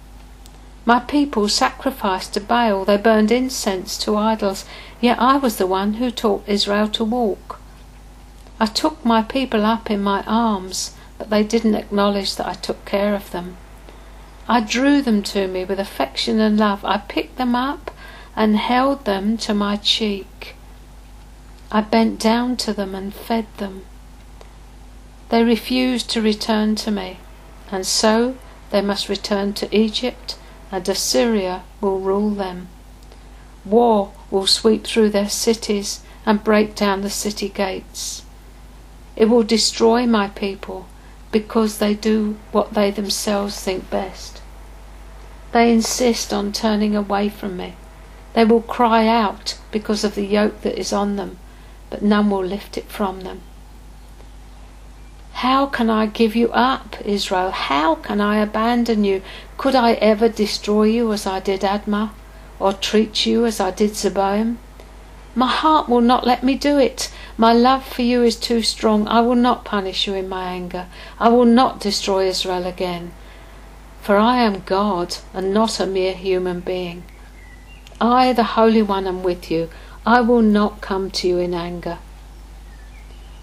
My 0.85 0.99
people 1.01 1.49
sacrificed 1.49 2.33
to 2.33 2.39
Baal, 2.39 2.85
they 2.85 2.95
burned 2.95 3.29
incense 3.29 3.97
to 3.99 4.15
idols, 4.15 4.63
yet 5.01 5.19
I 5.19 5.35
was 5.35 5.57
the 5.57 5.67
one 5.67 5.95
who 5.95 6.09
taught 6.09 6.47
Israel 6.47 6.87
to 6.89 7.03
walk. 7.03 7.59
I 8.57 8.67
took 8.67 9.03
my 9.03 9.21
people 9.21 9.65
up 9.65 9.91
in 9.91 10.01
my 10.01 10.23
arms, 10.25 10.95
but 11.17 11.29
they 11.29 11.43
didn't 11.43 11.75
acknowledge 11.75 12.37
that 12.37 12.47
I 12.47 12.53
took 12.53 12.85
care 12.85 13.13
of 13.13 13.31
them. 13.31 13.57
I 14.49 14.61
drew 14.61 15.01
them 15.01 15.23
to 15.23 15.47
me 15.47 15.65
with 15.65 15.79
affection 15.79 16.39
and 16.39 16.57
love. 16.57 16.85
I 16.85 16.99
picked 16.99 17.37
them 17.37 17.53
up 17.53 17.91
and 18.33 18.55
held 18.55 19.03
them 19.03 19.37
to 19.39 19.53
my 19.53 19.75
cheek. 19.75 20.55
I 21.69 21.81
bent 21.81 22.17
down 22.17 22.55
to 22.57 22.71
them 22.71 22.95
and 22.95 23.13
fed 23.13 23.45
them. 23.57 23.83
They 25.29 25.43
refused 25.43 26.09
to 26.11 26.21
return 26.21 26.75
to 26.75 26.91
me, 26.91 27.17
and 27.69 27.85
so 27.85 28.37
they 28.69 28.81
must 28.81 29.09
return 29.09 29.51
to 29.55 29.75
Egypt, 29.77 30.37
and 30.71 30.87
Assyria 30.87 31.63
will 31.81 31.99
rule 31.99 32.29
them. 32.29 32.69
War 33.65 34.13
will 34.31 34.47
sweep 34.47 34.85
through 34.85 35.09
their 35.09 35.29
cities 35.29 36.01
and 36.25 36.43
break 36.43 36.73
down 36.73 37.01
the 37.01 37.09
city 37.09 37.49
gates. 37.49 38.23
It 39.17 39.25
will 39.25 39.43
destroy 39.43 40.05
my 40.05 40.29
people 40.29 40.87
because 41.31 41.79
they 41.79 41.93
do 41.93 42.37
what 42.53 42.73
they 42.73 42.91
themselves 42.91 43.59
think 43.61 43.89
best. 43.89 44.36
They 45.51 45.71
insist 45.71 46.33
on 46.33 46.51
turning 46.51 46.95
away 46.95 47.29
from 47.29 47.57
me. 47.57 47.75
They 48.33 48.45
will 48.45 48.61
cry 48.61 49.07
out 49.07 49.57
because 49.71 50.03
of 50.03 50.15
the 50.15 50.25
yoke 50.25 50.61
that 50.61 50.79
is 50.79 50.93
on 50.93 51.15
them 51.15 51.37
but 51.89 52.01
none 52.01 52.29
will 52.29 52.43
lift 52.43 52.77
it 52.77 52.89
from 52.89 53.21
them. 53.21 53.41
How 55.33 55.67
can 55.67 55.89
I 55.89 56.07
give 56.07 56.35
you 56.35 56.49
up, 56.51 56.97
Israel? 57.05 57.51
How 57.51 57.95
can 57.95 58.19
I 58.19 58.37
abandon 58.37 59.03
you? 59.03 59.21
Could 59.57 59.75
I 59.75 59.93
ever 59.93 60.27
destroy 60.27 60.83
you 60.83 61.13
as 61.13 61.25
I 61.27 61.39
did 61.39 61.61
Admah, 61.61 62.11
or 62.59 62.73
treat 62.73 63.25
you 63.25 63.45
as 63.45 63.59
I 63.59 63.71
did 63.71 63.91
Zeboim? 63.91 64.57
My 65.35 65.47
heart 65.47 65.87
will 65.87 66.01
not 66.01 66.25
let 66.25 66.43
me 66.43 66.55
do 66.55 66.79
it. 66.79 67.11
My 67.37 67.53
love 67.53 67.85
for 67.85 68.01
you 68.01 68.23
is 68.23 68.35
too 68.35 68.63
strong. 68.63 69.07
I 69.07 69.21
will 69.21 69.35
not 69.35 69.63
punish 69.63 70.07
you 70.07 70.15
in 70.15 70.27
my 70.27 70.45
anger. 70.45 70.87
I 71.19 71.29
will 71.29 71.45
not 71.45 71.79
destroy 71.79 72.27
Israel 72.27 72.65
again. 72.65 73.11
For 74.07 74.15
I 74.15 74.37
am 74.37 74.61
God 74.61 75.17
and 75.33 75.53
not 75.53 75.81
a 75.81 75.85
mere 75.85 76.13
human 76.13 76.61
being. 76.61 77.03
I, 77.99 78.31
the 78.31 78.55
Holy 78.55 78.81
One, 78.81 79.05
am 79.05 79.21
with 79.21 79.51
you. 79.51 79.69
I 80.05 80.21
will 80.21 80.41
not 80.41 80.79
come 80.79 81.11
to 81.11 81.27
you 81.27 81.39
in 81.39 81.53
anger. 81.53 81.97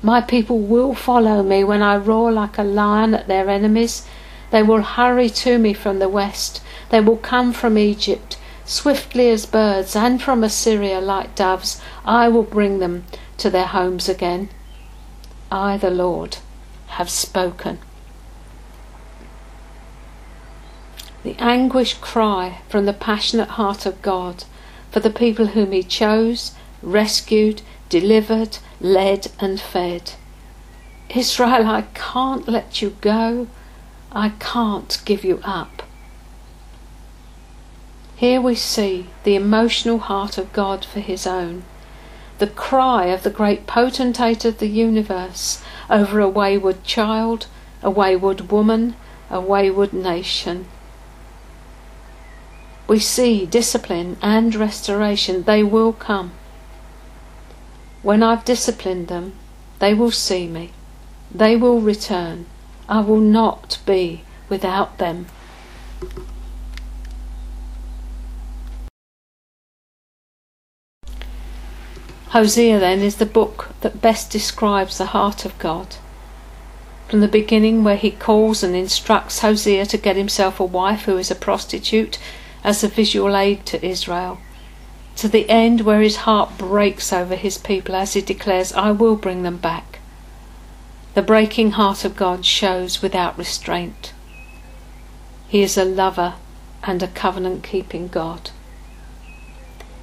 My 0.03 0.23
people 0.23 0.59
will 0.59 0.95
follow 0.95 1.43
me 1.43 1.65
when 1.65 1.83
I 1.83 1.99
roar 1.99 2.33
like 2.33 2.57
a 2.57 2.63
lion 2.63 3.13
at 3.13 3.29
their 3.29 3.51
enemies. 3.51 4.07
They 4.53 4.63
will 4.63 4.81
hurry 4.81 5.29
to 5.45 5.59
me 5.59 5.75
from 5.75 5.99
the 5.99 6.09
west. 6.09 6.63
They 6.89 7.03
will 7.03 7.19
come 7.19 7.53
from 7.53 7.77
Egypt, 7.77 8.39
swiftly 8.65 9.29
as 9.29 9.45
birds, 9.45 9.95
and 9.95 10.23
from 10.23 10.43
Assyria 10.43 10.99
like 10.99 11.35
doves. 11.35 11.79
I 12.07 12.31
will 12.31 12.43
bring 12.43 12.79
them 12.79 13.05
to 13.37 13.51
their 13.51 13.67
homes 13.67 14.09
again. 14.09 14.49
I, 15.53 15.77
the 15.77 15.91
Lord, 15.91 16.39
have 16.97 17.11
spoken. 17.11 17.81
The 21.25 21.37
anguished 21.39 22.03
cry 22.03 22.59
from 22.69 22.85
the 22.85 22.93
passionate 22.93 23.49
heart 23.49 23.87
of 23.87 24.03
God 24.03 24.45
for 24.91 25.01
the 25.01 25.09
people 25.09 25.47
whom 25.47 25.73
he 25.73 25.83
chose, 25.83 26.53
rescued, 26.83 27.63
delivered, 27.89 28.59
led, 28.79 29.29
and 29.41 29.59
fed. 29.59 30.13
Israel, 31.09 31.67
I 31.67 31.87
can't 31.95 32.47
let 32.47 32.83
you 32.83 32.91
go. 33.01 33.47
I 34.13 34.33
can't 34.39 35.01
give 35.07 35.25
you 35.25 35.41
up. 35.43 35.85
Here 38.17 38.43
we 38.43 38.55
see 38.55 39.07
the 39.23 39.35
emotional 39.35 40.01
heart 40.01 40.37
of 40.37 40.53
God 40.53 40.85
for 40.85 41.01
his 41.01 41.27
own, 41.27 41.65
the 42.37 42.49
cry 42.49 43.07
of 43.07 43.23
the 43.23 43.31
great 43.31 43.67
potentate 43.67 44.45
of 44.45 44.59
the 44.59 44.69
universe 44.69 45.63
over 45.89 46.21
a 46.21 46.29
wayward 46.29 46.85
child, 46.85 47.47
a 47.83 47.91
wayward 47.91 48.53
woman, 48.53 48.95
a 49.31 49.41
wayward 49.41 49.95
nation 49.95 50.67
we 52.87 52.99
see 52.99 53.47
discipline 53.47 54.17
and 54.21 54.55
restoration, 54.55 55.43
they 55.45 55.63
will 55.63 55.93
come. 55.93 56.33
When 58.03 58.23
I've 58.23 58.45
disciplined 58.45 59.09
them, 59.09 59.33
they 59.79 59.95
will 59.95 60.11
see 60.11 60.47
me. 60.47 60.73
They 61.31 61.57
will 61.57 61.81
return. 61.81 62.47
I 62.89 63.01
will 63.01 63.21
not 63.21 63.79
be 63.87 64.23
without 64.49 64.99
them. 64.99 65.27
Hosea, 72.29 72.81
then, 72.81 73.01
is 73.01 73.17
the 73.17 73.27
book 73.27 73.71
that 73.81 74.03
best 74.03 74.31
describes 74.31 74.99
the 74.99 75.07
heart 75.07 75.45
of 75.45 75.57
God. 75.59 75.97
From 77.09 77.21
the 77.21 77.29
beginning, 77.29 77.85
where 77.85 77.97
he 77.97 78.11
calls 78.11 78.65
and 78.65 78.75
instructs 78.75 79.39
Hosea 79.39 79.87
to 79.87 79.97
get 79.97 80.17
himself 80.17 80.59
a 80.59 80.65
wife 80.65 81.03
who 81.03 81.17
is 81.17 81.31
a 81.31 81.37
prostitute, 81.37 82.19
as 82.65 82.83
a 82.83 82.89
visual 82.89 83.37
aid 83.37 83.65
to 83.67 83.87
Israel, 83.87 84.39
to 85.17 85.29
the 85.29 85.49
end 85.49 85.83
where 85.83 86.01
his 86.01 86.17
heart 86.17 86.59
breaks 86.59 87.13
over 87.13 87.37
his 87.37 87.59
people 87.59 87.95
as 87.95 88.15
he 88.15 88.21
declares, 88.21 88.73
I 88.73 88.91
will 88.91 89.17
bring 89.17 89.43
them 89.43 89.59
back. 89.59 90.01
The 91.15 91.23
breaking 91.23 91.73
heart 91.73 92.05
of 92.05 92.17
God 92.17 92.45
shows 92.45 93.01
without 93.01 93.39
restraint. 93.39 94.13
He 95.47 95.63
is 95.63 95.79
a 95.79 95.85
lover 95.85 96.35
and 96.83 97.03
a 97.03 97.09
covenant 97.09 97.63
keeping 97.63 98.09
God. 98.09 98.51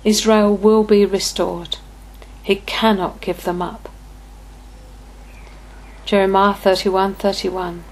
Israel 0.06 0.56
will 0.56 0.84
be 0.84 1.06
restored. 1.06 1.78
He 2.44 2.56
cannot 2.56 3.22
give 3.22 3.44
them 3.44 3.62
up. 3.62 3.90
Jeremiah 6.06 6.54
31:31 6.54 7.84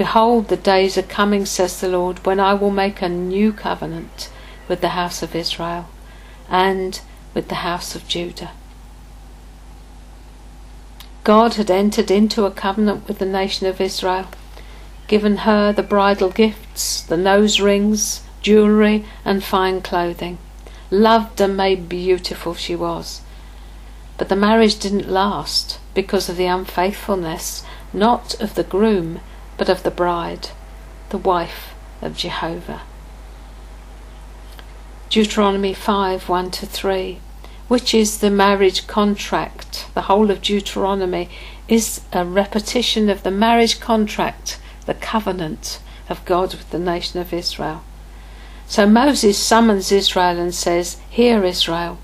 Behold, 0.00 0.48
the 0.48 0.56
days 0.56 0.96
are 0.96 1.02
coming, 1.02 1.44
says 1.44 1.78
the 1.78 1.86
Lord, 1.86 2.24
when 2.24 2.40
I 2.40 2.54
will 2.54 2.70
make 2.70 3.02
a 3.02 3.08
new 3.10 3.52
covenant 3.52 4.30
with 4.66 4.80
the 4.80 4.96
house 4.96 5.22
of 5.22 5.34
Israel 5.34 5.90
and 6.48 6.98
with 7.34 7.48
the 7.48 7.56
house 7.56 7.94
of 7.94 8.08
Judah. 8.08 8.52
God 11.22 11.56
had 11.56 11.70
entered 11.70 12.10
into 12.10 12.46
a 12.46 12.50
covenant 12.50 13.06
with 13.06 13.18
the 13.18 13.26
nation 13.26 13.66
of 13.66 13.78
Israel, 13.78 14.28
given 15.06 15.36
her 15.44 15.70
the 15.70 15.82
bridal 15.82 16.30
gifts, 16.30 17.02
the 17.02 17.18
nose 17.18 17.60
rings, 17.60 18.22
jewellery, 18.40 19.04
and 19.22 19.44
fine 19.44 19.82
clothing. 19.82 20.38
Loved 20.90 21.42
and 21.42 21.58
made 21.58 21.90
beautiful 21.90 22.54
she 22.54 22.74
was. 22.74 23.20
But 24.16 24.30
the 24.30 24.34
marriage 24.34 24.78
didn't 24.78 25.10
last 25.10 25.78
because 25.92 26.30
of 26.30 26.38
the 26.38 26.46
unfaithfulness, 26.46 27.64
not 27.92 28.40
of 28.40 28.54
the 28.54 28.64
groom, 28.64 29.20
but 29.60 29.68
of 29.68 29.82
the 29.82 29.90
bride, 29.90 30.48
the 31.10 31.18
wife 31.18 31.74
of 32.00 32.16
Jehovah. 32.16 32.80
Deuteronomy 35.10 35.74
5 35.74 36.30
1 36.30 36.50
to 36.52 36.64
3, 36.64 37.18
which 37.68 37.92
is 37.92 38.20
the 38.20 38.30
marriage 38.30 38.86
contract. 38.86 39.84
The 39.92 40.08
whole 40.08 40.30
of 40.30 40.40
Deuteronomy 40.40 41.28
is 41.68 42.00
a 42.10 42.24
repetition 42.24 43.10
of 43.10 43.22
the 43.22 43.30
marriage 43.30 43.80
contract, 43.80 44.58
the 44.86 44.94
covenant 44.94 45.78
of 46.08 46.24
God 46.24 46.54
with 46.54 46.70
the 46.70 46.78
nation 46.78 47.20
of 47.20 47.34
Israel. 47.34 47.82
So 48.66 48.86
Moses 48.86 49.36
summons 49.36 49.92
Israel 49.92 50.38
and 50.38 50.54
says, 50.54 50.98
Hear, 51.10 51.44
Israel, 51.44 51.98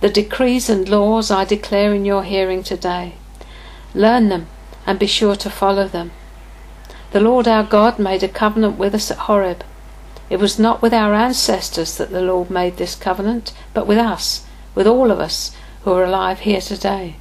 the 0.00 0.08
decrees 0.08 0.70
and 0.70 0.88
laws 0.88 1.30
I 1.30 1.44
declare 1.44 1.92
in 1.92 2.06
your 2.06 2.24
hearing 2.24 2.62
today. 2.62 3.16
Learn 3.92 4.30
them 4.30 4.46
and 4.86 4.98
be 4.98 5.06
sure 5.06 5.36
to 5.36 5.50
follow 5.50 5.86
them. 5.86 6.12
The 7.12 7.20
Lord 7.20 7.48
our 7.48 7.64
God 7.64 7.98
made 7.98 8.22
a 8.22 8.28
covenant 8.28 8.78
with 8.78 8.94
us 8.94 9.10
at 9.10 9.18
Horeb. 9.18 9.64
It 10.28 10.38
was 10.38 10.60
not 10.60 10.80
with 10.80 10.94
our 10.94 11.12
ancestors 11.12 11.96
that 11.96 12.10
the 12.10 12.22
Lord 12.22 12.50
made 12.50 12.76
this 12.76 12.94
covenant, 12.94 13.52
but 13.74 13.86
with 13.86 13.98
us, 13.98 14.46
with 14.76 14.86
all 14.86 15.10
of 15.10 15.18
us 15.18 15.50
who 15.82 15.92
are 15.92 16.04
alive 16.04 16.40
here 16.40 16.60
today. 16.60 17.16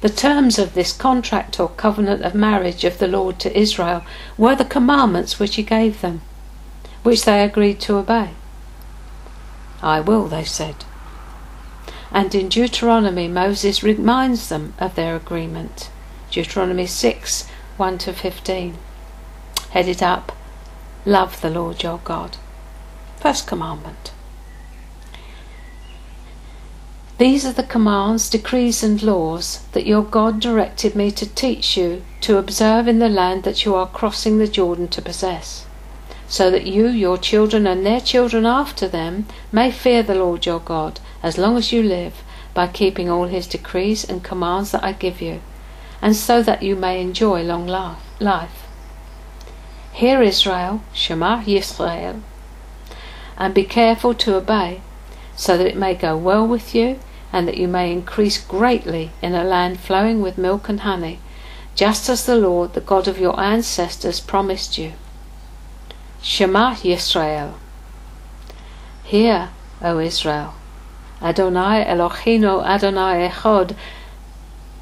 The 0.00 0.08
terms 0.08 0.58
of 0.58 0.74
this 0.74 0.92
contract 0.92 1.58
or 1.58 1.70
covenant 1.70 2.22
of 2.22 2.34
marriage 2.34 2.84
of 2.84 2.98
the 2.98 3.08
Lord 3.08 3.40
to 3.40 3.58
Israel 3.58 4.02
were 4.38 4.54
the 4.54 4.64
commandments 4.64 5.40
which 5.40 5.56
he 5.56 5.64
gave 5.64 6.00
them, 6.00 6.22
which 7.02 7.24
they 7.24 7.42
agreed 7.42 7.80
to 7.80 7.96
obey. 7.96 8.30
I 9.82 10.00
will, 10.00 10.28
they 10.28 10.44
said. 10.44 10.84
And 12.12 12.32
in 12.34 12.48
Deuteronomy, 12.48 13.26
Moses 13.26 13.82
reminds 13.82 14.48
them 14.48 14.74
of 14.78 14.94
their 14.94 15.16
agreement. 15.16 15.90
Deuteronomy 16.30 16.86
6 16.86 17.49
1 17.80 17.96
to 17.96 18.12
15. 18.12 18.76
Headed 19.70 20.02
up, 20.02 20.32
Love 21.06 21.40
the 21.40 21.48
Lord 21.48 21.82
your 21.82 21.98
God. 22.04 22.36
First 23.16 23.46
commandment. 23.46 24.12
These 27.16 27.46
are 27.46 27.54
the 27.54 27.62
commands, 27.62 28.28
decrees, 28.28 28.82
and 28.82 29.02
laws 29.02 29.64
that 29.72 29.86
your 29.86 30.02
God 30.02 30.40
directed 30.40 30.94
me 30.94 31.10
to 31.12 31.26
teach 31.26 31.78
you 31.78 32.02
to 32.20 32.36
observe 32.36 32.86
in 32.86 32.98
the 32.98 33.08
land 33.08 33.44
that 33.44 33.64
you 33.64 33.74
are 33.74 33.86
crossing 33.86 34.36
the 34.36 34.46
Jordan 34.46 34.88
to 34.88 35.00
possess, 35.00 35.64
so 36.28 36.50
that 36.50 36.66
you, 36.66 36.86
your 36.86 37.16
children, 37.16 37.66
and 37.66 37.86
their 37.86 38.02
children 38.02 38.44
after 38.44 38.88
them 38.88 39.24
may 39.50 39.70
fear 39.70 40.02
the 40.02 40.14
Lord 40.14 40.44
your 40.44 40.60
God 40.60 41.00
as 41.22 41.38
long 41.38 41.56
as 41.56 41.72
you 41.72 41.82
live, 41.82 42.22
by 42.52 42.66
keeping 42.66 43.08
all 43.08 43.24
his 43.24 43.46
decrees 43.46 44.04
and 44.04 44.22
commands 44.22 44.72
that 44.72 44.84
I 44.84 44.92
give 44.92 45.22
you, 45.22 45.40
and 46.02 46.16
so 46.16 46.42
that 46.42 46.62
you 46.62 46.76
may 46.76 47.00
enjoy 47.00 47.42
long 47.42 47.66
life. 47.66 48.66
Hear 49.92 50.22
Israel, 50.22 50.82
Shema 50.92 51.42
Yisrael, 51.42 52.22
and 53.36 53.54
be 53.54 53.64
careful 53.64 54.14
to 54.14 54.36
obey, 54.36 54.80
so 55.36 55.56
that 55.56 55.66
it 55.66 55.76
may 55.76 55.94
go 55.94 56.16
well 56.16 56.46
with 56.46 56.74
you 56.74 57.00
and 57.32 57.46
that 57.46 57.56
you 57.56 57.68
may 57.68 57.92
increase 57.92 58.42
greatly 58.42 59.10
in 59.22 59.34
a 59.34 59.44
land 59.44 59.78
flowing 59.80 60.20
with 60.20 60.38
milk 60.38 60.68
and 60.68 60.80
honey, 60.80 61.20
just 61.74 62.08
as 62.08 62.26
the 62.26 62.36
Lord, 62.36 62.74
the 62.74 62.80
God 62.80 63.06
of 63.06 63.18
your 63.18 63.38
ancestors, 63.38 64.20
promised 64.20 64.76
you. 64.78 64.92
Shema 66.22 66.74
Yisrael. 66.74 67.54
Hear, 69.04 69.50
O 69.80 69.98
Israel. 69.98 70.54
Adonai 71.22 71.84
Eloheinu 71.84 72.64
Adonai 72.64 73.28
Echad. 73.28 73.76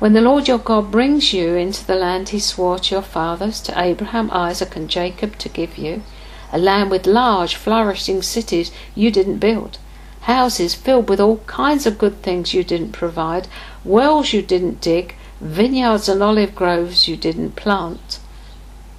When 0.00 0.14
the 0.14 0.22
Lord 0.22 0.48
your 0.48 0.56
God 0.56 0.90
brings 0.90 1.34
you 1.34 1.56
into 1.56 1.86
the 1.86 1.94
land 1.94 2.30
he 2.30 2.38
swore 2.38 2.78
to 2.78 2.94
your 2.94 3.02
fathers, 3.02 3.60
to 3.60 3.78
Abraham, 3.78 4.30
Isaac, 4.32 4.74
and 4.74 4.88
Jacob 4.88 5.36
to 5.36 5.50
give 5.50 5.76
you, 5.76 6.02
a 6.50 6.58
land 6.58 6.90
with 6.90 7.06
large, 7.06 7.54
flourishing 7.54 8.22
cities 8.22 8.72
you 8.94 9.10
didn't 9.10 9.40
build, 9.40 9.76
houses 10.22 10.74
filled 10.74 11.10
with 11.10 11.20
all 11.20 11.36
kinds 11.46 11.84
of 11.84 11.98
good 11.98 12.22
things 12.22 12.54
you 12.54 12.64
didn't 12.64 12.92
provide, 12.92 13.46
wells 13.84 14.32
you 14.32 14.40
didn't 14.40 14.80
dig, 14.80 15.16
vineyards 15.38 16.08
and 16.08 16.22
olive 16.22 16.54
groves 16.54 17.06
you 17.06 17.18
didn't 17.18 17.54
plant. 17.54 18.20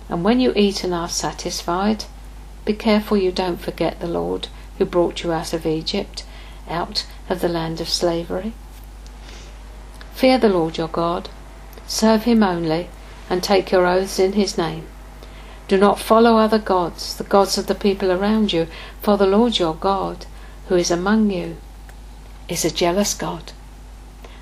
And 0.08 0.24
when 0.24 0.40
you 0.40 0.54
eat 0.56 0.84
and 0.84 0.94
are 0.94 1.10
satisfied, 1.10 2.06
be 2.64 2.74
careful 2.74 3.18
you 3.18 3.32
don't 3.32 3.60
forget 3.60 4.00
the 4.00 4.06
Lord 4.06 4.50
who 4.78 4.86
brought 4.86 5.24
you 5.24 5.32
out 5.32 5.52
of 5.52 5.66
Egypt, 5.66 6.24
out 6.70 7.08
of 7.28 7.42
the 7.42 7.50
land 7.50 7.82
of 7.82 7.90
slavery. 7.90 8.54
Fear 10.14 10.38
the 10.38 10.50
Lord 10.50 10.78
your 10.78 10.88
God, 10.88 11.30
serve 11.88 12.24
him 12.24 12.44
only, 12.44 12.90
and 13.30 13.42
take 13.42 13.72
your 13.72 13.88
oaths 13.88 14.20
in 14.20 14.34
his 14.34 14.58
name. 14.58 14.86
Do 15.68 15.78
not 15.78 16.00
follow 16.00 16.38
other 16.38 16.60
gods, 16.60 17.16
the 17.16 17.24
gods 17.24 17.58
of 17.58 17.68
the 17.68 17.76
people 17.76 18.12
around 18.12 18.52
you, 18.52 18.68
for 19.02 19.18
the 19.18 19.26
Lord 19.26 19.58
your 19.58 19.74
God, 19.74 20.26
who 20.68 20.76
is 20.76 20.92
among 20.92 21.32
you, 21.32 21.58
is 22.50 22.66
a 22.66 22.72
jealous 22.72 23.14
God. 23.14 23.54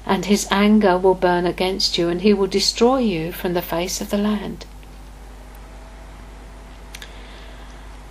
And 0.06 0.26
his 0.26 0.48
anger 0.50 0.98
will 0.98 1.14
burn 1.14 1.46
against 1.46 1.98
you, 1.98 2.10
and 2.10 2.22
he 2.22 2.34
will 2.34 2.48
destroy 2.48 2.98
you 2.98 3.32
from 3.32 3.54
the 3.54 3.62
face 3.62 4.02
of 4.02 4.10
the 4.10 4.18
land. 4.18 4.66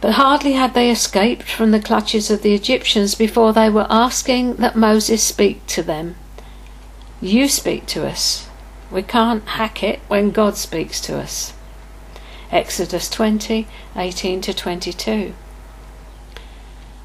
But 0.01 0.13
hardly 0.13 0.53
had 0.53 0.75
they 0.75 0.91
escaped 0.91 1.51
from 1.51 1.73
the 1.73 1.81
clutches 1.81 2.31
of 2.31 2.43
the 2.43 2.55
Egyptians 2.55 3.17
before 3.17 3.53
they 3.53 3.69
were 3.69 3.89
asking 3.91 4.55
that 4.57 4.77
Moses 4.77 5.25
speak 5.25 5.67
to 5.67 5.83
them. 5.83 6.15
You 7.21 7.49
speak 7.49 7.87
to 7.87 8.07
us. 8.07 8.49
We 8.93 9.03
can't 9.03 9.45
hack 9.45 9.83
it 9.83 9.99
when 10.07 10.31
God 10.31 10.57
speaks 10.57 11.01
to 11.03 11.19
us. 11.19 11.53
Exodus 12.53 13.11
20 13.11 13.67
18 13.97 14.41
to 14.41 14.55
22. 14.55 15.35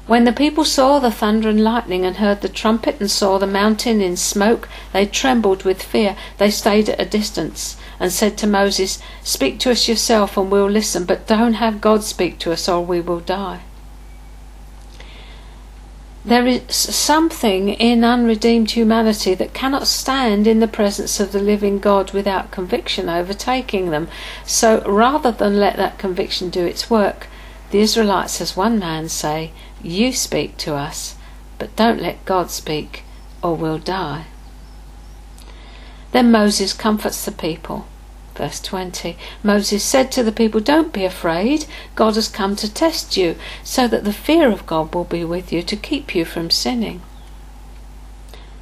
When 0.06 0.24
the 0.24 0.32
people 0.32 0.64
saw 0.64 1.00
the 1.00 1.10
thunder 1.10 1.48
and 1.48 1.64
lightning 1.64 2.04
and 2.04 2.18
heard 2.18 2.42
the 2.42 2.48
trumpet 2.48 3.00
and 3.00 3.10
saw 3.10 3.38
the 3.38 3.46
mountain 3.46 4.00
in 4.00 4.16
smoke, 4.16 4.68
they 4.92 5.04
trembled 5.04 5.64
with 5.64 5.82
fear. 5.82 6.14
They 6.38 6.50
stayed 6.50 6.88
at 6.90 7.00
a 7.00 7.04
distance 7.04 7.76
and 7.98 8.12
said 8.12 8.38
to 8.38 8.46
Moses, 8.46 9.00
Speak 9.24 9.58
to 9.60 9.72
us 9.72 9.88
yourself 9.88 10.36
and 10.36 10.48
we'll 10.48 10.70
listen, 10.70 11.06
but 11.06 11.26
don't 11.26 11.54
have 11.54 11.80
God 11.80 12.04
speak 12.04 12.38
to 12.40 12.52
us 12.52 12.68
or 12.68 12.84
we 12.84 13.00
will 13.00 13.20
die. 13.20 13.62
There 16.26 16.46
is 16.46 16.62
something 16.74 17.68
in 17.68 18.02
unredeemed 18.02 18.70
humanity 18.70 19.34
that 19.34 19.52
cannot 19.52 19.86
stand 19.86 20.46
in 20.46 20.60
the 20.60 20.66
presence 20.66 21.20
of 21.20 21.32
the 21.32 21.38
living 21.38 21.78
God 21.78 22.12
without 22.12 22.50
conviction 22.50 23.10
overtaking 23.10 23.90
them. 23.90 24.08
So 24.46 24.80
rather 24.86 25.30
than 25.30 25.60
let 25.60 25.76
that 25.76 25.98
conviction 25.98 26.48
do 26.48 26.64
its 26.64 26.88
work, 26.88 27.26
the 27.72 27.80
Israelites, 27.80 28.40
as 28.40 28.56
one 28.56 28.78
man, 28.78 29.10
say, 29.10 29.52
You 29.82 30.12
speak 30.12 30.56
to 30.58 30.74
us, 30.74 31.16
but 31.58 31.76
don't 31.76 32.00
let 32.00 32.24
God 32.24 32.50
speak, 32.50 33.02
or 33.42 33.54
we'll 33.54 33.78
die. 33.78 34.24
Then 36.12 36.30
Moses 36.32 36.72
comforts 36.72 37.24
the 37.24 37.32
people. 37.32 37.86
Verse 38.34 38.60
20 38.60 39.16
Moses 39.42 39.84
said 39.84 40.10
to 40.12 40.22
the 40.22 40.32
people, 40.32 40.60
Don't 40.60 40.92
be 40.92 41.04
afraid. 41.04 41.66
God 41.94 42.16
has 42.16 42.28
come 42.28 42.56
to 42.56 42.72
test 42.72 43.16
you, 43.16 43.36
so 43.62 43.86
that 43.86 44.04
the 44.04 44.12
fear 44.12 44.50
of 44.50 44.66
God 44.66 44.94
will 44.94 45.04
be 45.04 45.24
with 45.24 45.52
you 45.52 45.62
to 45.62 45.76
keep 45.76 46.14
you 46.14 46.24
from 46.24 46.50
sinning. 46.50 47.02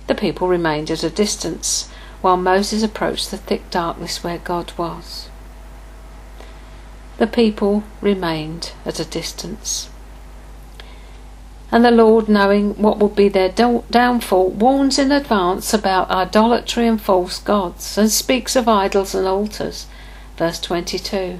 The 0.07 0.15
people 0.15 0.49
remained 0.49 0.91
at 0.91 1.03
a 1.03 1.11
distance 1.11 1.89
while 2.21 2.37
Moses 2.37 2.83
approached 2.83 3.31
the 3.31 3.37
thick 3.39 3.71
darkness 3.71 4.23
where 4.23 4.39
God 4.39 4.73
was. 4.77 5.29
The 7.19 7.27
people 7.27 7.85
remained 8.01 8.73
at 8.85 9.01
a 9.01 9.05
distance. 9.05 9.89
And 11.73 11.87
the 11.87 11.91
Lord, 11.91 12.29
knowing 12.29 12.75
what 12.75 12.99
would 12.99 13.17
be 13.17 13.31
their 13.31 13.49
downfall, 13.49 14.51
warns 14.51 14.99
in 14.99 15.11
advance 15.11 15.73
about 15.73 16.11
idolatry 16.11 16.87
and 16.87 17.01
false 17.01 17.39
gods, 17.39 17.97
and 17.97 18.11
speaks 18.11 18.55
of 18.55 18.69
idols 18.69 19.15
and 19.15 19.27
altars. 19.27 19.87
Verse 20.37 20.61
22. 20.61 21.39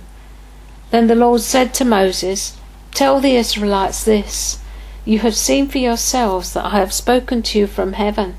Then 0.91 1.07
the 1.07 1.15
Lord 1.15 1.43
said 1.43 1.75
to 1.75 1.85
Moses, 1.85 2.57
Tell 2.93 3.21
the 3.21 3.37
Israelites 3.37 4.05
this 4.05 4.59
You 5.05 5.19
have 5.19 5.37
seen 5.37 5.69
for 5.69 5.77
yourselves 5.77 6.55
that 6.55 6.65
I 6.65 6.79
have 6.79 6.95
spoken 6.95 7.43
to 7.43 7.59
you 7.59 7.67
from 7.67 7.93
heaven. 7.93 8.37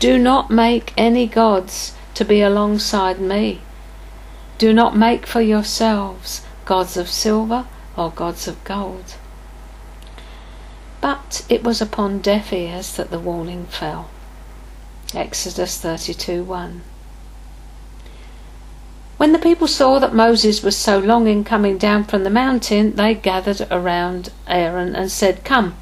Do 0.00 0.18
not 0.18 0.50
make 0.50 0.92
any 0.96 1.28
gods 1.28 1.94
to 2.14 2.24
be 2.24 2.40
alongside 2.40 3.20
me. 3.20 3.60
Do 4.58 4.72
not 4.72 4.96
make 4.96 5.26
for 5.26 5.40
yourselves 5.40 6.42
gods 6.64 6.96
of 6.96 7.08
silver 7.08 7.66
or 7.96 8.10
gods 8.10 8.48
of 8.48 8.62
gold. 8.64 9.14
But 11.02 11.44
it 11.48 11.64
was 11.64 11.82
upon 11.82 12.20
deaf 12.20 12.52
ears 12.52 12.94
that 12.94 13.10
the 13.10 13.18
warning 13.18 13.66
fell. 13.66 14.08
Exodus 15.12 15.76
32 15.78 16.44
1. 16.44 16.82
When 19.16 19.32
the 19.32 19.40
people 19.40 19.66
saw 19.66 19.98
that 19.98 20.14
Moses 20.14 20.62
was 20.62 20.76
so 20.76 21.00
long 21.00 21.26
in 21.26 21.42
coming 21.42 21.76
down 21.76 22.04
from 22.04 22.22
the 22.22 22.30
mountain, 22.30 22.94
they 22.94 23.14
gathered 23.14 23.66
around 23.68 24.30
Aaron 24.46 24.94
and 24.94 25.10
said, 25.10 25.44
Come, 25.44 25.74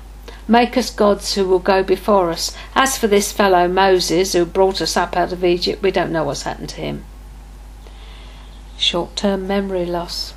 make 0.49 0.79
us 0.79 0.89
gods 0.89 1.35
who 1.35 1.47
will 1.47 1.59
go 1.59 1.83
before 1.83 2.31
us. 2.31 2.57
As 2.75 2.97
for 2.97 3.07
this 3.07 3.31
fellow 3.31 3.69
Moses 3.69 4.33
who 4.33 4.47
brought 4.47 4.81
us 4.81 4.97
up 4.97 5.19
out 5.19 5.33
of 5.33 5.45
Egypt, 5.45 5.83
we 5.83 5.91
don't 5.91 6.13
know 6.13 6.25
what's 6.25 6.45
happened 6.45 6.71
to 6.71 6.81
him. 6.81 7.05
Short 8.79 9.17
term 9.17 9.47
memory 9.47 9.85
loss. 9.85 10.33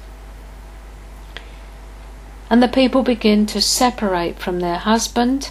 And 2.54 2.62
the 2.62 2.68
people 2.68 3.02
begin 3.02 3.48
to 3.48 3.60
separate 3.60 4.38
from 4.38 4.60
their 4.60 4.78
husband 4.78 5.50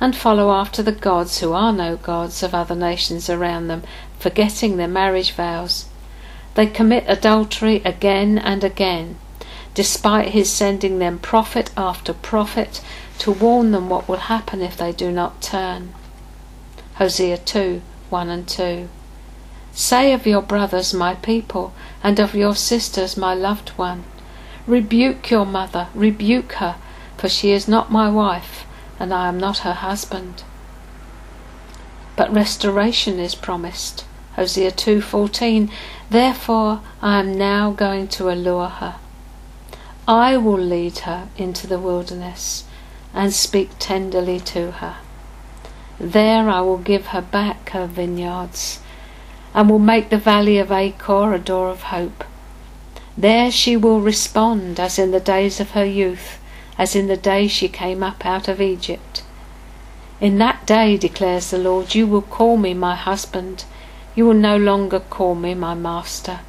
and 0.00 0.14
follow 0.14 0.52
after 0.52 0.84
the 0.84 0.92
gods 0.92 1.40
who 1.40 1.52
are 1.52 1.72
no 1.72 1.96
gods 1.96 2.44
of 2.44 2.54
other 2.54 2.76
nations 2.76 3.28
around 3.28 3.66
them, 3.66 3.82
forgetting 4.20 4.76
their 4.76 4.86
marriage 4.86 5.32
vows. 5.32 5.86
They 6.54 6.66
commit 6.68 7.06
adultery 7.08 7.82
again 7.84 8.38
and 8.38 8.62
again, 8.62 9.16
despite 9.74 10.28
his 10.28 10.48
sending 10.48 11.00
them 11.00 11.18
prophet 11.18 11.72
after 11.76 12.12
prophet 12.12 12.80
to 13.18 13.32
warn 13.32 13.72
them 13.72 13.88
what 13.88 14.06
will 14.08 14.30
happen 14.30 14.62
if 14.62 14.76
they 14.76 14.92
do 14.92 15.10
not 15.10 15.42
turn. 15.42 15.92
Hosea 16.98 17.38
2 17.38 17.82
1 18.10 18.28
and 18.28 18.46
2. 18.46 18.88
Say 19.72 20.12
of 20.12 20.24
your 20.24 20.42
brothers, 20.42 20.94
my 20.94 21.14
people, 21.16 21.74
and 22.00 22.20
of 22.20 22.36
your 22.36 22.54
sisters, 22.54 23.16
my 23.16 23.34
loved 23.34 23.70
one. 23.70 24.04
Rebuke 24.66 25.30
your 25.30 25.44
mother, 25.44 25.88
rebuke 25.94 26.52
her, 26.54 26.76
for 27.18 27.28
she 27.28 27.50
is 27.50 27.68
not 27.68 27.92
my 27.92 28.08
wife, 28.08 28.64
and 28.98 29.12
I 29.12 29.28
am 29.28 29.38
not 29.38 29.58
her 29.58 29.74
husband. 29.74 30.42
But 32.16 32.32
restoration 32.32 33.18
is 33.18 33.34
promised. 33.34 34.04
Hosea 34.36 34.70
2:14 34.72 35.70
Therefore 36.08 36.80
I 37.02 37.20
am 37.20 37.36
now 37.36 37.72
going 37.72 38.08
to 38.08 38.30
allure 38.30 38.68
her. 38.68 38.94
I 40.08 40.36
will 40.36 40.58
lead 40.58 40.98
her 41.00 41.28
into 41.36 41.66
the 41.66 41.78
wilderness 41.78 42.64
and 43.12 43.32
speak 43.32 43.70
tenderly 43.78 44.40
to 44.40 44.72
her. 44.72 44.96
There 46.00 46.48
I 46.48 46.60
will 46.62 46.78
give 46.78 47.08
her 47.08 47.22
back 47.22 47.70
her 47.70 47.86
vineyards 47.86 48.80
and 49.54 49.70
will 49.70 49.78
make 49.78 50.08
the 50.08 50.18
valley 50.18 50.58
of 50.58 50.72
Achor 50.72 51.32
a 51.32 51.38
door 51.38 51.70
of 51.70 51.84
hope. 51.84 52.24
There 53.16 53.50
she 53.50 53.76
will 53.76 54.00
respond 54.00 54.80
as 54.80 54.98
in 54.98 55.12
the 55.12 55.20
days 55.20 55.60
of 55.60 55.70
her 55.70 55.84
youth, 55.84 56.38
as 56.76 56.96
in 56.96 57.06
the 57.06 57.16
day 57.16 57.46
she 57.46 57.68
came 57.68 58.02
up 58.02 58.26
out 58.26 58.48
of 58.48 58.60
Egypt. 58.60 59.22
In 60.20 60.38
that 60.38 60.66
day, 60.66 60.96
declares 60.96 61.50
the 61.50 61.58
Lord, 61.58 61.94
you 61.94 62.06
will 62.06 62.22
call 62.22 62.56
me 62.56 62.74
my 62.74 62.96
husband. 62.96 63.64
You 64.14 64.26
will 64.26 64.34
no 64.34 64.56
longer 64.56 65.00
call 65.00 65.34
me 65.34 65.54
my 65.54 65.74
master. 65.74 66.40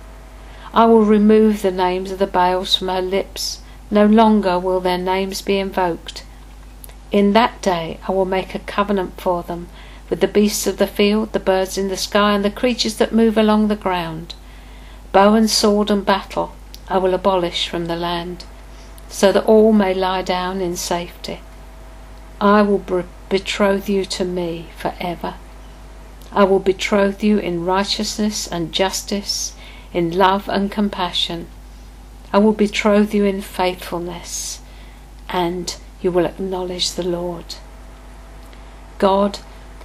I 0.74 0.86
will 0.86 1.03
remove 1.03 1.61
the 1.61 1.72
names 1.72 2.11
of 2.11 2.20
the 2.20 2.28
Baals 2.28 2.76
from 2.76 2.88
her 2.88 3.01
lips. 3.01 3.61
No 3.91 4.05
longer 4.05 4.57
will 4.57 4.80
their 4.80 4.97
names 4.97 5.41
be 5.41 5.59
invoked. 5.59 6.24
In 7.11 7.34
that 7.34 7.61
day 7.61 7.99
I 8.07 8.11
will 8.11 8.26
make 8.26 8.55
a 8.55 8.59
covenant 8.59 9.20
for 9.22 9.43
them 9.43 9.68
with 10.09 10.20
the 10.20 10.28
beasts 10.28 10.68
of 10.68 10.78
the 10.78 10.88
field, 10.88 11.34
the 11.34 11.39
birds 11.39 11.78
in 11.78 11.88
the 11.89 11.97
sky, 11.97 12.34
and 12.34 12.43
the 12.43 12.51
creatures 12.51 12.97
that 12.97 13.13
move 13.13 13.38
along 13.38 13.68
the 13.68 13.76
ground. 13.76 14.34
Bow 15.16 15.34
and 15.34 15.49
sword 15.49 15.89
and 15.89 16.05
battle 16.05 16.51
I 16.89 16.97
will 16.97 17.13
abolish 17.13 17.70
from 17.70 17.86
the 17.86 17.95
land, 17.95 18.43
so 19.07 19.32
that 19.32 19.45
all 19.45 19.72
may 19.72 19.93
lie 19.93 20.22
down 20.22 20.59
in 20.59 20.76
safety. 20.76 21.39
I 22.41 22.61
will 22.61 22.84
betroth 23.30 23.88
you 23.88 24.03
to 24.03 24.26
me 24.26 24.68
for 24.76 24.93
ever. 24.99 25.36
I 26.34 26.43
will 26.43 26.59
betroth 26.59 27.24
you 27.24 27.38
in 27.38 27.63
righteousness 27.63 28.45
and 28.45 28.74
justice, 28.74 29.53
in 29.93 30.11
love 30.11 30.49
and 30.49 30.70
compassion. 30.70 31.47
I 32.34 32.39
will 32.39 32.51
betroth 32.51 33.13
you 33.13 33.24
in 33.24 33.41
faithfulness, 33.41 34.59
and 35.30 35.74
you 36.01 36.11
will 36.11 36.26
acknowledge 36.26 36.91
the 36.91 37.07
Lord. 37.07 37.55
God 38.97 39.39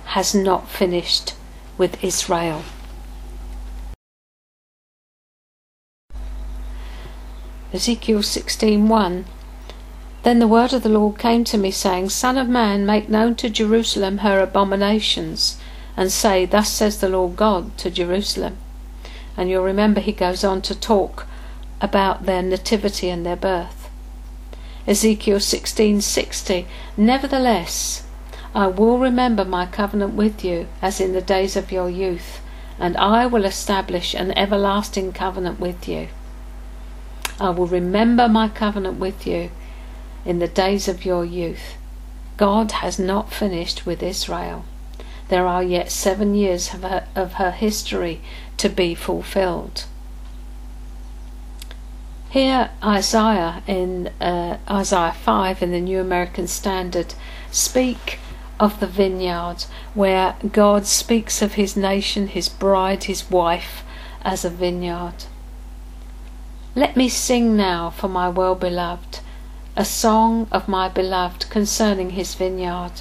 has 0.07 0.35
not 0.35 0.69
finished 0.69 1.35
with 1.79 2.03
Israel. 2.03 2.65
Ezekiel 7.73 8.19
16:1 8.19 9.25
Then 10.25 10.41
the 10.41 10.49
word 10.49 10.73
of 10.73 10.83
the 10.83 10.89
Lord 10.89 11.21
came 11.21 11.45
to 11.45 11.57
me 11.57 11.71
saying, 11.71 12.11
Son 12.11 12.37
of 12.37 12.49
man, 12.49 12.85
make 12.85 13.09
known 13.09 13.37
to 13.37 13.49
Jerusalem 13.49 14.19
her 14.19 14.41
abominations, 14.41 15.57
and 15.97 16.11
say, 16.11 16.47
Thus 16.47 16.69
says 16.69 16.99
the 16.99 17.09
Lord 17.09 17.37
God 17.37 17.79
to 17.79 17.89
Jerusalem. 17.89 18.57
And 19.37 19.49
you'll 19.49 19.63
remember 19.63 20.01
he 20.01 20.11
goes 20.11 20.43
on 20.43 20.63
to 20.63 20.75
talk 20.75 21.29
about 21.81 22.27
their 22.27 22.43
nativity 22.43 23.09
and 23.09 23.25
their 23.25 23.37
birth. 23.37 23.89
Ezekiel 24.85 25.39
16:60 25.39 26.67
Nevertheless, 26.97 28.03
I 28.53 28.67
will 28.67 28.99
remember 28.99 29.45
my 29.45 29.67
covenant 29.67 30.15
with 30.15 30.45
you 30.45 30.67
as 30.83 31.01
in 31.01 31.13
the 31.13 31.21
days 31.21 31.55
of 31.55 31.71
your 31.71 31.89
youth, 31.89 32.41
and 32.81 32.97
I 32.97 33.27
will 33.27 33.45
establish 33.45 34.13
an 34.13 34.37
everlasting 34.37 35.13
covenant 35.13 35.61
with 35.61 35.87
you. 35.87 36.09
I 37.41 37.51
will 37.51 37.67
remember 37.67 38.29
my 38.29 38.49
covenant 38.49 39.01
with 39.01 39.27
you 39.27 39.51
in 40.25 40.39
the 40.39 40.49
days 40.49 40.87
of 40.89 41.05
your 41.05 41.25
youth. 41.25 41.77
God 42.37 42.73
has 42.73 42.99
not 42.99 43.33
finished 43.33 43.87
with 43.87 44.03
Israel. 44.03 44.65
There 45.29 45.47
are 45.47 45.63
yet 45.63 45.91
seven 45.91 46.35
years 46.35 46.75
of 46.75 46.83
her, 46.83 47.07
of 47.15 47.35
her 47.35 47.51
history 47.51 48.21
to 48.59 48.69
be 48.69 48.95
fulfilled. 48.95 49.87
Here, 52.31 52.71
Isaiah 52.85 53.63
in 53.67 54.09
uh, 54.21 54.59
Isaiah 54.71 55.13
5 55.13 55.63
in 55.63 55.73
the 55.73 55.81
New 55.81 56.01
American 56.01 56.47
Standard 56.47 57.15
speak 57.51 58.19
of 58.61 58.79
the 58.79 58.87
vineyard, 58.87 59.65
where 59.95 60.37
God 60.53 60.87
speaks 60.87 61.43
of 61.43 61.55
his 61.55 61.77
nation, 61.77 62.29
his 62.29 62.49
bride, 62.49 63.05
his 63.05 63.29
wife, 63.31 63.83
as 64.23 64.45
a 64.45 64.51
vineyard. 64.51 65.25
Let 66.77 66.97
me 66.97 67.09
sing 67.09 67.57
now 67.57 67.91
for 67.91 68.07
my 68.07 68.29
well 68.29 68.55
beloved, 68.55 69.19
a 69.75 69.85
song 69.85 70.47
of 70.53 70.69
my 70.69 70.89
beloved 70.89 71.51
concerning 71.51 72.11
his 72.11 72.37
vineyard. 72.37 72.93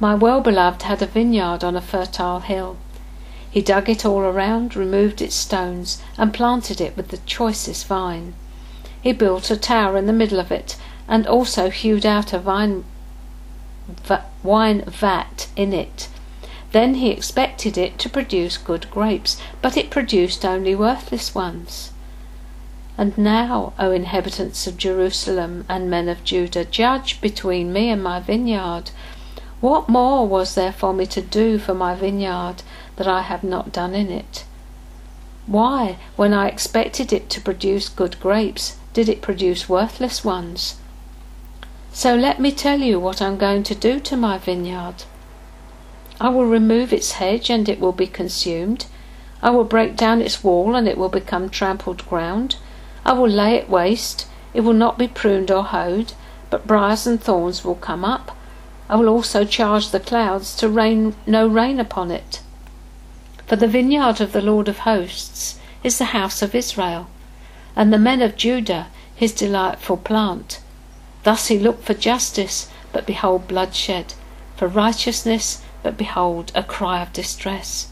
My 0.00 0.16
well 0.16 0.40
beloved 0.40 0.82
had 0.82 1.00
a 1.00 1.06
vineyard 1.06 1.62
on 1.62 1.76
a 1.76 1.80
fertile 1.80 2.40
hill. 2.40 2.76
He 3.48 3.62
dug 3.62 3.88
it 3.88 4.04
all 4.04 4.18
around, 4.18 4.74
removed 4.74 5.22
its 5.22 5.36
stones, 5.36 6.02
and 6.18 6.34
planted 6.34 6.80
it 6.80 6.96
with 6.96 7.10
the 7.10 7.18
choicest 7.18 7.86
vine. 7.86 8.34
He 9.00 9.12
built 9.12 9.48
a 9.48 9.56
tower 9.56 9.96
in 9.96 10.06
the 10.06 10.12
middle 10.12 10.40
of 10.40 10.50
it, 10.50 10.76
and 11.06 11.24
also 11.24 11.70
hewed 11.70 12.04
out 12.04 12.32
a 12.32 12.40
vine, 12.40 12.84
wine 14.42 14.82
vat 14.88 15.46
in 15.54 15.72
it. 15.72 16.08
Then 16.72 16.96
he 16.96 17.10
expected 17.10 17.78
it 17.78 17.96
to 18.00 18.08
produce 18.08 18.58
good 18.58 18.90
grapes, 18.90 19.40
but 19.62 19.76
it 19.76 19.88
produced 19.88 20.44
only 20.44 20.74
worthless 20.74 21.32
ones. 21.32 21.92
And 22.98 23.16
now, 23.18 23.74
O 23.78 23.90
inhabitants 23.90 24.66
of 24.66 24.78
Jerusalem 24.78 25.66
and 25.68 25.90
men 25.90 26.08
of 26.08 26.24
Judah, 26.24 26.64
judge 26.64 27.20
between 27.20 27.72
me 27.72 27.90
and 27.90 28.02
my 28.02 28.20
vineyard. 28.20 28.90
What 29.60 29.88
more 29.88 30.26
was 30.26 30.54
there 30.54 30.72
for 30.72 30.94
me 30.94 31.06
to 31.06 31.20
do 31.20 31.58
for 31.58 31.74
my 31.74 31.94
vineyard 31.94 32.62
that 32.96 33.06
I 33.06 33.22
have 33.22 33.44
not 33.44 33.72
done 33.72 33.94
in 33.94 34.10
it? 34.10 34.44
Why, 35.46 35.98
when 36.16 36.32
I 36.32 36.48
expected 36.48 37.12
it 37.12 37.28
to 37.30 37.40
produce 37.40 37.88
good 37.88 38.18
grapes, 38.18 38.76
did 38.94 39.08
it 39.08 39.22
produce 39.22 39.68
worthless 39.68 40.24
ones? 40.24 40.76
So 41.92 42.14
let 42.14 42.40
me 42.40 42.50
tell 42.50 42.80
you 42.80 42.98
what 42.98 43.22
I'm 43.22 43.36
going 43.36 43.62
to 43.64 43.74
do 43.74 44.00
to 44.00 44.16
my 44.16 44.38
vineyard. 44.38 45.04
I 46.20 46.30
will 46.30 46.46
remove 46.46 46.92
its 46.92 47.12
hedge 47.12 47.50
and 47.50 47.68
it 47.68 47.78
will 47.78 47.92
be 47.92 48.06
consumed. 48.06 48.86
I 49.42 49.50
will 49.50 49.64
break 49.64 49.96
down 49.96 50.22
its 50.22 50.42
wall 50.42 50.74
and 50.74 50.88
it 50.88 50.98
will 50.98 51.10
become 51.10 51.48
trampled 51.48 52.06
ground. 52.08 52.56
I 53.06 53.12
will 53.12 53.28
lay 53.28 53.54
it 53.54 53.70
waste, 53.70 54.26
it 54.52 54.62
will 54.62 54.72
not 54.72 54.98
be 54.98 55.06
pruned 55.06 55.48
or 55.48 55.62
hoed, 55.62 56.14
but 56.50 56.66
briars 56.66 57.06
and 57.06 57.22
thorns 57.22 57.64
will 57.64 57.76
come 57.76 58.04
up. 58.04 58.36
I 58.88 58.96
will 58.96 59.08
also 59.08 59.44
charge 59.44 59.90
the 59.90 60.00
clouds 60.00 60.56
to 60.56 60.68
rain 60.68 61.14
no 61.24 61.46
rain 61.46 61.78
upon 61.78 62.10
it. 62.10 62.40
For 63.46 63.54
the 63.54 63.68
vineyard 63.68 64.20
of 64.20 64.32
the 64.32 64.42
Lord 64.42 64.66
of 64.66 64.78
hosts 64.78 65.60
is 65.84 65.98
the 65.98 66.06
house 66.06 66.42
of 66.42 66.52
Israel, 66.52 67.06
and 67.76 67.92
the 67.92 67.98
men 67.98 68.22
of 68.22 68.34
Judah 68.36 68.88
his 69.14 69.32
delightful 69.32 69.98
plant. 69.98 70.58
Thus 71.22 71.46
he 71.46 71.60
looked 71.60 71.84
for 71.84 71.94
justice, 71.94 72.68
but 72.92 73.06
behold 73.06 73.46
bloodshed, 73.46 74.14
for 74.56 74.66
righteousness, 74.66 75.62
but 75.84 75.96
behold 75.96 76.50
a 76.56 76.64
cry 76.64 77.02
of 77.02 77.12
distress. 77.12 77.86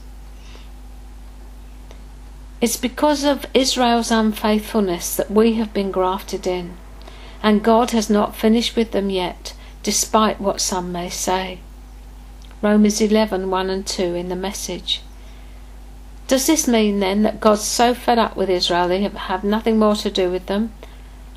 It's 2.65 2.79
because 2.79 3.25
of 3.25 3.45
Israel's 3.53 4.11
unfaithfulness 4.11 5.17
that 5.17 5.31
we 5.31 5.53
have 5.57 5.75
been 5.75 5.91
grafted 5.91 6.47
in, 6.47 6.79
and 7.43 7.63
God 7.63 7.91
has 7.91 8.09
not 8.09 8.35
finished 8.35 8.75
with 8.75 8.93
them 8.93 9.11
yet, 9.11 9.53
despite 9.83 10.41
what 10.41 10.63
some 10.63 10.91
may 10.91 11.11
say. 11.11 11.59
Romans 12.63 13.03
11 13.03 13.51
1 13.51 13.69
and 13.69 13.87
2 13.87 14.15
in 14.15 14.31
the 14.31 14.35
message. 14.35 15.03
Does 16.27 16.47
this 16.47 16.67
mean 16.67 17.01
then 17.01 17.23
that 17.25 17.39
God's 17.39 17.65
so 17.65 17.93
fed 17.93 18.19
up 18.19 18.35
with 18.35 18.49
Israel 18.49 18.89
they 18.89 19.03
have 19.03 19.45
nothing 19.45 19.79
more 19.79 19.97
to 19.97 20.11
do 20.11 20.31
with 20.31 20.47
them? 20.47 20.73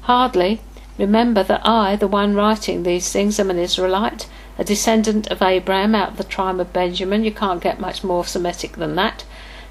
Hardly. 0.03 0.61
Remember 0.97 1.43
that 1.43 1.67
I, 1.67 1.97
the 1.97 2.07
one 2.07 2.35
writing 2.35 2.83
these 2.83 3.11
things, 3.11 3.37
am 3.37 3.49
an 3.49 3.59
Israelite, 3.59 4.29
a 4.57 4.63
descendant 4.63 5.27
of 5.27 5.41
Abraham 5.41 5.93
out 5.93 6.11
of 6.11 6.17
the 6.17 6.23
tribe 6.23 6.61
of 6.61 6.71
Benjamin. 6.71 7.25
You 7.25 7.33
can't 7.33 7.59
get 7.61 7.81
much 7.81 8.01
more 8.01 8.23
Semitic 8.23 8.77
than 8.77 8.95
that. 8.95 9.25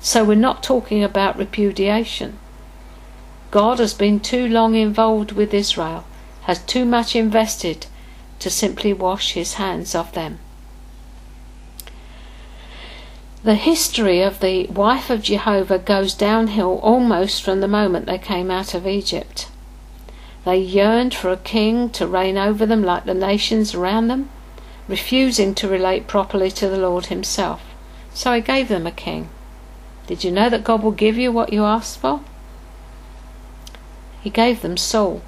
So 0.07 0.23
we're 0.23 0.37
not 0.37 0.63
talking 0.63 1.03
about 1.03 1.37
repudiation. 1.37 2.39
God 3.51 3.81
has 3.81 3.93
been 3.93 4.21
too 4.21 4.47
long 4.47 4.77
involved 4.77 5.33
with 5.33 5.53
Israel, 5.53 6.05
has 6.43 6.61
too 6.61 6.85
much 6.85 7.17
invested 7.17 7.87
to 8.39 8.49
simply 8.49 8.93
wash 8.93 9.33
his 9.33 9.55
hands 9.55 9.97
of 9.97 10.13
them. 10.13 10.39
The 13.43 13.57
history 13.57 14.23
of 14.23 14.39
the 14.39 14.69
wife 14.69 15.11
of 15.11 15.25
Jehovah 15.25 15.81
goes 15.81 16.15
downhill 16.15 16.79
almost 16.85 17.43
from 17.43 17.59
the 17.59 17.67
moment 17.67 18.07
they 18.07 18.17
came 18.17 18.49
out 18.49 18.75
of 18.75 18.87
Egypt. 18.87 19.49
They 20.45 20.59
yearned 20.59 21.17
for 21.17 21.33
a 21.33 21.37
king 21.37 21.91
to 21.91 22.07
reign 22.07 22.39
over 22.39 22.65
them 22.65 22.85
like 22.85 23.07
the 23.07 23.13
nations 23.13 23.75
around 23.75 24.07
them, 24.07 24.31
refusing 24.87 25.53
to 25.57 25.69
relate 25.69 26.07
properly 26.07 26.53
to 26.53 26.69
the 26.69 26.79
Lord 26.79 27.07
Himself. 27.07 27.61
So 28.15 28.33
He 28.35 28.41
gave 28.41 28.69
them 28.69 28.87
a 28.87 28.93
king. 28.93 29.31
Did 30.07 30.23
you 30.23 30.31
know 30.31 30.49
that 30.49 30.65
God 30.65 30.83
will 30.83 30.93
give 30.93 31.19
you 31.19 31.33
what 31.33 31.53
you 31.53 31.65
ask 31.65 31.99
for? 31.99 32.21
He 34.23 34.31
gave 34.31 34.63
them 34.63 34.77
Saul. 34.77 35.23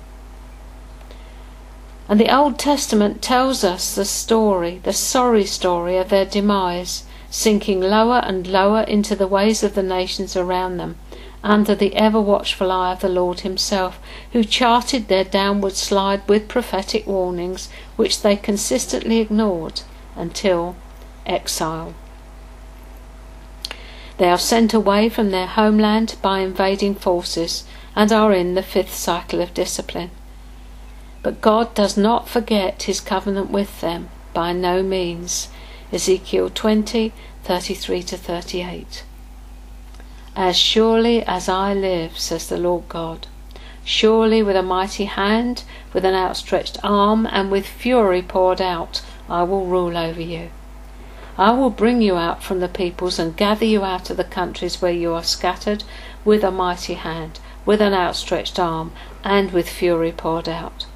And 2.09 2.19
the 2.19 2.35
Old 2.35 2.59
Testament 2.59 3.21
tells 3.21 3.63
us 3.63 3.95
the 3.95 4.05
story, 4.05 4.81
the 4.83 4.93
sorry 4.93 5.45
story 5.45 5.97
of 5.99 6.09
their 6.09 6.25
demise, 6.25 7.05
sinking 7.31 7.81
lower 7.81 8.21
and 8.25 8.47
lower 8.47 8.81
into 8.83 9.15
the 9.15 9.27
ways 9.27 9.63
of 9.63 9.75
the 9.75 9.83
nations 9.83 10.35
around 10.35 10.79
them, 10.79 10.97
under 11.45 11.75
the 11.75 11.95
ever 11.95 12.21
watchful 12.21 12.73
eye 12.73 12.93
of 12.93 13.01
the 13.01 13.09
Lord 13.09 13.41
Himself, 13.41 14.01
who 14.33 14.43
charted 14.43 15.09
their 15.09 15.25
downward 15.25 15.75
slide 15.75 16.27
with 16.27 16.49
prophetic 16.49 17.07
warnings, 17.07 17.69
which 17.97 18.23
they 18.23 18.37
consistently 18.37 19.19
ignored 19.19 19.83
until 20.17 20.77
exile. 21.27 21.95
They 24.19 24.29
are 24.29 24.39
sent 24.39 24.75
away 24.75 25.09
from 25.09 25.31
their 25.31 25.47
homeland 25.47 26.17
by 26.21 26.41
invading 26.41 26.97
forces 26.97 27.65
and 27.95 28.11
are 28.13 28.33
in 28.33 28.55
the 28.55 28.63
fifth 28.63 28.95
cycle 28.95 29.41
of 29.41 29.55
discipline. 29.55 30.11
But 31.23 31.41
God 31.41 31.73
does 31.75 31.97
not 31.97 32.29
forget 32.29 32.83
his 32.85 33.01
covenant 33.01 33.51
with 33.51 33.81
them, 33.81 34.09
by 34.35 34.53
no 34.53 34.83
means. 34.83 35.49
Ezekiel 35.93 36.51
20, 36.51 37.13
33 37.45 38.03
to 38.03 38.17
38. 38.17 39.05
As 40.35 40.57
surely 40.57 41.23
as 41.25 41.49
I 41.49 41.73
live, 41.73 42.19
says 42.19 42.49
the 42.49 42.59
Lord 42.59 42.89
God, 42.89 43.27
surely 43.85 44.43
with 44.43 44.57
a 44.57 44.63
mighty 44.63 45.07
hand, 45.07 45.63
with 45.93 46.05
an 46.05 46.15
outstretched 46.15 46.79
arm, 46.83 47.27
and 47.27 47.51
with 47.51 47.67
fury 47.67 48.23
poured 48.23 48.61
out, 48.61 49.01
I 49.29 49.45
will 49.45 49.67
rule 49.67 49.97
over 49.97 50.21
you. 50.21 50.51
I 51.39 51.53
will 51.53 51.71
bring 51.71 52.03
you 52.03 52.17
out 52.17 52.43
from 52.43 52.59
the 52.59 52.69
peoples 52.69 53.17
and 53.17 53.37
gather 53.37 53.65
you 53.65 53.85
out 53.85 54.11
of 54.11 54.17
the 54.17 54.25
countries 54.25 54.83
where 54.83 54.91
you 54.91 55.15
are 55.15 55.23
scattered 55.23 55.85
with 56.25 56.43
a 56.43 56.51
mighty 56.51 56.95
hand, 56.95 57.39
with 57.65 57.81
an 57.81 57.95
outstretched 57.95 58.59
arm, 58.59 58.91
and 59.23 59.53
with 59.53 59.69
fury 59.69 60.11
poured 60.11 60.49
out. 60.49 60.87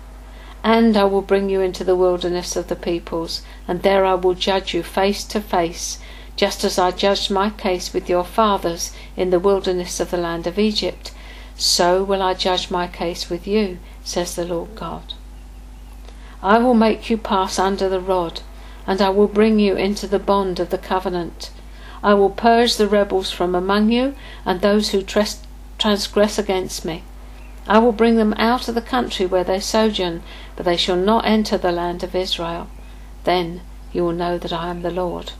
And 0.64 0.96
I 0.96 1.04
will 1.04 1.22
bring 1.22 1.48
you 1.48 1.60
into 1.60 1.84
the 1.84 1.94
wilderness 1.94 2.56
of 2.56 2.66
the 2.66 2.74
peoples, 2.74 3.42
and 3.68 3.82
there 3.82 4.04
I 4.04 4.14
will 4.14 4.34
judge 4.34 4.74
you 4.74 4.82
face 4.82 5.22
to 5.24 5.40
face, 5.40 6.00
just 6.34 6.64
as 6.64 6.76
I 6.76 6.90
judged 6.90 7.30
my 7.30 7.50
case 7.50 7.92
with 7.92 8.08
your 8.08 8.24
fathers 8.24 8.90
in 9.16 9.30
the 9.30 9.38
wilderness 9.38 10.00
of 10.00 10.10
the 10.10 10.16
land 10.16 10.48
of 10.48 10.58
Egypt. 10.58 11.12
So 11.54 12.02
will 12.02 12.20
I 12.20 12.34
judge 12.34 12.68
my 12.68 12.88
case 12.88 13.30
with 13.30 13.46
you, 13.46 13.78
says 14.02 14.34
the 14.34 14.44
Lord 14.44 14.74
God. 14.74 15.14
I 16.42 16.58
will 16.58 16.74
make 16.74 17.08
you 17.08 17.16
pass 17.16 17.60
under 17.60 17.88
the 17.88 18.00
rod 18.00 18.40
and 18.86 19.00
I 19.00 19.10
will 19.10 19.28
bring 19.28 19.58
you 19.58 19.76
into 19.76 20.06
the 20.06 20.18
bond 20.18 20.60
of 20.60 20.70
the 20.70 20.78
covenant. 20.78 21.50
I 22.02 22.14
will 22.14 22.30
purge 22.30 22.76
the 22.76 22.88
rebels 22.88 23.30
from 23.30 23.54
among 23.54 23.92
you, 23.92 24.14
and 24.44 24.60
those 24.60 24.90
who 24.90 25.02
transgress 25.02 26.38
against 26.38 26.84
me. 26.84 27.04
I 27.68 27.78
will 27.78 27.92
bring 27.92 28.16
them 28.16 28.34
out 28.38 28.66
of 28.68 28.74
the 28.74 28.82
country 28.82 29.24
where 29.24 29.44
they 29.44 29.60
sojourn, 29.60 30.22
but 30.56 30.64
they 30.64 30.76
shall 30.76 30.96
not 30.96 31.24
enter 31.24 31.56
the 31.56 31.70
land 31.70 32.02
of 32.02 32.14
Israel. 32.14 32.68
Then 33.24 33.60
you 33.92 34.02
will 34.04 34.12
know 34.12 34.36
that 34.38 34.52
I 34.52 34.68
am 34.68 34.82
the 34.82 34.90
Lord. 34.90 35.32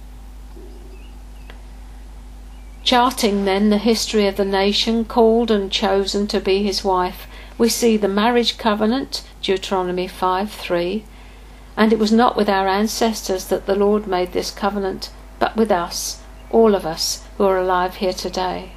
Charting 2.84 3.44
then 3.44 3.70
the 3.70 3.78
history 3.78 4.26
of 4.26 4.36
the 4.36 4.44
nation 4.44 5.04
called 5.04 5.50
and 5.50 5.70
chosen 5.70 6.26
to 6.28 6.40
be 6.40 6.62
his 6.62 6.84
wife, 6.84 7.26
we 7.58 7.68
see 7.68 7.96
the 7.96 8.08
marriage 8.08 8.58
covenant, 8.58 9.22
Deuteronomy 9.40 10.08
5 10.08 10.50
3, 10.50 11.04
and 11.76 11.92
it 11.92 11.98
was 11.98 12.12
not 12.12 12.36
with 12.36 12.48
our 12.48 12.68
ancestors 12.68 13.46
that 13.46 13.66
the 13.66 13.74
Lord 13.74 14.06
made 14.06 14.32
this 14.32 14.50
covenant, 14.50 15.10
but 15.38 15.56
with 15.56 15.70
us, 15.70 16.20
all 16.50 16.74
of 16.74 16.84
us 16.84 17.24
who 17.36 17.44
are 17.44 17.58
alive 17.58 17.96
here 17.96 18.12
today. 18.12 18.72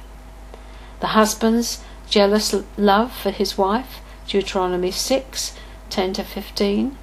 The 1.00 1.08
husband's 1.08 1.82
jealous 2.08 2.54
love 2.76 3.12
for 3.12 3.30
his 3.30 3.58
wife, 3.58 4.00
Deuteronomy 4.26 4.90
6 4.90 5.54
10 5.90 6.12
to 6.14 6.24
15. 6.24 6.96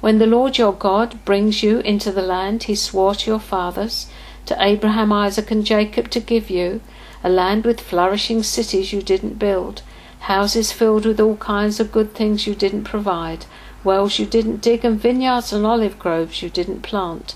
When 0.00 0.18
the 0.18 0.26
Lord 0.26 0.58
your 0.58 0.72
God 0.72 1.24
brings 1.24 1.62
you 1.62 1.80
into 1.80 2.12
the 2.12 2.22
land 2.22 2.64
he 2.64 2.74
swore 2.76 3.14
to 3.16 3.30
your 3.30 3.40
fathers, 3.40 4.06
to 4.46 4.56
Abraham, 4.62 5.12
Isaac, 5.12 5.50
and 5.50 5.64
Jacob 5.64 6.08
to 6.10 6.20
give 6.20 6.48
you, 6.48 6.80
a 7.24 7.28
land 7.28 7.64
with 7.64 7.80
flourishing 7.80 8.42
cities 8.42 8.92
you 8.92 9.02
didn't 9.02 9.38
build, 9.38 9.82
houses 10.20 10.70
filled 10.72 11.04
with 11.04 11.20
all 11.20 11.36
kinds 11.36 11.80
of 11.80 11.90
good 11.90 12.14
things 12.14 12.46
you 12.46 12.54
didn't 12.54 12.84
provide, 12.84 13.46
wells 13.84 14.18
you 14.18 14.26
didn't 14.26 14.60
dig, 14.60 14.84
and 14.84 15.00
vineyards 15.00 15.52
and 15.52 15.64
olive 15.64 15.98
groves 15.98 16.42
you 16.42 16.50
didn't 16.50 16.82
plant. 16.82 17.34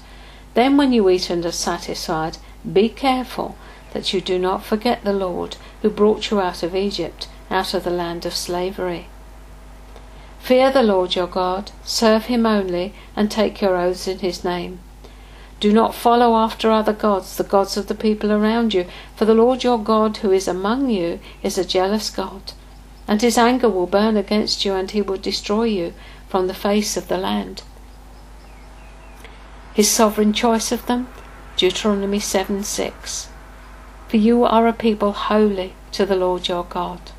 Then, 0.55 0.77
when 0.77 0.93
you 0.93 1.09
eat 1.09 1.31
and 1.31 1.45
are 1.47 1.53
satisfied, 1.53 2.39
be 2.71 2.89
careful 2.89 3.57
that 3.93 4.13
you 4.13 4.21
do 4.21 4.39
not 4.39 4.65
forget 4.65 5.05
the 5.05 5.13
Lord 5.13 5.57
who 5.83 5.91
brought 5.91 6.31
you 6.31 6.41
out 6.41 6.63
of 6.63 6.75
Egypt, 6.75 7.29
out 7.51 7.75
of 7.75 7.85
the 7.85 7.91
land 7.91 8.25
of 8.27 8.35
slavery. 8.35 9.07
Fear 10.41 10.73
the 10.73 10.83
Lord 10.83 11.15
your 11.15 11.29
God, 11.29 11.71
serve 11.85 12.25
him 12.25 12.47
only, 12.47 12.95
and 13.15 13.31
take 13.31 13.61
your 13.61 13.77
oaths 13.77 14.09
in 14.09 14.19
his 14.19 14.45
name. 14.45 14.81
Do 15.61 15.73
not 15.73 15.95
follow 15.95 16.35
after 16.35 16.73
other 16.73 16.93
gods, 16.93 17.37
the 17.37 17.45
gods 17.45 17.77
of 17.77 17.87
the 17.87 17.95
people 17.95 18.33
around 18.33 18.75
you, 18.75 18.87
for 19.15 19.25
the 19.25 19.35
Lord 19.35 19.63
your 19.63 19.79
God 19.79 20.17
who 20.17 20.33
is 20.33 20.49
among 20.49 20.91
you 20.91 21.21
is 21.45 21.57
a 21.57 21.65
jealous 21.65 22.11
God, 22.11 22.53
and 23.07 23.23
his 23.23 23.39
anger 23.39 23.69
will 23.69 23.87
burn 23.87 24.17
against 24.17 24.65
you, 24.65 24.75
and 24.75 24.91
he 24.91 25.01
will 25.01 25.17
destroy 25.17 25.65
you 25.65 25.95
from 26.33 26.47
the 26.47 26.55
face 26.55 26.97
of 26.97 27.09
the 27.09 27.19
land. 27.19 27.63
His 29.75 29.91
sovereign 29.91 30.33
choice 30.33 30.73
of 30.73 30.87
them, 30.87 31.09
Deuteronomy 31.59 32.21
7 32.21 32.65
6. 32.65 33.29
For 34.09 34.17
you 34.17 34.43
are 34.45 34.67
a 34.67 34.73
people 34.73 35.13
holy 35.13 35.75
to 35.91 36.07
the 36.07 36.17
Lord 36.17 36.49
your 36.49 36.65
God. 36.65 37.11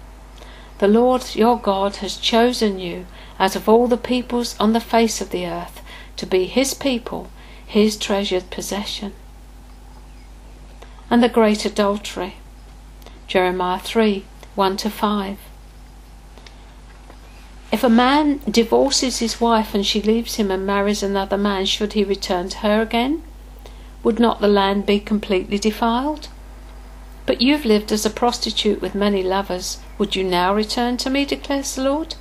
The 0.80 0.88
Lord 0.88 1.36
your 1.36 1.60
God 1.60 1.98
has 1.98 2.18
chosen 2.18 2.80
you 2.80 3.06
out 3.40 3.56
of 3.56 3.70
all 3.70 3.86
the 3.86 3.98
peoples 3.98 4.56
on 4.60 4.74
the 4.74 4.80
face 4.80 5.22
of 5.22 5.30
the 5.30 5.46
earth 5.46 5.82
to 6.18 6.26
be 6.26 6.48
his 6.48 6.74
people, 6.74 7.30
his 7.64 7.98
treasured 7.98 8.50
possession. 8.50 9.14
And 11.12 11.22
the 11.22 11.30
great 11.30 11.66
adultery, 11.66 12.38
Jeremiah 13.28 13.78
3 13.78 14.26
1 14.56 14.78
to 14.78 14.90
5. 14.90 15.53
If 17.74 17.84
a 17.84 17.90
man 17.90 18.40
divorces 18.48 19.18
his 19.18 19.42
wife 19.42 19.74
and 19.74 19.84
she 19.84 20.00
leaves 20.00 20.36
him 20.36 20.52
and 20.52 20.64
marries 20.64 21.02
another 21.02 21.38
man, 21.38 21.66
should 21.66 21.94
he 21.94 22.04
return 22.04 22.50
to 22.50 22.58
her 22.60 22.84
again? 22.84 23.24
Would 24.04 24.20
not 24.20 24.42
the 24.42 24.48
land 24.48 24.86
be 24.86 25.00
completely 25.00 25.58
defiled? 25.58 26.28
But 27.26 27.42
you've 27.42 27.66
lived 27.66 27.92
as 27.92 28.06
a 28.06 28.12
prostitute 28.12 28.80
with 28.80 28.94
many 28.94 29.24
lovers. 29.24 29.80
Would 29.98 30.16
you 30.16 30.24
now 30.24 30.54
return 30.54 30.98
to 30.98 31.10
me, 31.10 31.26
declares 31.26 31.74
the 31.74 31.86
Lord? 31.86 32.14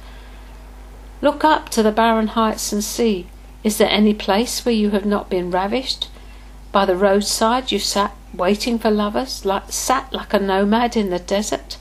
Look 1.21 1.45
up 1.45 1.69
to 1.69 1.83
the 1.83 1.93
barren 1.93 2.29
heights 2.29 2.73
and 2.73 2.83
see, 2.83 3.27
is 3.63 3.77
there 3.77 3.91
any 3.91 4.15
place 4.15 4.65
where 4.65 4.75
you 4.75 4.89
have 4.93 5.05
not 5.05 5.29
been 5.29 5.51
ravished? 5.51 6.09
By 6.73 6.87
the 6.87 6.97
roadside 6.97 7.71
you 7.71 7.79
sat 7.79 8.17
waiting 8.33 8.79
for 8.79 8.91
lovers, 8.91 9.45
like, 9.45 9.71
sat 9.71 10.15
like 10.15 10.33
a 10.33 10.39
nomad 10.39 10.97
in 10.97 11.11
the 11.11 11.19
desert? 11.19 11.77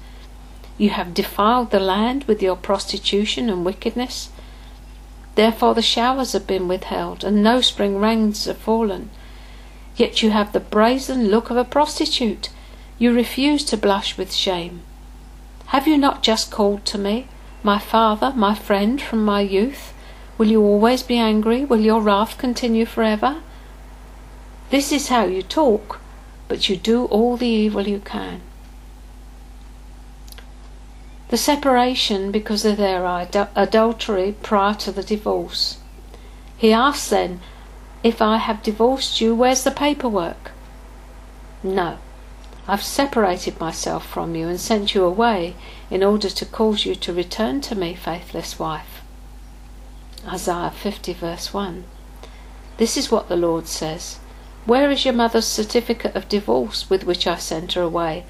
You 0.81 0.89
have 0.89 1.13
defiled 1.13 1.69
the 1.69 1.79
land 1.79 2.23
with 2.23 2.41
your 2.41 2.55
prostitution 2.55 3.51
and 3.51 3.63
wickedness. 3.63 4.29
Therefore 5.35 5.75
the 5.75 5.83
showers 5.83 6.33
have 6.33 6.47
been 6.47 6.67
withheld, 6.67 7.23
and 7.23 7.43
no 7.43 7.61
spring 7.61 7.99
rains 7.99 8.45
have 8.45 8.57
fallen. 8.57 9.11
Yet 9.95 10.23
you 10.23 10.31
have 10.31 10.53
the 10.53 10.59
brazen 10.59 11.27
look 11.27 11.51
of 11.51 11.57
a 11.57 11.63
prostitute. 11.63 12.49
You 12.97 13.13
refuse 13.13 13.63
to 13.65 13.77
blush 13.77 14.17
with 14.17 14.33
shame. 14.33 14.81
Have 15.67 15.87
you 15.87 15.99
not 15.99 16.23
just 16.23 16.49
called 16.49 16.83
to 16.85 16.97
me, 16.97 17.27
my 17.61 17.77
father, 17.77 18.33
my 18.35 18.55
friend 18.55 18.99
from 18.99 19.23
my 19.23 19.41
youth? 19.41 19.93
Will 20.39 20.47
you 20.47 20.63
always 20.63 21.03
be 21.03 21.19
angry? 21.19 21.63
Will 21.63 21.81
your 21.81 22.01
wrath 22.01 22.39
continue 22.39 22.87
forever? 22.87 23.43
This 24.71 24.91
is 24.91 25.09
how 25.09 25.25
you 25.25 25.43
talk, 25.43 25.99
but 26.47 26.69
you 26.69 26.75
do 26.75 27.05
all 27.05 27.37
the 27.37 27.45
evil 27.45 27.87
you 27.87 27.99
can. 27.99 28.41
The 31.31 31.37
separation 31.37 32.29
because 32.29 32.65
of 32.65 32.75
their 32.75 33.05
adultery 33.55 34.35
prior 34.43 34.73
to 34.73 34.91
the 34.91 35.01
divorce. 35.01 35.77
He 36.57 36.73
asks 36.73 37.09
then, 37.09 37.39
If 38.03 38.21
I 38.21 38.35
have 38.35 38.61
divorced 38.61 39.21
you, 39.21 39.33
where's 39.33 39.63
the 39.63 39.71
paperwork? 39.71 40.51
No. 41.63 41.99
I've 42.67 42.83
separated 42.83 43.61
myself 43.61 44.05
from 44.05 44.35
you 44.35 44.49
and 44.49 44.59
sent 44.59 44.93
you 44.93 45.05
away 45.05 45.55
in 45.89 46.03
order 46.03 46.29
to 46.29 46.45
cause 46.45 46.85
you 46.85 46.95
to 46.95 47.13
return 47.13 47.61
to 47.61 47.75
me, 47.75 47.95
faithless 47.95 48.59
wife. 48.59 49.01
Isaiah 50.27 50.73
50, 50.75 51.13
verse 51.13 51.53
1. 51.53 51.85
This 52.75 52.97
is 52.97 53.09
what 53.09 53.29
the 53.29 53.37
Lord 53.37 53.67
says 53.67 54.19
Where 54.65 54.91
is 54.91 55.05
your 55.05 55.13
mother's 55.13 55.47
certificate 55.47 56.13
of 56.13 56.27
divorce 56.27 56.89
with 56.89 57.05
which 57.05 57.25
I 57.25 57.37
sent 57.37 57.71
her 57.73 57.81
away? 57.83 58.25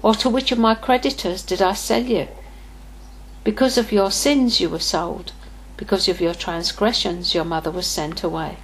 Or 0.00 0.14
to 0.14 0.30
which 0.30 0.50
of 0.50 0.58
my 0.58 0.74
creditors 0.74 1.42
did 1.42 1.60
I 1.60 1.74
sell 1.74 2.02
you? 2.02 2.28
Because 3.48 3.78
of 3.78 3.92
your 3.92 4.10
sins 4.10 4.60
you 4.60 4.68
were 4.68 4.78
sold, 4.78 5.32
because 5.78 6.06
of 6.06 6.20
your 6.20 6.34
transgressions 6.34 7.34
your 7.34 7.46
mother 7.46 7.70
was 7.70 7.86
sent 7.86 8.22
away. 8.22 8.58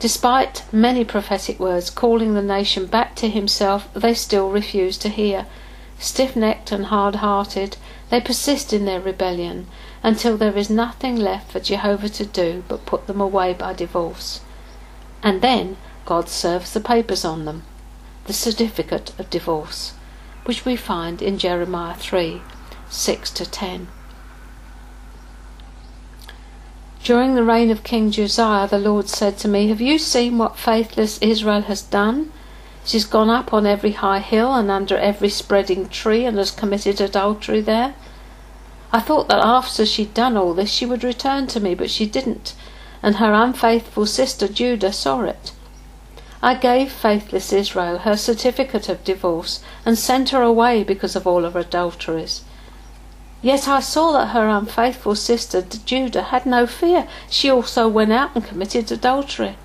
Despite 0.00 0.64
many 0.72 1.04
prophetic 1.04 1.60
words 1.60 1.90
calling 1.90 2.34
the 2.34 2.42
nation 2.42 2.86
back 2.86 3.14
to 3.22 3.28
himself, 3.28 3.88
they 3.94 4.14
still 4.14 4.50
refuse 4.50 4.98
to 4.98 5.08
hear. 5.08 5.46
Stiff 6.00 6.34
necked 6.34 6.72
and 6.72 6.86
hard 6.86 7.14
hearted, 7.22 7.76
they 8.10 8.20
persist 8.20 8.72
in 8.72 8.84
their 8.84 9.00
rebellion 9.00 9.68
until 10.02 10.36
there 10.36 10.56
is 10.56 10.68
nothing 10.68 11.14
left 11.14 11.52
for 11.52 11.60
Jehovah 11.60 12.08
to 12.08 12.26
do 12.26 12.64
but 12.66 12.84
put 12.84 13.06
them 13.06 13.20
away 13.20 13.52
by 13.52 13.74
divorce. 13.74 14.40
And 15.22 15.40
then 15.40 15.76
God 16.04 16.28
serves 16.28 16.72
the 16.72 16.80
papers 16.80 17.24
on 17.24 17.44
them, 17.44 17.62
the 18.24 18.32
certificate 18.32 19.12
of 19.20 19.30
divorce, 19.30 19.92
which 20.44 20.64
we 20.64 20.76
find 20.76 21.22
in 21.22 21.38
Jeremiah 21.38 21.94
3 21.94 22.42
6 22.88 23.30
to 23.30 23.50
10. 23.50 23.88
During 27.02 27.34
the 27.34 27.44
reign 27.44 27.70
of 27.70 27.82
King 27.82 28.10
Josiah, 28.10 28.66
the 28.66 28.78
Lord 28.78 29.08
said 29.08 29.36
to 29.38 29.48
me, 29.48 29.68
Have 29.68 29.80
you 29.80 29.98
seen 29.98 30.38
what 30.38 30.56
faithless 30.56 31.18
Israel 31.20 31.62
has 31.62 31.82
done? 31.82 32.32
She's 32.84 33.04
gone 33.06 33.30
up 33.30 33.52
on 33.52 33.66
every 33.66 33.92
high 33.92 34.20
hill 34.20 34.54
and 34.54 34.70
under 34.70 34.96
every 34.96 35.30
spreading 35.30 35.88
tree 35.88 36.24
and 36.24 36.36
has 36.36 36.50
committed 36.50 37.00
adultery 37.00 37.60
there. 37.60 37.94
I 38.92 39.00
thought 39.00 39.28
that 39.28 39.44
after 39.44 39.84
she'd 39.84 40.14
done 40.14 40.36
all 40.36 40.54
this 40.54 40.70
she 40.70 40.86
would 40.86 41.02
return 41.02 41.46
to 41.48 41.60
me, 41.60 41.74
but 41.74 41.90
she 41.90 42.06
didn't, 42.06 42.54
and 43.02 43.16
her 43.16 43.32
unfaithful 43.32 44.06
sister 44.06 44.46
Judah 44.46 44.92
saw 44.92 45.22
it. 45.22 45.52
I 46.44 46.52
gave 46.52 46.92
faithless 46.92 47.54
Israel 47.54 48.00
her 48.00 48.18
certificate 48.18 48.90
of 48.90 49.02
divorce 49.02 49.60
and 49.86 49.98
sent 49.98 50.28
her 50.28 50.42
away 50.42 50.84
because 50.84 51.16
of 51.16 51.26
all 51.26 51.48
her 51.50 51.58
adulteries. 51.58 52.42
Yet 53.40 53.66
I 53.66 53.80
saw 53.80 54.12
that 54.12 54.26
her 54.26 54.46
unfaithful 54.46 55.14
sister 55.14 55.62
Judah 55.62 56.24
had 56.24 56.44
no 56.44 56.66
fear. 56.66 57.08
She 57.30 57.48
also 57.48 57.88
went 57.88 58.12
out 58.12 58.32
and 58.34 58.44
committed 58.44 58.92
adultery. 58.92 59.56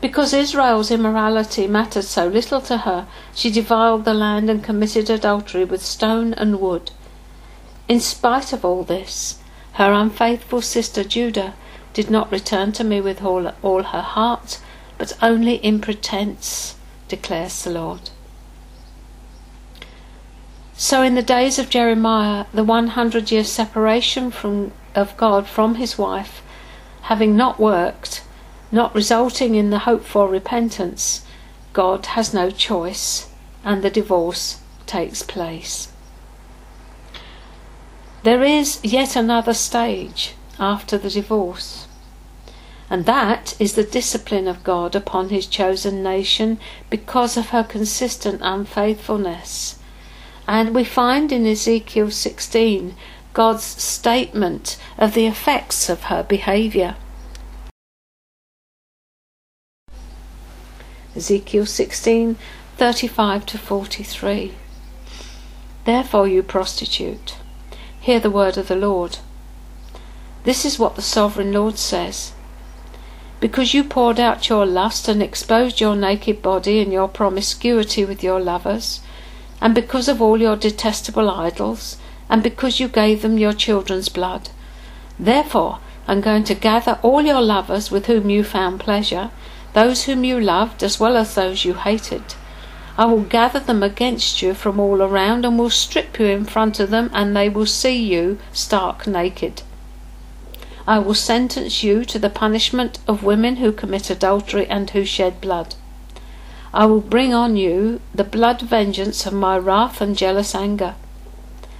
Because 0.00 0.32
Israel's 0.32 0.92
immorality 0.92 1.66
mattered 1.66 2.04
so 2.04 2.28
little 2.28 2.60
to 2.60 2.78
her, 2.86 3.08
she 3.34 3.50
defiled 3.50 4.04
the 4.04 4.14
land 4.14 4.48
and 4.48 4.62
committed 4.62 5.10
adultery 5.10 5.64
with 5.64 5.84
stone 5.84 6.32
and 6.34 6.60
wood. 6.60 6.92
In 7.88 7.98
spite 7.98 8.52
of 8.52 8.64
all 8.64 8.84
this, 8.84 9.40
her 9.72 9.92
unfaithful 9.92 10.62
sister 10.62 11.02
Judah 11.02 11.54
did 11.92 12.08
not 12.08 12.30
return 12.30 12.70
to 12.70 12.84
me 12.84 13.00
with 13.00 13.20
all, 13.24 13.50
all 13.64 13.82
her 13.82 14.02
heart, 14.02 14.60
but 14.98 15.16
only 15.22 15.54
in 15.56 15.80
pretense, 15.80 16.76
declares 17.08 17.64
the 17.64 17.70
Lord. 17.70 18.10
So 20.76 21.02
in 21.02 21.14
the 21.14 21.22
days 21.22 21.58
of 21.58 21.70
Jeremiah, 21.70 22.46
the 22.52 22.64
100 22.64 23.30
year 23.30 23.44
separation 23.44 24.30
from, 24.30 24.72
of 24.94 25.16
God 25.16 25.46
from 25.46 25.76
his 25.76 25.96
wife, 25.96 26.42
having 27.02 27.36
not 27.36 27.60
worked, 27.60 28.24
not 28.72 28.94
resulting 28.94 29.54
in 29.54 29.70
the 29.70 29.80
hope 29.80 30.04
for 30.04 30.28
repentance, 30.28 31.24
God 31.72 32.06
has 32.06 32.34
no 32.34 32.50
choice 32.50 33.28
and 33.64 33.82
the 33.82 33.90
divorce 33.90 34.60
takes 34.86 35.22
place. 35.22 35.88
There 38.24 38.42
is 38.42 38.80
yet 38.82 39.16
another 39.16 39.54
stage 39.54 40.34
after 40.58 40.98
the 40.98 41.10
divorce, 41.10 41.83
and 42.90 43.06
that 43.06 43.54
is 43.58 43.74
the 43.74 43.84
discipline 43.84 44.46
of 44.46 44.64
God 44.64 44.94
upon 44.94 45.28
his 45.30 45.46
chosen 45.46 46.02
nation 46.02 46.58
because 46.90 47.36
of 47.36 47.50
her 47.50 47.64
consistent 47.64 48.40
unfaithfulness 48.42 49.78
and 50.46 50.74
we 50.74 50.84
find 50.84 51.32
in 51.32 51.46
Ezekiel 51.46 52.10
16 52.10 52.94
God's 53.32 53.64
statement 53.64 54.78
of 54.98 55.14
the 55.14 55.26
effects 55.26 55.88
of 55.88 56.04
her 56.04 56.22
behaviour. 56.22 56.96
Ezekiel 61.16 61.66
16 61.66 62.36
35 62.76 63.46
to 63.46 63.58
43. 63.58 64.54
Therefore, 65.84 66.26
you 66.26 66.42
prostitute, 66.42 67.36
hear 68.00 68.18
the 68.18 68.30
word 68.30 68.56
of 68.56 68.66
the 68.68 68.76
Lord. 68.76 69.18
This 70.42 70.64
is 70.64 70.78
what 70.78 70.96
the 70.96 71.02
sovereign 71.02 71.52
Lord 71.52 71.78
says. 71.78 72.33
Because 73.44 73.74
you 73.74 73.84
poured 73.84 74.18
out 74.18 74.48
your 74.48 74.64
lust 74.64 75.06
and 75.06 75.22
exposed 75.22 75.78
your 75.78 75.94
naked 75.94 76.40
body 76.40 76.78
in 76.80 76.90
your 76.90 77.08
promiscuity 77.08 78.02
with 78.02 78.24
your 78.24 78.40
lovers, 78.40 79.00
and 79.60 79.74
because 79.74 80.08
of 80.08 80.22
all 80.22 80.40
your 80.40 80.56
detestable 80.56 81.28
idols, 81.28 81.98
and 82.30 82.42
because 82.42 82.80
you 82.80 82.88
gave 82.88 83.20
them 83.20 83.36
your 83.36 83.52
children's 83.52 84.08
blood. 84.08 84.48
Therefore, 85.20 85.80
I'm 86.08 86.22
going 86.22 86.44
to 86.44 86.54
gather 86.54 86.98
all 87.02 87.20
your 87.20 87.42
lovers 87.42 87.90
with 87.90 88.06
whom 88.06 88.30
you 88.30 88.44
found 88.44 88.80
pleasure, 88.80 89.30
those 89.74 90.04
whom 90.04 90.24
you 90.24 90.40
loved 90.40 90.82
as 90.82 90.98
well 90.98 91.14
as 91.14 91.34
those 91.34 91.66
you 91.66 91.74
hated. 91.74 92.22
I 92.96 93.04
will 93.04 93.24
gather 93.24 93.60
them 93.60 93.82
against 93.82 94.40
you 94.40 94.54
from 94.54 94.80
all 94.80 95.02
around 95.02 95.44
and 95.44 95.58
will 95.58 95.68
strip 95.68 96.18
you 96.18 96.24
in 96.28 96.46
front 96.46 96.80
of 96.80 96.88
them, 96.88 97.10
and 97.12 97.36
they 97.36 97.50
will 97.50 97.66
see 97.66 98.02
you 98.02 98.38
stark 98.54 99.06
naked. 99.06 99.60
I 100.86 100.98
will 100.98 101.14
sentence 101.14 101.82
you 101.82 102.04
to 102.04 102.18
the 102.18 102.28
punishment 102.28 102.98
of 103.08 103.22
women 103.22 103.56
who 103.56 103.72
commit 103.72 104.10
adultery 104.10 104.66
and 104.66 104.90
who 104.90 105.04
shed 105.04 105.40
blood. 105.40 105.76
I 106.74 106.84
will 106.86 107.00
bring 107.00 107.32
on 107.32 107.56
you 107.56 108.00
the 108.14 108.24
blood 108.24 108.60
vengeance 108.60 109.24
of 109.24 109.32
my 109.32 109.56
wrath 109.56 110.00
and 110.00 110.16
jealous 110.16 110.54
anger. 110.54 110.94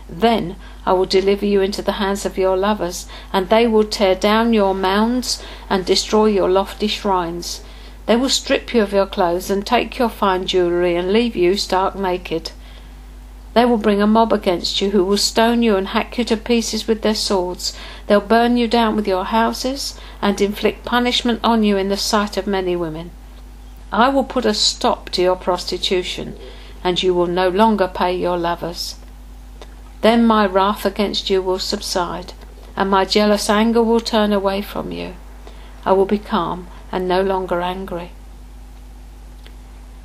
Then 0.09 0.57
I 0.87 0.93
will 0.93 1.05
deliver 1.05 1.45
you 1.45 1.61
into 1.61 1.83
the 1.83 1.93
hands 1.93 2.25
of 2.25 2.39
your 2.39 2.57
lovers, 2.57 3.07
and 3.33 3.49
they 3.49 3.67
will 3.67 3.85
tear 3.85 4.15
down 4.15 4.55
your 4.55 4.75
mounds 4.75 5.43
and 5.69 5.85
destroy 5.85 6.27
your 6.27 6.49
lofty 6.49 6.87
shrines. 6.87 7.63
They 8.07 8.17
will 8.17 8.29
strip 8.29 8.73
you 8.73 8.83
of 8.83 8.93
your 8.93 9.07
clothes 9.07 9.51
and 9.51 9.67
take 9.67 9.99
your 9.99 10.11
fine 10.11 10.47
jewellery 10.47 10.95
and 10.97 11.13
leave 11.13 11.37
you 11.37 11.57
stark 11.57 11.97
naked. 11.97 12.53
They 13.55 13.65
will 13.65 13.79
bring 13.79 14.03
a 14.03 14.07
mob 14.07 14.33
against 14.33 14.81
you 14.81 14.91
who 14.91 15.05
will 15.05 15.17
stone 15.17 15.63
you 15.63 15.77
and 15.77 15.89
hack 15.89 16.19
you 16.19 16.25
to 16.25 16.37
pieces 16.37 16.89
with 16.89 17.03
their 17.03 17.15
swords. 17.15 17.77
They'll 18.07 18.21
burn 18.21 18.57
you 18.57 18.67
down 18.67 18.97
with 18.97 19.07
your 19.07 19.25
houses 19.25 19.99
and 20.21 20.41
inflict 20.41 20.85
punishment 20.85 21.41
on 21.45 21.63
you 21.63 21.77
in 21.77 21.89
the 21.89 21.97
sight 21.97 22.37
of 22.37 22.49
many 22.49 22.75
women. 22.75 23.13
I 23.93 24.09
will 24.09 24.25
put 24.25 24.45
a 24.45 24.55
stop 24.55 25.11
to 25.11 25.23
your 25.23 25.37
prostitution, 25.37 26.37
and 26.83 27.01
you 27.01 27.15
will 27.15 27.29
no 27.29 27.49
longer 27.49 27.87
pay 27.87 28.17
your 28.17 28.37
lovers. 28.37 28.97
Then 30.01 30.27
my 30.27 30.47
wrath 30.47 30.85
against 30.85 31.31
you 31.31 31.41
will 31.41 31.61
subside, 31.61 32.33
and 32.77 32.91
my 32.91 33.05
jealous 33.05 33.49
anger 33.49 33.85
will 33.85 34.01
turn 34.01 34.33
away 34.33 34.63
from 34.63 34.91
you. 34.91 35.15
I 35.87 35.93
will 35.93 36.07
be 36.07 36.19
calm 36.19 36.67
and 36.91 37.07
no 37.07 37.23
longer 37.23 37.61
angry. 37.61 38.11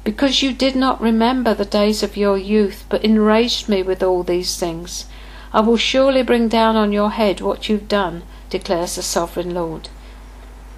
Because 0.10 0.42
you 0.42 0.54
did 0.54 0.76
not 0.76 1.00
remember 1.00 1.54
the 1.54 1.66
days 1.66 2.02
of 2.02 2.18
your 2.18 2.36
youth, 2.36 2.84
but 2.90 3.06
enraged 3.06 3.70
me 3.70 3.84
with 3.84 4.02
all 4.02 4.24
these 4.24 4.58
things, 4.58 5.06
I 5.54 5.60
will 5.60 5.78
surely 5.78 6.24
bring 6.24 6.48
down 6.48 6.76
on 6.76 6.92
your 6.92 7.12
head 7.12 7.42
what 7.42 7.70
you've 7.70 7.88
done, 7.88 8.24
declares 8.50 8.96
the 8.96 9.04
sovereign 9.04 9.54
Lord. 9.54 9.90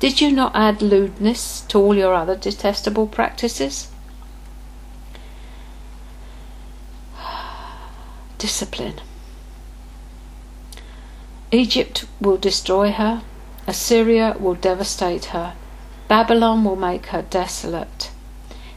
Did 0.02 0.20
you 0.20 0.34
not 0.34 0.54
add 0.54 0.82
lewdness 0.82 1.62
to 1.70 1.80
all 1.80 1.96
your 1.96 2.14
other 2.14 2.36
detestable 2.36 3.08
practices? 3.08 3.88
Discipline. 8.38 9.00
Egypt 11.54 12.04
will 12.20 12.36
destroy 12.36 12.92
her, 12.92 13.22
Assyria 13.66 14.36
will 14.38 14.56
devastate 14.56 15.28
her, 15.32 15.54
Babylon 16.10 16.66
will 16.66 16.76
make 16.76 17.06
her 17.06 17.22
desolate. 17.22 18.12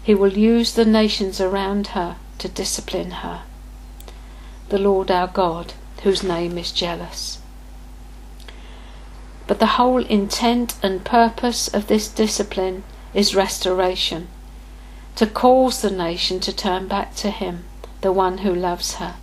He 0.05 0.14
will 0.14 0.34
use 0.34 0.74
the 0.74 0.84
nations 0.84 1.40
around 1.40 1.88
her 1.88 2.16
to 2.36 2.46
discipline 2.46 3.11
her. 3.11 3.40
The 4.68 4.78
Lord 4.78 5.11
our 5.11 5.26
God, 5.26 5.72
whose 6.02 6.22
name 6.22 6.59
is 6.59 6.72
jealous. 6.72 7.38
But 9.46 9.61
the 9.61 9.78
whole 9.78 10.05
intent 10.05 10.74
and 10.82 11.07
purpose 11.07 11.68
of 11.68 11.86
this 11.86 12.07
discipline 12.07 12.84
is 13.14 13.34
restoration, 13.34 14.28
to 15.16 15.26
cause 15.26 15.80
the 15.80 15.90
nation 15.90 16.38
to 16.40 16.52
turn 16.55 16.86
back 16.86 17.14
to 17.16 17.30
Him, 17.30 17.64
the 18.02 18.12
one 18.12 18.38
who 18.38 18.55
loves 18.55 18.96
her. 18.96 19.14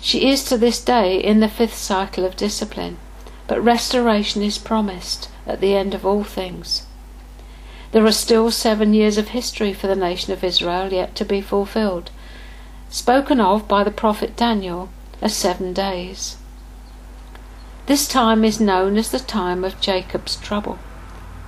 She 0.00 0.30
is 0.30 0.44
to 0.44 0.56
this 0.56 0.82
day 0.82 1.18
in 1.22 1.40
the 1.40 1.48
fifth 1.48 1.76
cycle 1.76 2.24
of 2.24 2.36
discipline, 2.36 2.96
but 3.46 3.62
restoration 3.62 4.42
is 4.42 4.56
promised 4.56 5.28
at 5.46 5.60
the 5.60 5.74
end 5.74 5.92
of 5.92 6.06
all 6.06 6.24
things. 6.24 6.86
There 7.90 8.04
are 8.04 8.12
still 8.12 8.50
seven 8.50 8.92
years 8.92 9.16
of 9.16 9.28
history 9.28 9.72
for 9.72 9.86
the 9.86 9.96
nation 9.96 10.32
of 10.32 10.44
Israel 10.44 10.92
yet 10.92 11.14
to 11.16 11.24
be 11.24 11.40
fulfilled, 11.40 12.10
spoken 12.90 13.40
of 13.40 13.66
by 13.66 13.82
the 13.82 13.90
prophet 13.90 14.36
Daniel 14.36 14.90
as 15.22 15.34
seven 15.34 15.72
days. 15.72 16.36
This 17.86 18.06
time 18.06 18.44
is 18.44 18.60
known 18.60 18.98
as 18.98 19.10
the 19.10 19.18
time 19.18 19.64
of 19.64 19.80
Jacob's 19.80 20.36
trouble. 20.36 20.78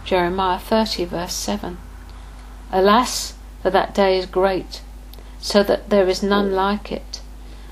Jeremiah 0.07 0.59
30, 0.59 1.05
verse 1.05 1.35
7. 1.35 1.77
Alas, 2.73 3.35
for 3.63 3.71
that 3.71 3.95
day 3.95 4.17
is 4.19 4.27
great, 4.27 4.81
so 5.41 5.63
that 5.63 5.91
there 5.91 6.09
is 6.09 6.23
none 6.23 6.53
like 6.53 6.91
it, 6.91 7.21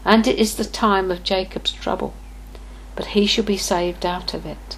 and 0.05 0.27
it 0.27 0.39
is 0.39 0.57
the 0.57 0.65
time 0.65 1.11
of 1.11 1.23
Jacob's 1.23 1.73
trouble, 1.73 2.13
but 2.95 3.07
he 3.07 3.27
shall 3.27 3.45
be 3.45 3.57
saved 3.57 4.05
out 4.05 4.35
of 4.35 4.45
it. 4.45 4.78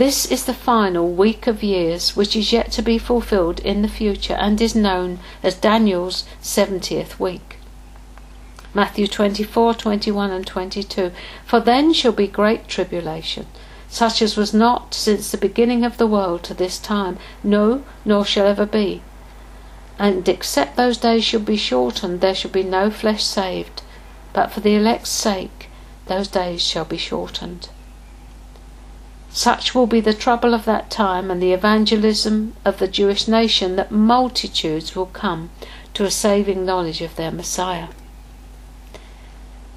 This 0.00 0.24
is 0.24 0.46
the 0.46 0.54
final 0.54 1.10
week 1.10 1.46
of 1.46 1.62
years 1.62 2.16
which 2.16 2.34
is 2.34 2.54
yet 2.54 2.72
to 2.72 2.80
be 2.80 2.96
fulfilled 2.96 3.60
in 3.60 3.82
the 3.82 3.96
future 4.02 4.32
and 4.32 4.58
is 4.58 4.74
known 4.74 5.18
as 5.42 5.54
Daniel's 5.54 6.24
70th 6.42 7.18
week. 7.18 7.58
Matthew 8.72 9.06
24, 9.06 9.74
21 9.74 10.30
and 10.30 10.46
22. 10.46 11.12
For 11.44 11.60
then 11.60 11.92
shall 11.92 12.12
be 12.12 12.26
great 12.26 12.66
tribulation, 12.66 13.46
such 13.90 14.22
as 14.22 14.38
was 14.38 14.54
not 14.54 14.94
since 14.94 15.30
the 15.30 15.36
beginning 15.36 15.84
of 15.84 15.98
the 15.98 16.06
world 16.06 16.44
to 16.44 16.54
this 16.54 16.78
time, 16.78 17.18
no, 17.44 17.84
nor 18.02 18.24
shall 18.24 18.46
ever 18.46 18.64
be. 18.64 19.02
And 19.98 20.26
except 20.26 20.78
those 20.78 20.96
days 20.96 21.24
shall 21.24 21.40
be 21.40 21.58
shortened, 21.58 22.22
there 22.22 22.34
shall 22.34 22.50
be 22.50 22.62
no 22.62 22.90
flesh 22.90 23.22
saved. 23.22 23.82
But 24.32 24.50
for 24.50 24.60
the 24.60 24.76
elect's 24.76 25.10
sake, 25.10 25.68
those 26.06 26.28
days 26.28 26.62
shall 26.62 26.86
be 26.86 26.96
shortened. 26.96 27.68
Such 29.32 29.74
will 29.74 29.86
be 29.86 30.00
the 30.00 30.12
trouble 30.12 30.54
of 30.54 30.64
that 30.64 30.90
time 30.90 31.30
and 31.30 31.40
the 31.40 31.52
evangelism 31.52 32.54
of 32.64 32.78
the 32.78 32.88
Jewish 32.88 33.28
nation 33.28 33.76
that 33.76 33.92
multitudes 33.92 34.96
will 34.96 35.06
come 35.06 35.50
to 35.94 36.04
a 36.04 36.10
saving 36.10 36.66
knowledge 36.66 37.00
of 37.00 37.14
their 37.14 37.30
Messiah. 37.30 37.88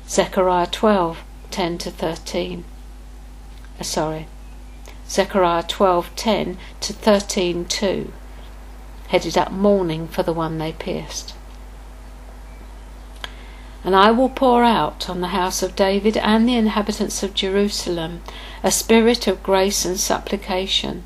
Zechariah 0.08 0.68
12 0.68 1.24
10 1.52 1.78
to 1.78 1.92
13. 1.92 2.64
Uh, 3.80 3.84
sorry, 3.84 4.28
Zechariah 5.08 5.64
12 5.64 6.16
10 6.16 6.58
to 6.82 6.94
13 6.94 7.66
2. 7.66 8.14
Headed 9.10 9.38
up 9.38 9.52
mourning 9.52 10.08
for 10.08 10.24
the 10.24 10.34
one 10.34 10.58
they 10.58 10.72
pierced. 10.72 11.36
And 13.84 13.96
I 13.96 14.12
will 14.12 14.30
pour 14.30 14.64
out 14.64 15.10
on 15.10 15.22
the 15.22 15.28
house 15.28 15.62
of 15.62 15.76
David 15.76 16.18
and 16.18 16.48
the 16.48 16.56
inhabitants 16.56 17.22
of 17.22 17.34
Jerusalem 17.34 18.22
a 18.64 18.72
spirit 18.72 19.28
of 19.28 19.44
grace 19.44 19.84
and 19.84 20.00
supplication. 20.00 21.04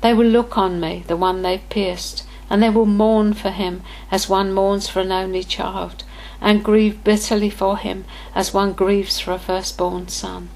They 0.00 0.14
will 0.14 0.26
look 0.26 0.56
on 0.56 0.80
me, 0.80 1.04
the 1.08 1.16
one 1.16 1.42
they've 1.42 1.68
pierced, 1.68 2.24
and 2.48 2.62
they 2.62 2.70
will 2.70 2.86
mourn 2.86 3.34
for 3.34 3.50
him 3.50 3.82
as 4.10 4.28
one 4.28 4.52
mourns 4.52 4.88
for 4.88 5.00
an 5.00 5.10
only 5.10 5.42
child, 5.42 6.04
and 6.40 6.64
grieve 6.64 7.02
bitterly 7.02 7.50
for 7.50 7.78
him 7.78 8.04
as 8.34 8.54
one 8.54 8.72
grieves 8.72 9.18
for 9.18 9.32
a 9.32 9.38
firstborn 9.38 10.06
son. 10.06 10.50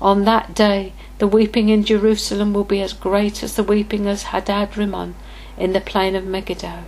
On 0.00 0.24
that 0.24 0.54
day 0.54 0.92
the 1.18 1.26
weeping 1.26 1.70
in 1.70 1.84
Jerusalem 1.84 2.52
will 2.52 2.64
be 2.64 2.82
as 2.82 2.92
great 2.92 3.42
as 3.42 3.56
the 3.56 3.62
weeping 3.62 4.06
at 4.06 4.20
Hadad 4.22 4.76
Rimmon 4.76 5.14
in 5.56 5.72
the 5.72 5.80
plain 5.80 6.14
of 6.14 6.26
Megiddo. 6.26 6.84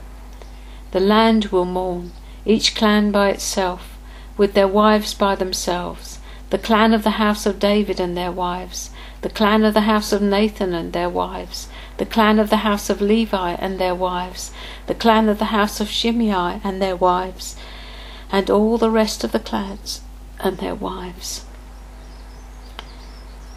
The 0.91 1.01
land 1.01 1.47
will 1.47 1.65
mourn, 1.65 2.13
each 2.45 2.75
clan 2.75 3.11
by 3.11 3.31
itself, 3.31 3.97
with 4.37 4.53
their 4.53 4.69
wives 4.69 5.15
by 5.15 5.35
themselves, 5.35 6.18
the 6.51 6.59
clan 6.59 6.95
of 6.95 7.03
the 7.03 7.19
house 7.23 7.45
of 7.45 7.59
David 7.59 8.01
and 8.01 8.17
their 8.17 8.33
wives, 8.33 8.91
the 9.21 9.29
clan 9.29 9.65
of 9.65 9.75
the 9.75 9.83
house 9.83 10.13
of 10.13 10.23
Nathan 10.23 10.73
and 10.73 10.93
their 10.93 11.11
wives, 11.11 11.69
the 11.99 12.07
clan 12.07 12.39
of 12.39 12.49
the 12.49 12.59
house 12.59 12.89
of 12.89 13.01
Levi 13.01 13.53
and 13.59 13.79
their 13.79 13.95
wives, 13.95 14.53
the 14.87 14.95
clan 14.95 15.29
of 15.29 15.39
the 15.39 15.47
house 15.47 15.81
of 15.81 15.91
Shimei 15.91 16.61
and 16.65 16.81
their 16.81 16.97
wives, 16.97 17.57
and 18.31 18.49
all 18.49 18.79
the 18.79 18.91
rest 18.91 19.25
of 19.25 19.33
the 19.33 19.41
clans 19.41 20.01
and 20.41 20.59
their 20.59 20.75
wives. 20.75 21.45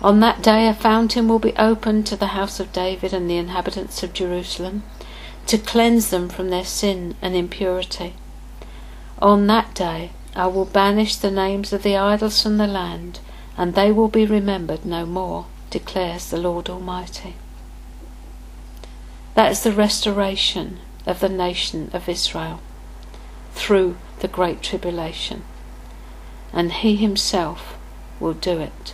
On 0.02 0.20
that 0.20 0.42
day 0.42 0.68
a 0.68 0.74
fountain 0.74 1.28
will 1.28 1.40
be 1.40 1.56
opened 1.58 2.08
to 2.08 2.16
the 2.16 2.28
house 2.28 2.60
of 2.60 2.74
David 2.74 3.14
and 3.14 3.30
the 3.30 3.38
inhabitants 3.38 4.02
of 4.02 4.14
Jerusalem, 4.14 4.84
to 5.46 5.58
cleanse 5.58 6.10
them 6.10 6.28
from 6.28 6.50
their 6.50 6.66
sin 6.66 7.16
and 7.22 7.36
impurity. 7.36 8.16
On 9.22 9.48
that 9.48 9.76
day 9.76 10.12
I 10.36 10.48
will 10.48 10.66
banish 10.66 11.18
the 11.18 11.32
names 11.32 11.74
of 11.74 11.84
the 11.84 11.98
idols 11.98 12.42
from 12.42 12.58
the 12.58 12.68
land, 12.68 13.20
and 13.58 13.76
they 13.76 13.92
will 13.92 14.08
be 14.08 14.26
remembered 14.26 14.86
no 14.86 15.06
more, 15.06 15.48
declares 15.70 16.30
the 16.30 16.38
Lord 16.38 16.70
Almighty. 16.70 17.36
That 19.36 19.52
is 19.52 19.64
the 19.64 19.74
restoration 19.74 20.80
of 21.06 21.20
the 21.20 21.30
nation 21.30 21.90
of 21.94 22.08
Israel 22.08 22.62
through 23.54 23.98
the 24.20 24.28
Great 24.28 24.62
Tribulation, 24.62 25.44
and 26.54 26.72
He 26.72 26.96
Himself 26.96 27.78
will 28.20 28.34
do 28.34 28.60
it. 28.60 28.94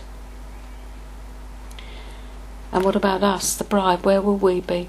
And 2.72 2.84
what 2.84 2.96
about 2.96 3.22
us, 3.22 3.54
the 3.54 3.64
bride? 3.64 4.04
Where 4.04 4.20
will 4.20 4.36
we 4.36 4.60
be? 4.60 4.88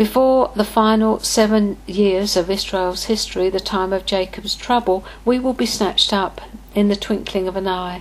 Before 0.00 0.50
the 0.56 0.64
final 0.64 1.18
seven 1.18 1.76
years 1.86 2.34
of 2.34 2.48
Israel's 2.50 3.04
history, 3.04 3.50
the 3.50 3.60
time 3.60 3.92
of 3.92 4.06
Jacob's 4.06 4.54
trouble, 4.54 5.04
we 5.26 5.38
will 5.38 5.52
be 5.52 5.66
snatched 5.66 6.10
up 6.10 6.40
in 6.74 6.88
the 6.88 6.96
twinkling 6.96 7.46
of 7.46 7.54
an 7.54 7.68
eye. 7.68 8.00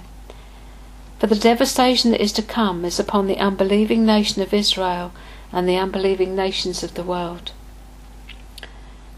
For 1.19 1.27
the 1.27 1.35
devastation 1.35 2.11
that 2.11 2.23
is 2.23 2.31
to 2.31 2.41
come 2.41 2.85
is 2.85 3.01
upon 3.01 3.27
the 3.27 3.35
unbelieving 3.35 4.05
nation 4.05 4.41
of 4.41 4.53
Israel 4.53 5.11
and 5.51 5.67
the 5.67 5.75
unbelieving 5.75 6.37
nations 6.37 6.83
of 6.83 6.93
the 6.93 7.03
world. 7.03 7.51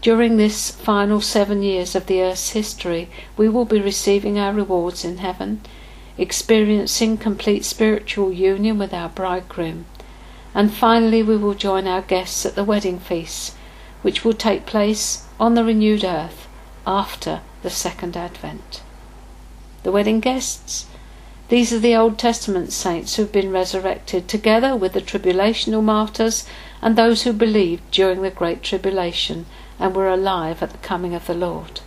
During 0.00 0.36
this 0.36 0.72
final 0.72 1.20
seven 1.20 1.62
years 1.62 1.94
of 1.94 2.06
the 2.06 2.20
earth's 2.20 2.50
history, 2.50 3.08
we 3.36 3.48
will 3.48 3.64
be 3.64 3.80
receiving 3.80 4.40
our 4.40 4.52
rewards 4.52 5.04
in 5.04 5.18
heaven, 5.18 5.60
experiencing 6.18 7.16
complete 7.16 7.64
spiritual 7.64 8.32
union 8.32 8.76
with 8.76 8.92
our 8.92 9.08
bridegroom, 9.08 9.84
and 10.54 10.72
finally 10.72 11.22
we 11.22 11.36
will 11.36 11.54
join 11.54 11.86
our 11.86 12.02
guests 12.02 12.44
at 12.44 12.54
the 12.54 12.64
wedding 12.64 12.98
feast, 12.98 13.56
which 14.02 14.24
will 14.24 14.32
take 14.32 14.66
place 14.66 15.26
on 15.38 15.54
the 15.54 15.64
renewed 15.64 16.04
earth 16.04 16.46
after 16.86 17.40
the 17.62 17.70
second 17.70 18.16
advent. 18.16 18.82
The 19.82 19.92
wedding 19.92 20.20
guests? 20.20 20.86
These 21.48 21.72
are 21.72 21.78
the 21.78 21.96
Old 21.96 22.18
Testament 22.18 22.72
saints 22.72 23.16
who 23.16 23.22
have 23.22 23.32
been 23.32 23.52
resurrected, 23.52 24.26
together 24.26 24.74
with 24.74 24.92
the 24.94 25.02
tribulational 25.02 25.82
martyrs 25.82 26.46
and 26.80 26.96
those 26.96 27.22
who 27.22 27.32
believed 27.32 27.90
during 27.90 28.22
the 28.22 28.30
Great 28.30 28.62
Tribulation 28.62 29.46
and 29.78 29.94
were 29.94 30.08
alive 30.08 30.62
at 30.62 30.70
the 30.70 30.78
coming 30.78 31.14
of 31.14 31.26
the 31.26 31.34
Lord. 31.34 31.80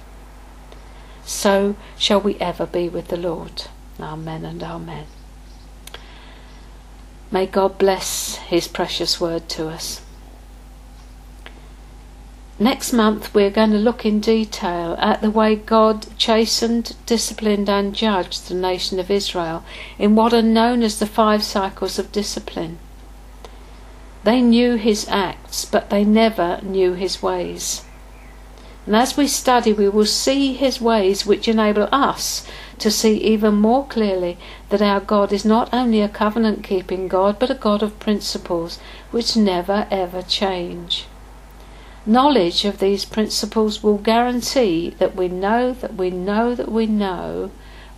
So 1.26 1.76
shall 1.98 2.22
we 2.22 2.36
ever 2.36 2.66
be 2.66 2.88
with 2.90 3.08
the 3.08 3.18
Lord. 3.18 3.64
Amen 4.00 4.46
and 4.46 4.62
Amen. 4.62 5.06
May 7.32 7.46
God 7.46 7.78
bless 7.78 8.36
His 8.36 8.68
precious 8.68 9.20
word 9.20 9.50
to 9.50 9.68
us. 9.68 10.02
Next 12.58 12.94
month, 12.94 13.34
we're 13.34 13.50
going 13.50 13.72
to 13.72 13.78
look 13.78 14.06
in 14.06 14.22
detail 14.22 14.96
at 15.00 15.22
the 15.22 15.30
way 15.30 15.56
God 15.56 16.08
chastened, 16.18 16.96
disciplined, 17.06 17.70
and 17.70 17.94
judged 17.94 18.48
the 18.48 18.54
nation 18.54 19.00
of 19.00 19.12
Israel 19.12 19.66
in 20.00 20.16
what 20.16 20.34
are 20.34 20.42
known 20.42 20.82
as 20.82 21.00
the 21.00 21.06
five 21.06 21.44
cycles 21.44 22.00
of 22.00 22.14
discipline. 22.14 22.78
They 24.24 24.42
knew 24.42 24.76
His 24.76 25.08
acts, 25.10 25.66
but 25.66 25.90
they 25.90 26.06
never 26.06 26.60
knew 26.64 26.94
His 26.94 27.22
ways. 27.22 27.85
And 28.86 28.96
as 28.96 29.18
we 29.18 29.28
study, 29.28 29.74
we 29.74 29.90
will 29.90 30.06
see 30.06 30.54
His 30.54 30.80
ways 30.80 31.26
which 31.26 31.48
enable 31.48 31.90
us 31.92 32.48
to 32.78 32.92
see 32.92 33.18
even 33.18 33.56
more 33.56 33.86
clearly 33.88 34.38
that 34.70 34.82
our 34.82 35.00
God 35.00 35.34
is 35.34 35.44
not 35.44 35.74
only 35.74 36.02
a 36.02 36.10
covenant 36.10 36.64
keeping 36.64 37.08
God, 37.08 37.40
but 37.40 37.50
a 37.50 37.56
God 37.56 37.82
of 37.82 38.00
principles 38.00 38.80
which 39.12 39.36
never 39.36 39.88
ever 39.90 40.22
change. 40.22 41.06
Knowledge 42.06 42.66
of 42.66 42.78
these 42.78 43.06
principles 43.06 43.82
will 43.82 43.98
guarantee 43.98 44.92
that 45.00 45.16
we 45.16 45.28
know 45.28 45.74
that 45.74 45.96
we 45.96 46.12
know 46.12 46.54
that 46.54 46.72
we 46.72 46.86
know 46.86 47.50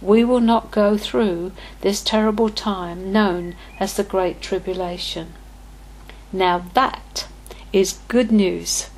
we 0.02 0.24
will 0.24 0.40
not 0.40 0.72
go 0.72 0.98
through 0.98 1.52
this 1.82 2.02
terrible 2.02 2.50
time 2.50 3.12
known 3.12 3.56
as 3.80 3.96
the 3.96 4.04
Great 4.04 4.42
Tribulation. 4.42 5.34
Now 6.32 6.64
that 6.74 7.28
is 7.74 8.00
good 8.08 8.32
news 8.32 8.90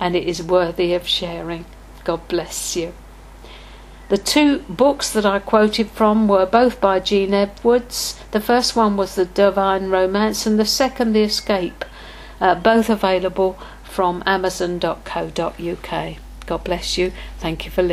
and 0.00 0.16
it 0.16 0.24
is 0.24 0.42
worthy 0.42 0.94
of 0.94 1.06
sharing. 1.06 1.64
God 2.04 2.26
bless 2.28 2.76
you. 2.76 2.92
The 4.08 4.16
two 4.16 4.60
books 4.68 5.10
that 5.12 5.26
I 5.26 5.38
quoted 5.38 5.90
from 5.90 6.28
were 6.28 6.46
both 6.46 6.80
by 6.80 6.98
Gene 6.98 7.34
Edwards. 7.34 8.18
The 8.30 8.40
first 8.40 8.74
one 8.74 8.96
was 8.96 9.14
The 9.14 9.26
Divine 9.26 9.90
Romance, 9.90 10.46
and 10.46 10.58
the 10.58 10.64
second, 10.64 11.12
The 11.12 11.24
Escape, 11.24 11.84
uh, 12.40 12.54
both 12.54 12.88
available 12.88 13.58
from 13.84 14.22
amazon.co.uk. 14.24 16.16
God 16.46 16.64
bless 16.64 16.96
you. 16.96 17.12
Thank 17.38 17.66
you 17.66 17.70
for 17.70 17.82
listening. 17.82 17.86